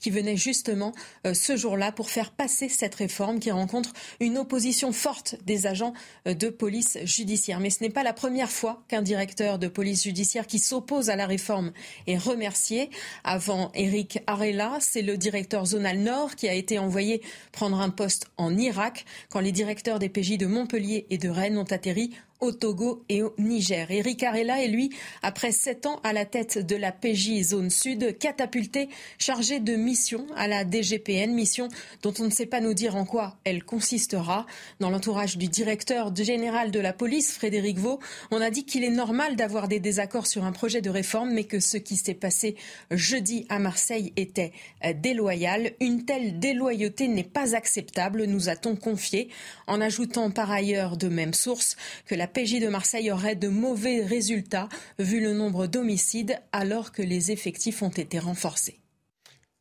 Qui 0.00 0.10
venait 0.10 0.36
justement 0.36 0.92
euh, 1.26 1.34
ce 1.34 1.56
jour-là 1.56 1.92
pour 1.92 2.10
faire 2.10 2.30
passer 2.30 2.68
cette 2.68 2.94
réforme 2.94 3.38
qui 3.38 3.50
rencontre 3.50 3.92
une 4.20 4.38
opposition 4.38 4.92
forte 4.92 5.36
des 5.44 5.66
agents 5.66 5.94
euh, 6.26 6.34
de 6.34 6.48
police 6.48 6.98
judiciaire. 7.04 7.60
Mais 7.60 7.70
ce 7.70 7.82
n'est 7.82 7.90
pas 7.90 8.02
la 8.02 8.12
première 8.12 8.50
fois 8.50 8.82
qu'un 8.88 9.02
directeur 9.02 9.58
de 9.58 9.68
police 9.68 10.04
judiciaire 10.04 10.46
qui 10.46 10.58
s'oppose 10.58 11.10
à 11.10 11.16
la 11.16 11.26
réforme 11.26 11.72
est 12.06 12.18
remercié. 12.18 12.90
Avant 13.24 13.70
Eric 13.74 14.20
Arella, 14.26 14.78
c'est 14.80 15.02
le 15.02 15.16
directeur 15.16 15.66
zonal 15.66 15.98
Nord 15.98 16.36
qui 16.36 16.48
a 16.48 16.54
été 16.54 16.78
envoyé 16.78 17.22
prendre 17.52 17.80
un 17.80 17.90
poste 17.90 18.26
en 18.36 18.56
Irak 18.56 19.04
quand 19.30 19.40
les 19.40 19.52
directeurs 19.52 19.98
des 19.98 20.08
PJ 20.08 20.38
de 20.38 20.46
Montpellier 20.46 21.06
et 21.10 21.18
de 21.18 21.28
Rennes 21.28 21.58
ont 21.58 21.64
atterri 21.64 22.12
au 22.40 22.52
Togo 22.52 23.04
et 23.08 23.22
au 23.22 23.34
Niger. 23.38 23.90
Eric 23.90 24.22
Arella 24.22 24.62
est 24.62 24.68
lui, 24.68 24.90
après 25.22 25.52
sept 25.52 25.86
ans 25.86 26.00
à 26.04 26.12
la 26.12 26.24
tête 26.24 26.58
de 26.58 26.76
la 26.76 26.92
PJ 26.92 27.42
Zone 27.42 27.70
Sud, 27.70 28.16
catapulté, 28.18 28.88
chargé 29.18 29.58
de 29.60 29.74
mission 29.74 30.26
à 30.36 30.46
la 30.46 30.64
DGPN, 30.64 31.32
mission 31.32 31.68
dont 32.02 32.14
on 32.20 32.24
ne 32.24 32.30
sait 32.30 32.46
pas 32.46 32.60
nous 32.60 32.74
dire 32.74 32.96
en 32.96 33.04
quoi 33.04 33.36
elle 33.44 33.64
consistera. 33.64 34.46
Dans 34.78 34.90
l'entourage 34.90 35.36
du 35.36 35.48
directeur 35.48 36.14
général 36.14 36.70
de 36.70 36.80
la 36.80 36.92
police, 36.92 37.32
Frédéric 37.32 37.78
Vaux, 37.78 37.98
on 38.30 38.40
a 38.40 38.50
dit 38.50 38.64
qu'il 38.64 38.84
est 38.84 38.90
normal 38.90 39.34
d'avoir 39.34 39.66
des 39.66 39.80
désaccords 39.80 40.26
sur 40.26 40.44
un 40.44 40.52
projet 40.52 40.80
de 40.80 40.90
réforme, 40.90 41.32
mais 41.32 41.44
que 41.44 41.60
ce 41.60 41.76
qui 41.76 41.96
s'est 41.96 42.14
passé 42.14 42.54
jeudi 42.92 43.46
à 43.48 43.58
Marseille 43.58 44.12
était 44.16 44.52
déloyal. 44.94 45.72
Une 45.80 46.04
telle 46.04 46.38
déloyauté 46.38 47.08
n'est 47.08 47.24
pas 47.24 47.56
acceptable, 47.56 48.24
nous 48.24 48.48
a-t-on 48.48 48.76
confié, 48.76 49.28
en 49.66 49.80
ajoutant 49.80 50.30
par 50.30 50.50
ailleurs 50.50 50.96
de 50.96 51.08
même 51.08 51.34
source 51.34 51.76
que 52.06 52.14
la 52.14 52.27
PJ 52.28 52.60
de 52.60 52.68
Marseille 52.68 53.10
aurait 53.10 53.34
de 53.34 53.48
mauvais 53.48 54.04
résultats 54.04 54.68
vu 54.98 55.20
le 55.20 55.32
nombre 55.32 55.66
d'homicides 55.66 56.38
alors 56.52 56.92
que 56.92 57.02
les 57.02 57.32
effectifs 57.32 57.82
ont 57.82 57.88
été 57.88 58.18
renforcés. 58.18 58.78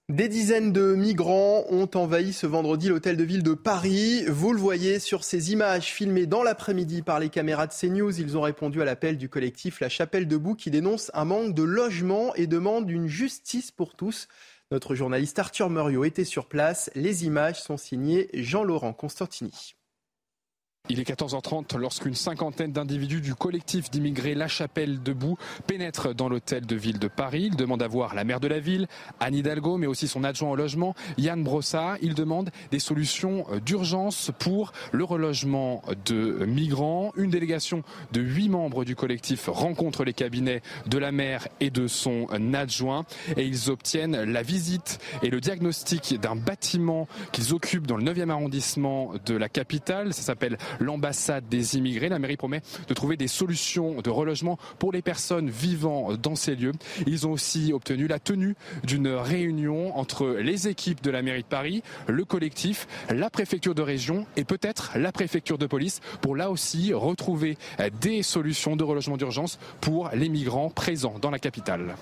Des 0.09 0.29
dizaines 0.29 0.71
de 0.71 0.95
migrants 0.95 1.65
ont 1.69 1.89
envahi 1.93 2.31
ce 2.31 2.47
vendredi 2.47 2.87
l'hôtel 2.87 3.17
de 3.17 3.25
ville 3.25 3.43
de 3.43 3.53
Paris. 3.53 4.23
Vous 4.29 4.53
le 4.53 4.59
voyez 4.59 4.99
sur 4.99 5.25
ces 5.25 5.51
images 5.51 5.87
filmées 5.87 6.25
dans 6.25 6.43
l'après-midi 6.43 7.01
par 7.01 7.19
les 7.19 7.27
caméras 7.27 7.67
de 7.67 7.73
CNews. 7.73 8.17
Ils 8.17 8.37
ont 8.37 8.41
répondu 8.41 8.81
à 8.81 8.85
l'appel 8.85 9.17
du 9.17 9.27
collectif 9.27 9.81
La 9.81 9.89
Chapelle 9.89 10.25
Debout 10.25 10.55
qui 10.55 10.71
dénonce 10.71 11.11
un 11.13 11.25
manque 11.25 11.53
de 11.53 11.63
logement 11.63 12.33
et 12.35 12.47
demande 12.47 12.89
une 12.89 13.07
justice 13.07 13.69
pour 13.71 13.95
tous. 13.95 14.29
Notre 14.71 14.95
journaliste 14.95 15.39
Arthur 15.39 15.69
Muriot 15.69 16.05
était 16.05 16.23
sur 16.23 16.47
place. 16.47 16.89
Les 16.95 17.25
images 17.25 17.61
sont 17.61 17.75
signées 17.75 18.29
Jean-Laurent 18.33 18.93
Constantini. 18.93 19.76
Il 20.89 21.01
est 21.01 21.09
14h30 21.09 21.77
lorsqu'une 21.77 22.15
cinquantaine 22.15 22.71
d'individus 22.71 23.19
du 23.19 23.35
collectif 23.35 23.91
d'immigrés 23.91 24.35
La 24.35 24.47
Chapelle 24.47 25.03
Debout 25.03 25.37
pénètrent 25.65 26.15
dans 26.15 26.29
l'hôtel 26.29 26.65
de 26.65 26.75
ville 26.77 26.97
de 26.97 27.09
Paris. 27.09 27.49
Ils 27.51 27.57
demandent 27.57 27.83
à 27.83 27.89
voir 27.89 28.15
la 28.15 28.23
maire 28.23 28.39
de 28.39 28.47
la 28.47 28.59
ville, 28.59 28.87
Anne 29.19 29.35
Hidalgo, 29.35 29.77
mais 29.77 29.87
aussi 29.87 30.07
son 30.07 30.23
adjoint 30.23 30.51
au 30.51 30.55
logement, 30.55 30.95
Yann 31.17 31.43
Brossa. 31.43 31.97
Ils 32.01 32.13
demandent 32.13 32.51
des 32.71 32.79
solutions 32.79 33.45
d'urgence 33.65 34.31
pour 34.39 34.71
le 34.93 35.03
relogement 35.03 35.83
de 36.05 36.45
migrants. 36.45 37.11
Une 37.17 37.31
délégation 37.31 37.83
de 38.13 38.21
huit 38.21 38.47
membres 38.47 38.85
du 38.85 38.95
collectif 38.95 39.49
rencontre 39.51 40.05
les 40.05 40.13
cabinets 40.13 40.61
de 40.85 40.97
la 40.97 41.11
maire 41.11 41.49
et 41.59 41.69
de 41.69 41.87
son 41.87 42.27
adjoint 42.53 43.05
et 43.35 43.45
ils 43.45 43.69
obtiennent 43.69 44.23
la 44.23 44.41
visite 44.41 44.99
et 45.21 45.29
le 45.29 45.41
diagnostic 45.41 46.19
d'un 46.21 46.37
bâtiment 46.37 47.09
qu'ils 47.33 47.53
occupent 47.53 47.87
dans 47.87 47.97
le 47.97 48.03
9e 48.03 48.29
arrondissement 48.29 49.13
de 49.25 49.35
la 49.35 49.49
capitale. 49.49 50.13
Ça 50.13 50.21
s'appelle 50.21 50.57
l'ambassade 50.79 51.47
des 51.49 51.77
immigrés. 51.77 52.09
La 52.09 52.19
mairie 52.19 52.37
promet 52.37 52.61
de 52.87 52.93
trouver 52.93 53.17
des 53.17 53.27
solutions 53.27 54.01
de 54.01 54.09
relogement 54.09 54.57
pour 54.79 54.91
les 54.91 55.01
personnes 55.01 55.49
vivant 55.49 56.13
dans 56.15 56.35
ces 56.35 56.55
lieux. 56.55 56.73
Ils 57.05 57.27
ont 57.27 57.31
aussi 57.31 57.73
obtenu 57.73 58.07
la 58.07 58.19
tenue 58.19 58.55
d'une 58.83 59.09
réunion 59.09 59.97
entre 59.97 60.27
les 60.27 60.67
équipes 60.67 61.01
de 61.01 61.11
la 61.11 61.21
mairie 61.21 61.43
de 61.43 61.47
Paris, 61.47 61.83
le 62.07 62.25
collectif, 62.25 62.87
la 63.09 63.29
préfecture 63.29 63.75
de 63.75 63.81
région 63.81 64.25
et 64.35 64.43
peut-être 64.43 64.91
la 64.95 65.11
préfecture 65.11 65.57
de 65.57 65.65
police 65.65 65.99
pour 66.21 66.35
là 66.35 66.49
aussi 66.49 66.93
retrouver 66.93 67.57
des 68.01 68.23
solutions 68.23 68.75
de 68.75 68.83
relogement 68.83 69.17
d'urgence 69.17 69.59
pour 69.81 70.09
les 70.13 70.29
migrants 70.29 70.69
présents 70.69 71.19
dans 71.19 71.31
la 71.31 71.39
capitale. 71.39 71.95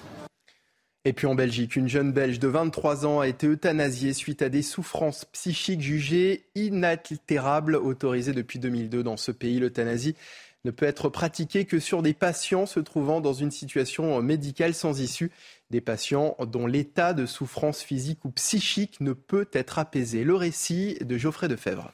Et 1.08 1.14
puis 1.14 1.28
en 1.28 1.36
Belgique, 1.36 1.76
une 1.76 1.88
jeune 1.88 2.12
Belge 2.12 2.39
de 2.39 2.47
23 2.47 3.06
ans 3.06 3.20
a 3.20 3.28
été 3.28 3.45
euthanasiée 3.45 4.12
suite 4.12 4.41
à 4.41 4.49
des 4.49 4.64
souffrances 4.64 5.24
psychiques 5.26 5.82
jugées 5.82 6.45
inaltérables, 6.56 7.76
autorisées 7.76 8.34
depuis 8.34 8.58
2002 8.58 9.03
dans 9.03 9.16
ce 9.16 9.32
pays. 9.32 9.60
L'euthanasie 9.60 10.16
ne 10.64 10.72
peut 10.72 10.88
être 10.88 11.10
pratiquée 11.10 11.66
que 11.66 11.80
sur 11.80 12.01
des 12.01 12.16
patients 12.16 12.66
se 12.66 12.80
trouvant 12.80 13.22
dans 13.22 13.34
une 13.34 13.51
situation 13.51 14.20
médicale 14.24 14.74
sans 14.74 14.99
issue, 14.99 15.32
des 15.70 15.80
patients 15.80 16.36
dont 16.47 16.66
l'état 16.66 17.14
de 17.14 17.28
souffrance 17.28 17.84
physique 17.84 18.26
ou 18.26 18.32
psychique 18.32 18.99
ne 18.99 19.14
peut 19.14 19.47
être 19.53 19.78
apaisé. 19.78 20.24
Le 20.24 20.34
récit 20.34 20.97
de 21.01 21.20
Geoffrey 21.20 21.47
Defebvre. 21.47 21.93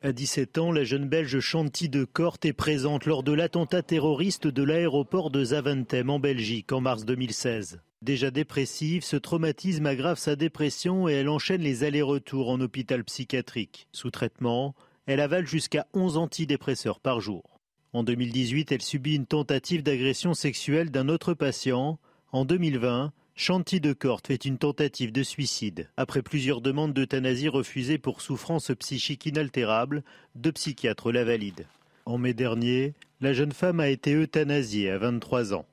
À 0.00 0.12
17 0.12 0.56
ans, 0.56 0.72
la 0.72 0.84
jeune 0.84 1.06
Belge 1.06 1.38
Chanty 1.38 1.90
de 1.90 2.04
Corte 2.04 2.46
est 2.46 2.54
présente 2.54 3.04
lors 3.04 3.22
de 3.22 3.32
l'attentat 3.32 3.82
terroriste 3.82 4.46
de 4.46 4.62
l'aéroport 4.62 5.30
de 5.30 5.44
Zaventem 5.44 6.08
en 6.08 6.18
Belgique 6.18 6.72
en 6.72 6.80
mars 6.80 7.04
2016. 7.04 7.82
Déjà 8.02 8.32
dépressive, 8.32 9.04
ce 9.04 9.14
traumatisme 9.14 9.86
aggrave 9.86 10.18
sa 10.18 10.34
dépression 10.34 11.08
et 11.08 11.12
elle 11.12 11.28
enchaîne 11.28 11.60
les 11.60 11.84
allers-retours 11.84 12.50
en 12.50 12.60
hôpital 12.60 13.04
psychiatrique. 13.04 13.86
Sous 13.92 14.10
traitement, 14.10 14.74
elle 15.06 15.20
avale 15.20 15.46
jusqu'à 15.46 15.86
11 15.94 16.16
antidépresseurs 16.16 16.98
par 16.98 17.20
jour. 17.20 17.60
En 17.92 18.02
2018, 18.02 18.72
elle 18.72 18.82
subit 18.82 19.14
une 19.14 19.26
tentative 19.26 19.84
d'agression 19.84 20.34
sexuelle 20.34 20.90
d'un 20.90 21.08
autre 21.08 21.32
patient. 21.34 22.00
En 22.32 22.44
2020, 22.44 23.12
Chanty 23.36 23.78
de 23.78 23.92
Corte 23.92 24.26
fait 24.26 24.44
une 24.46 24.58
tentative 24.58 25.12
de 25.12 25.22
suicide. 25.22 25.88
Après 25.96 26.22
plusieurs 26.22 26.60
demandes 26.60 26.94
d'euthanasie 26.94 27.48
refusées 27.48 27.98
pour 27.98 28.20
souffrance 28.20 28.72
psychique 28.80 29.26
inaltérable, 29.26 30.02
deux 30.34 30.52
psychiatres 30.52 31.12
la 31.12 31.22
valident. 31.22 31.66
En 32.04 32.18
mai 32.18 32.34
dernier, 32.34 32.94
la 33.20 33.32
jeune 33.32 33.52
femme 33.52 33.78
a 33.78 33.88
été 33.88 34.12
euthanasiée 34.12 34.90
à 34.90 34.98
23 34.98 35.54
ans. 35.54 35.66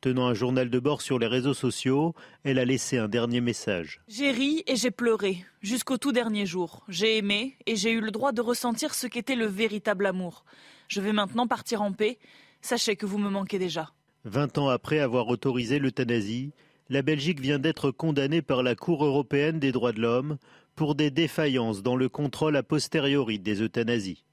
Tenant 0.00 0.28
un 0.28 0.34
journal 0.34 0.70
de 0.70 0.78
bord 0.78 1.02
sur 1.02 1.18
les 1.18 1.26
réseaux 1.26 1.52
sociaux, 1.52 2.14
elle 2.42 2.58
a 2.58 2.64
laissé 2.64 2.96
un 2.96 3.06
dernier 3.06 3.42
message. 3.42 4.00
J'ai 4.08 4.30
ri 4.30 4.62
et 4.66 4.74
j'ai 4.74 4.90
pleuré, 4.90 5.44
jusqu'au 5.60 5.98
tout 5.98 6.10
dernier 6.10 6.46
jour. 6.46 6.84
J'ai 6.88 7.18
aimé 7.18 7.58
et 7.66 7.76
j'ai 7.76 7.92
eu 7.92 8.00
le 8.00 8.10
droit 8.10 8.32
de 8.32 8.40
ressentir 8.40 8.94
ce 8.94 9.06
qu'était 9.06 9.36
le 9.36 9.44
véritable 9.44 10.06
amour. 10.06 10.46
Je 10.88 11.02
vais 11.02 11.12
maintenant 11.12 11.46
partir 11.46 11.82
en 11.82 11.92
paix. 11.92 12.18
Sachez 12.62 12.96
que 12.96 13.04
vous 13.04 13.18
me 13.18 13.28
manquez 13.28 13.58
déjà. 13.58 13.92
Vingt 14.24 14.56
ans 14.56 14.68
après 14.68 15.00
avoir 15.00 15.28
autorisé 15.28 15.78
l'euthanasie, 15.78 16.52
la 16.88 17.02
Belgique 17.02 17.40
vient 17.40 17.58
d'être 17.58 17.90
condamnée 17.90 18.40
par 18.40 18.62
la 18.62 18.74
Cour 18.74 19.04
européenne 19.04 19.60
des 19.60 19.70
droits 19.70 19.92
de 19.92 20.00
l'homme 20.00 20.38
pour 20.76 20.94
des 20.94 21.10
défaillances 21.10 21.82
dans 21.82 21.96
le 21.96 22.08
contrôle 22.08 22.56
a 22.56 22.62
posteriori 22.62 23.38
des 23.38 23.60
euthanasies. 23.60 24.24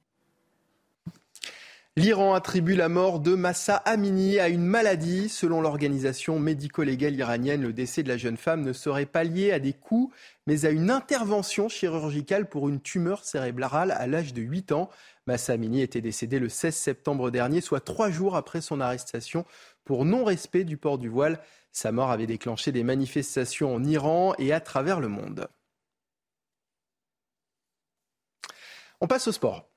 L'Iran 1.98 2.36
attribue 2.36 2.76
la 2.76 2.89
mort 2.89 3.20
de 3.20 3.34
Massa 3.34 3.78
Amini 3.78 4.38
à 4.38 4.50
une 4.50 4.62
maladie. 4.62 5.30
Selon 5.30 5.62
l'organisation 5.62 6.38
médico-légale 6.38 7.16
iranienne, 7.16 7.64
le 7.64 7.74
décès 7.74 8.04
de 8.04 8.08
la 8.08 8.18
jeune 8.18 8.38
femme 8.38 8.62
ne 8.62 8.72
serait 8.72 9.08
pas 9.08 9.24
lié 9.24 9.52
à 9.52 9.58
des 9.58 9.74
coups, 9.74 10.16
mais 10.45 10.66
à 10.66 10.70
une 10.70 10.91
intervention 10.91 11.70
chirurgicale 11.70 12.48
pour 12.48 12.70
une 12.70 12.82
tumeur 12.82 13.24
cérébrale 13.24 13.89
à 13.89 14.06
l'âge 14.06 14.36
de 14.36 14.43
8 14.43 14.74
ans. 14.74 14.91
Massa 15.26 15.54
Amini 15.54 15.82
était 15.82 16.02
décédé 16.02 16.38
le 16.38 16.50
16 16.50 16.76
septembre 16.76 17.32
dernier, 17.32 17.62
soit 17.62 17.80
trois 17.80 18.12
jours 18.12 18.36
après 18.36 18.62
son 18.62 18.80
arrestation 18.80 19.43
pour 19.84 20.06
non-respect 20.06 20.66
du 20.66 20.78
port 20.78 21.00
du 21.00 21.10
voile. 21.10 21.39
Sa 21.72 21.91
mort 21.91 22.12
avait 22.12 22.28
déclenché 22.28 22.72
des 22.72 22.84
manifestations 22.84 23.74
en 23.74 23.84
Iran 23.84 24.36
et 24.38 24.54
à 24.54 24.60
travers 24.60 25.00
le 25.00 25.08
monde. 25.08 25.48
On 29.02 29.08
passe 29.08 29.28
au 29.28 29.32
sport. 29.32 29.68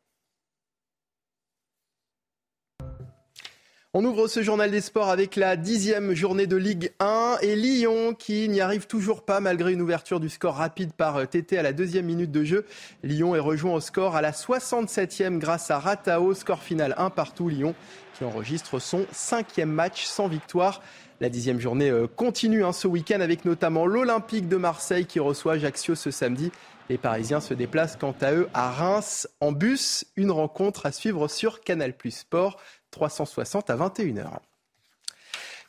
On 3.93 4.05
ouvre 4.05 4.29
ce 4.29 4.41
journal 4.41 4.71
des 4.71 4.83
sports 4.83 5.09
avec 5.09 5.35
la 5.35 5.57
dixième 5.57 6.15
journée 6.15 6.47
de 6.47 6.55
Ligue 6.55 6.93
1 7.01 7.39
et 7.43 7.57
Lyon 7.57 8.15
qui 8.15 8.49
n'y 8.49 8.61
arrive 8.61 8.87
toujours 8.87 9.23
pas 9.25 9.41
malgré 9.41 9.73
une 9.73 9.83
ouverture 9.83 10.21
du 10.21 10.29
score 10.29 10.55
rapide 10.55 10.93
par 10.93 11.27
Tété 11.27 11.59
à 11.59 11.63
la 11.63 11.73
deuxième 11.73 12.07
minute 12.07 12.31
de 12.31 12.45
jeu. 12.45 12.67
Lyon 13.03 13.35
est 13.35 13.41
rejoint 13.41 13.75
au 13.75 13.81
score 13.81 14.15
à 14.15 14.23
la 14.23 14.31
67e 14.31 15.39
grâce 15.39 15.73
à 15.73 15.81
Ratao. 15.81 16.35
Score 16.35 16.63
final 16.63 16.95
1 16.99 17.11
partout. 17.11 17.49
Lyon 17.49 17.75
qui 18.17 18.23
enregistre 18.23 18.79
son 18.79 19.07
cinquième 19.11 19.73
match 19.73 20.05
sans 20.05 20.29
victoire. 20.29 20.83
La 21.21 21.29
dixième 21.29 21.59
journée 21.59 21.91
euh, 21.91 22.07
continue 22.07 22.65
hein, 22.65 22.73
ce 22.73 22.87
week-end 22.87 23.21
avec 23.21 23.45
notamment 23.45 23.87
l'Olympique 23.87 24.49
de 24.49 24.57
Marseille 24.57 25.05
qui 25.05 25.19
reçoit 25.19 25.55
Ajaccio 25.55 25.97
ce 25.97 26.13
samedi. 26.13 26.53
Les 26.91 26.99
Parisiens 26.99 27.41
se 27.41 27.55
déplacent 27.55 27.97
quant 27.97 28.15
à 28.21 28.33
eux 28.33 28.49
à 28.55 28.71
Reims 28.71 29.29
en 29.41 29.53
bus. 29.53 30.07
Une 30.17 30.31
rencontre 30.31 30.87
à 30.87 30.93
suivre 30.93 31.29
sur 31.29 31.61
Canal 31.61 31.97
Plus 31.97 32.11
Sport. 32.11 32.61
360 32.91 33.71
à 33.71 33.77
21h. 33.77 34.41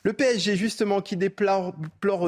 Le 0.04 0.12
PSG, 0.12 0.56
justement, 0.56 1.00
qui 1.00 1.16
déplore 1.16 1.72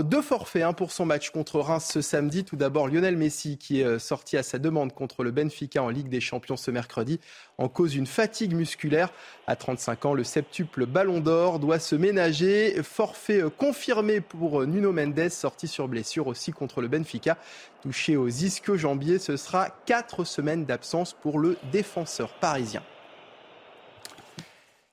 deux 0.04 0.22
forfaits 0.22 0.76
pour 0.76 0.92
son 0.92 1.06
match 1.06 1.30
contre 1.30 1.58
Reims 1.58 1.90
ce 1.92 2.00
samedi. 2.02 2.44
Tout 2.44 2.54
d'abord, 2.54 2.86
Lionel 2.86 3.16
Messi, 3.16 3.58
qui 3.58 3.80
est 3.80 3.84
euh, 3.84 3.98
sorti 3.98 4.36
à 4.36 4.44
sa 4.44 4.60
demande 4.60 4.92
contre 4.92 5.24
le 5.24 5.32
Benfica 5.32 5.82
en 5.82 5.88
Ligue 5.88 6.08
des 6.08 6.20
Champions 6.20 6.56
ce 6.56 6.70
mercredi, 6.70 7.18
en 7.58 7.68
cause 7.68 7.90
d'une 7.90 8.06
fatigue 8.06 8.54
musculaire. 8.54 9.12
À 9.48 9.56
35 9.56 10.06
ans, 10.06 10.14
le 10.14 10.22
septuple 10.22 10.86
Ballon 10.86 11.18
d'Or 11.18 11.58
doit 11.58 11.80
se 11.80 11.96
ménager. 11.96 12.80
Forfait 12.84 13.42
euh, 13.42 13.50
confirmé 13.50 14.20
pour 14.20 14.62
euh, 14.62 14.66
Nuno 14.66 14.92
Mendes, 14.92 15.28
sorti 15.28 15.66
sur 15.66 15.88
blessure 15.88 16.28
aussi 16.28 16.52
contre 16.52 16.80
le 16.80 16.86
Benfica. 16.86 17.36
Touché 17.82 18.16
aux 18.16 18.28
ischio-jambiers, 18.28 19.18
ce 19.18 19.36
sera 19.36 19.70
quatre 19.84 20.22
semaines 20.22 20.64
d'absence 20.64 21.12
pour 21.12 21.40
le 21.40 21.56
défenseur 21.72 22.34
parisien. 22.34 22.84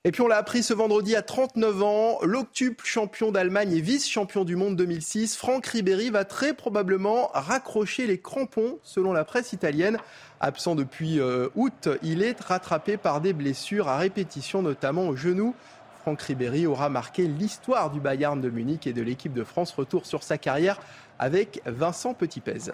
Et 0.04 0.10
puis 0.10 0.20
on 0.20 0.26
l'a 0.26 0.38
appris 0.38 0.64
ce 0.64 0.74
vendredi 0.74 1.14
à 1.14 1.22
39 1.22 1.82
ans, 1.84 2.18
l'octuple 2.22 2.84
champion 2.84 3.30
d'Allemagne 3.30 3.72
et 3.72 3.80
vice-champion 3.80 4.42
du 4.42 4.56
monde 4.56 4.74
2006, 4.74 5.36
Franck 5.36 5.64
Ribéry 5.66 6.10
va 6.10 6.24
très 6.24 6.54
probablement 6.54 7.30
raccrocher 7.34 8.08
les 8.08 8.18
crampons 8.18 8.80
selon 8.82 9.12
la 9.12 9.24
presse 9.24 9.52
italienne. 9.52 9.98
Absent 10.40 10.74
depuis 10.74 11.20
euh, 11.20 11.50
août, 11.54 11.88
il 12.02 12.24
est 12.24 12.40
rattrapé 12.40 12.96
par 12.96 13.20
des 13.20 13.32
blessures 13.32 13.86
à 13.86 13.96
répétition, 13.96 14.60
notamment 14.60 15.06
au 15.06 15.14
genou. 15.14 15.54
Franck 16.00 16.20
Ribéry 16.22 16.66
aura 16.66 16.88
marqué 16.88 17.28
l'histoire 17.28 17.92
du 17.92 18.00
Bayern 18.00 18.40
de 18.40 18.50
Munich 18.50 18.88
et 18.88 18.92
de 18.92 19.02
l'équipe 19.02 19.32
de 19.32 19.44
France. 19.44 19.70
Retour 19.70 20.04
sur 20.04 20.24
sa 20.24 20.36
carrière 20.36 20.80
avec 21.20 21.62
Vincent 21.64 22.12
Petitpez. 22.12 22.72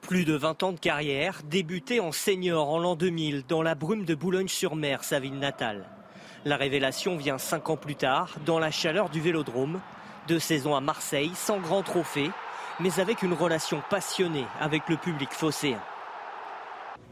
Plus 0.00 0.24
de 0.24 0.34
20 0.34 0.62
ans 0.62 0.72
de 0.72 0.80
carrière, 0.80 1.42
débuté 1.44 2.00
en 2.00 2.10
senior 2.10 2.70
en 2.70 2.78
l'an 2.78 2.96
2000 2.96 3.44
dans 3.46 3.60
la 3.60 3.74
brume 3.74 4.06
de 4.06 4.14
Boulogne-sur-Mer, 4.14 5.04
sa 5.04 5.20
ville 5.20 5.38
natale. 5.38 5.84
La 6.44 6.56
révélation 6.56 7.16
vient 7.16 7.38
cinq 7.38 7.70
ans 7.70 7.76
plus 7.76 7.94
tard, 7.94 8.34
dans 8.44 8.58
la 8.58 8.72
chaleur 8.72 9.10
du 9.10 9.20
vélodrome. 9.20 9.80
Deux 10.26 10.40
saisons 10.40 10.74
à 10.74 10.80
Marseille, 10.80 11.30
sans 11.36 11.60
grand 11.60 11.82
trophée, 11.82 12.30
mais 12.80 12.98
avec 12.98 13.22
une 13.22 13.32
relation 13.32 13.80
passionnée 13.88 14.46
avec 14.60 14.88
le 14.88 14.96
public 14.96 15.30
phocéen. 15.30 15.80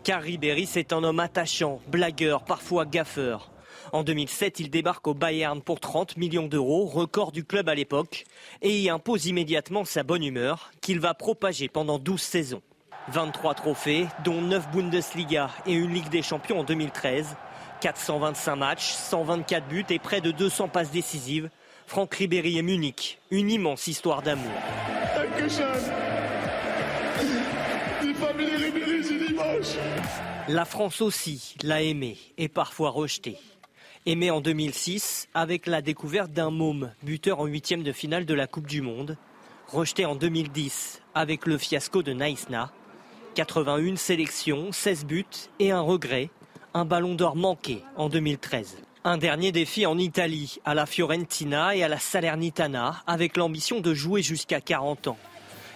Car 0.03 0.23
Ribéry, 0.23 0.67
c'est 0.67 0.93
un 0.93 1.05
homme 1.05 1.21
attachant, 1.21 1.81
blagueur, 1.87 2.45
parfois 2.45 2.87
gaffeur. 2.87 3.53
En 3.93 4.03
2007, 4.03 4.59
il 4.59 4.71
débarque 4.71 5.07
au 5.07 5.15
Bayern 5.15 5.63
pour 5.63 5.79
30 5.79 6.17
millions 6.17 6.49
d'euros, 6.49 6.87
record 6.87 7.31
du 7.31 7.45
club 7.45 7.69
à 7.69 7.75
l'époque, 7.77 8.25
et 8.63 8.81
y 8.81 8.91
impose 8.91 9.27
immédiatement 9.27 9.85
sa 9.85 10.03
bonne 10.03 10.25
humeur, 10.25 10.73
qu'il 10.81 10.99
va 10.99 11.15
propager 11.15 11.69
pendant 11.69 12.01
12 12.01 12.21
saisons. 12.21 12.63
23 13.09 13.55
trophées, 13.55 14.07
dont 14.25 14.43
9 14.43 14.71
Bundesliga 14.73 15.51
et 15.67 15.73
une 15.73 15.93
Ligue 15.93 16.09
des 16.09 16.23
Champions 16.23 16.61
en 16.61 16.65
2013. 16.65 17.37
425 17.81 18.57
matchs, 18.57 18.93
124 18.93 19.67
buts 19.69 19.85
et 19.91 19.99
près 19.99 20.21
de 20.21 20.31
200 20.31 20.69
passes 20.69 20.91
décisives. 20.91 21.51
Franck 21.87 22.15
Ribéry 22.15 22.59
et 22.59 22.63
Munich, 22.63 23.19
une 23.31 23.51
immense 23.51 23.87
histoire 23.87 24.23
d'amour. 24.23 24.53
La 30.49 30.65
France 30.65 31.01
aussi 31.01 31.57
l'a 31.63 31.83
aimé 31.83 32.17
et 32.39 32.49
parfois 32.49 32.91
rejeté. 32.91 33.39
Aimé 34.07 34.31
en 34.31 34.41
2006 34.41 35.29
avec 35.35 35.67
la 35.67 35.83
découverte 35.83 36.33
d'un 36.33 36.51
môme, 36.51 36.93
buteur 37.03 37.41
en 37.41 37.47
huitième 37.47 37.83
de 37.83 37.93
finale 37.93 38.25
de 38.25 38.35
la 38.35 38.47
Coupe 38.47 38.67
du 38.67 38.83
Monde. 38.83 39.17
Rejeté 39.69 40.05
en 40.07 40.15
2010 40.15 41.03
avec 41.15 41.47
le 41.47 41.59
fiasco 41.59 42.03
de 42.03 42.13
Naïsna. 42.13 42.73
81 43.35 43.97
sélections, 43.97 44.73
16 44.73 45.07
buts 45.07 45.25
et 45.59 45.71
un 45.71 45.81
regret 45.81 46.31
un 46.75 46.85
ballon 46.85 47.15
d'or 47.15 47.37
manqué 47.37 47.83
en 47.97 48.09
2013. 48.09 48.79
Un 49.05 49.17
dernier 49.17 49.51
défi 49.51 49.87
en 49.87 49.99
Italie, 49.99 50.59
à 50.65 50.75
la 50.75 50.87
Fiorentina 50.87 51.75
et 51.75 51.83
à 51.83 51.89
la 51.89 51.99
Salernitana, 51.99 53.03
avec 53.07 53.37
l'ambition 53.37 53.81
de 53.81 53.95
jouer 53.95 54.23
jusqu'à 54.23 54.61
40 54.61 55.09
ans. 55.09 55.19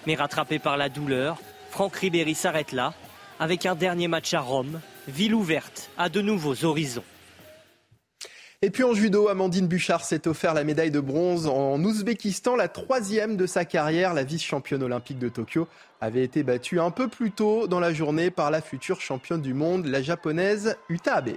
Mais 0.06 0.14
rattrapé 0.14 0.58
par 0.58 0.76
la 0.76 0.88
douleur, 0.88 1.38
Franck 1.70 1.96
Ribéry 1.96 2.34
s'arrête 2.34 2.72
là, 2.72 2.92
avec 3.40 3.66
un 3.66 3.74
dernier 3.74 4.08
match 4.08 4.34
à 4.34 4.40
Rome, 4.40 4.80
ville 5.08 5.34
ouverte 5.34 5.90
à 5.96 6.08
de 6.08 6.20
nouveaux 6.20 6.64
horizons. 6.64 7.04
Et 8.64 8.70
puis 8.70 8.82
en 8.82 8.94
judo, 8.94 9.28
Amandine 9.28 9.68
Bouchard 9.68 10.06
s'est 10.06 10.26
offert 10.26 10.54
la 10.54 10.64
médaille 10.64 10.90
de 10.90 10.98
bronze 10.98 11.46
en 11.46 11.78
Ouzbékistan, 11.84 12.56
la 12.56 12.68
troisième 12.68 13.36
de 13.36 13.44
sa 13.44 13.66
carrière. 13.66 14.14
La 14.14 14.24
vice-championne 14.24 14.82
olympique 14.82 15.18
de 15.18 15.28
Tokyo 15.28 15.68
avait 16.00 16.24
été 16.24 16.42
battue 16.42 16.80
un 16.80 16.90
peu 16.90 17.08
plus 17.08 17.30
tôt 17.30 17.66
dans 17.66 17.78
la 17.78 17.92
journée 17.92 18.30
par 18.30 18.50
la 18.50 18.62
future 18.62 19.02
championne 19.02 19.42
du 19.42 19.52
monde, 19.52 19.84
la 19.84 20.00
japonaise 20.00 20.78
Uta 20.88 21.16
Abe. 21.16 21.34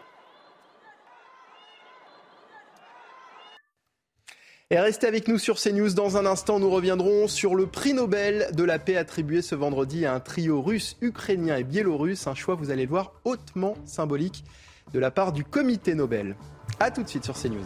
Et 4.69 4.79
restez 4.79 5.05
avec 5.05 5.27
nous 5.27 5.37
sur 5.37 5.59
CNews. 5.59 5.95
Dans 5.95 6.15
un 6.15 6.25
instant, 6.25 6.59
nous 6.59 6.69
reviendrons 6.69 7.27
sur 7.27 7.55
le 7.55 7.67
prix 7.67 7.93
Nobel 7.93 8.47
de 8.53 8.63
la 8.63 8.79
paix 8.79 8.95
attribué 8.95 9.41
ce 9.41 9.53
vendredi 9.53 10.05
à 10.05 10.13
un 10.13 10.21
trio 10.21 10.61
russe, 10.61 10.95
ukrainien 11.01 11.57
et 11.57 11.65
biélorusse. 11.65 12.25
Un 12.27 12.35
choix, 12.35 12.55
vous 12.55 12.71
allez 12.71 12.85
voir, 12.85 13.11
hautement 13.25 13.75
symbolique 13.83 14.45
de 14.93 14.99
la 14.99 15.11
part 15.11 15.33
du 15.33 15.43
comité 15.43 15.93
Nobel. 15.93 16.37
A 16.79 16.91
tout 16.91 17.03
de 17.03 17.07
suite 17.07 17.23
sur 17.23 17.33
CNews. 17.33 17.65